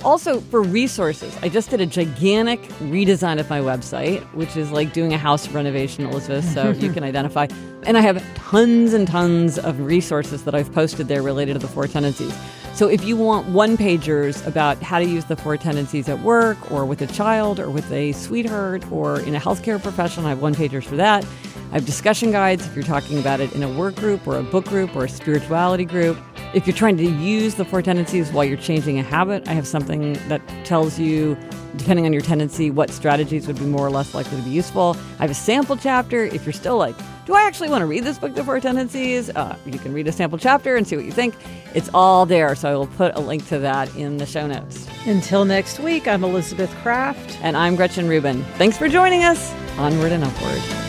Also, 0.04 0.40
for 0.40 0.62
resources, 0.62 1.38
I 1.42 1.50
just 1.50 1.70
did 1.70 1.82
a 1.82 1.86
gigantic 1.86 2.62
redesign 2.80 3.38
of 3.40 3.50
my 3.50 3.60
website, 3.60 4.22
which 4.34 4.56
is 4.56 4.72
like 4.72 4.94
doing 4.94 5.14
a 5.14 5.18
house 5.18 5.50
renovation, 5.50 6.06
Elizabeth, 6.06 6.46
so 6.46 6.70
you 6.80 6.92
can 6.92 7.04
identify. 7.04 7.48
And 7.84 7.98
I 7.98 8.02
have 8.02 8.24
tons 8.36 8.94
and 8.94 9.08
tons 9.08 9.60
of 9.60 9.80
resources 9.82 10.46
that 10.46 10.56
I've 10.56 10.74
posted 10.74 11.10
there 11.10 11.22
related 11.22 11.54
to 11.54 11.60
the 11.60 11.68
four 11.68 11.86
tendencies. 11.86 12.34
So 12.80 12.88
if 12.88 13.04
you 13.04 13.18
want 13.18 13.50
one 13.50 13.76
pagers 13.76 14.48
about 14.48 14.82
how 14.82 15.00
to 15.00 15.06
use 15.06 15.26
the 15.26 15.36
four 15.36 15.58
tendencies 15.58 16.08
at 16.08 16.18
work 16.22 16.72
or 16.72 16.86
with 16.86 17.02
a 17.02 17.08
child 17.08 17.60
or 17.60 17.70
with 17.70 17.92
a 17.92 18.14
sweetheart 18.14 18.90
or 18.90 19.20
in 19.20 19.36
a 19.36 19.38
healthcare 19.38 19.84
profession, 19.84 20.24
I 20.24 20.30
have 20.30 20.42
one 20.42 20.56
pagers 20.56 20.86
for 20.86 20.96
that. 20.96 21.26
I 21.72 21.74
have 21.74 21.86
discussion 21.86 22.32
guides 22.32 22.66
if 22.66 22.74
you're 22.74 22.86
talking 22.86 23.20
about 23.20 23.42
it 23.42 23.52
in 23.52 23.64
a 23.64 23.70
work 23.70 23.98
group 23.98 24.26
or 24.26 24.38
a 24.38 24.44
book 24.44 24.64
group 24.64 24.96
or 24.96 25.04
a 25.04 25.10
spirituality 25.10 25.84
group. 25.84 26.18
If 26.54 26.68
you're 26.68 26.76
trying 26.76 26.96
to 26.96 27.04
use 27.04 27.56
the 27.56 27.66
four 27.66 27.82
tendencies 27.82 28.32
while 28.32 28.46
you're 28.46 28.56
changing 28.56 28.98
a 28.98 29.04
habit, 29.04 29.46
I 29.50 29.56
have 29.56 29.68
something 29.68 30.14
that 30.30 30.42
tells 30.64 30.98
you 30.98 31.38
depending 31.76 32.06
on 32.06 32.14
your 32.14 32.22
tendency, 32.22 32.72
what 32.72 32.92
strategies 32.92 33.46
would 33.46 33.60
be 33.60 33.66
more 33.66 33.86
or 33.86 33.92
less 33.92 34.14
likely 34.14 34.38
to 34.38 34.44
be 34.44 34.52
useful. 34.52 34.96
I 35.20 35.24
have 35.24 35.32
a 35.32 35.36
sample 35.36 35.76
chapter. 35.76 36.24
If 36.24 36.46
you're 36.46 36.54
still 36.54 36.78
like, 36.78 36.96
do 37.30 37.36
I 37.36 37.44
actually 37.44 37.70
want 37.70 37.84
to 37.84 37.86
read 37.86 38.06
this 38.06 38.18
book, 38.18 38.34
The 38.34 38.44
Four 38.44 38.60
Tendencies? 38.60 39.30
Uh, 39.30 39.56
you 39.64 39.78
can 39.78 39.94
read 39.94 40.08
a 40.08 40.12
sample 40.12 40.40
chapter 40.40 40.76
and 40.76 40.88
see 40.88 40.96
what 40.96 41.06
you 41.06 41.12
think. 41.12 41.36
It's 41.76 41.88
all 41.94 42.26
there. 42.26 42.56
So 42.56 42.72
I 42.72 42.76
will 42.76 42.88
put 42.88 43.16
a 43.16 43.20
link 43.20 43.48
to 43.50 43.60
that 43.60 43.96
in 43.96 44.18
the 44.18 44.26
show 44.26 44.48
notes. 44.48 44.88
Until 45.06 45.46
next 45.46 45.80
week, 45.80 46.08
I'm 46.08 46.24
Elizabeth 46.24 46.74
Craft. 46.78 47.38
And 47.44 47.56
I'm 47.56 47.76
Gretchen 47.76 48.10
Rubin. 48.10 48.44
Thanks 48.58 48.80
for 48.80 48.90
joining 48.90 49.24
us. 49.26 49.54
Onward 49.78 50.12
and 50.12 50.24
upward. 50.24 50.89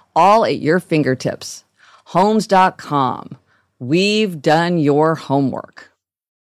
all 0.15 0.45
at 0.45 0.59
your 0.59 0.79
fingertips. 0.79 1.63
Homes.com. 2.05 3.37
We've 3.79 4.41
done 4.41 4.77
your 4.77 5.15
homework. 5.15 5.90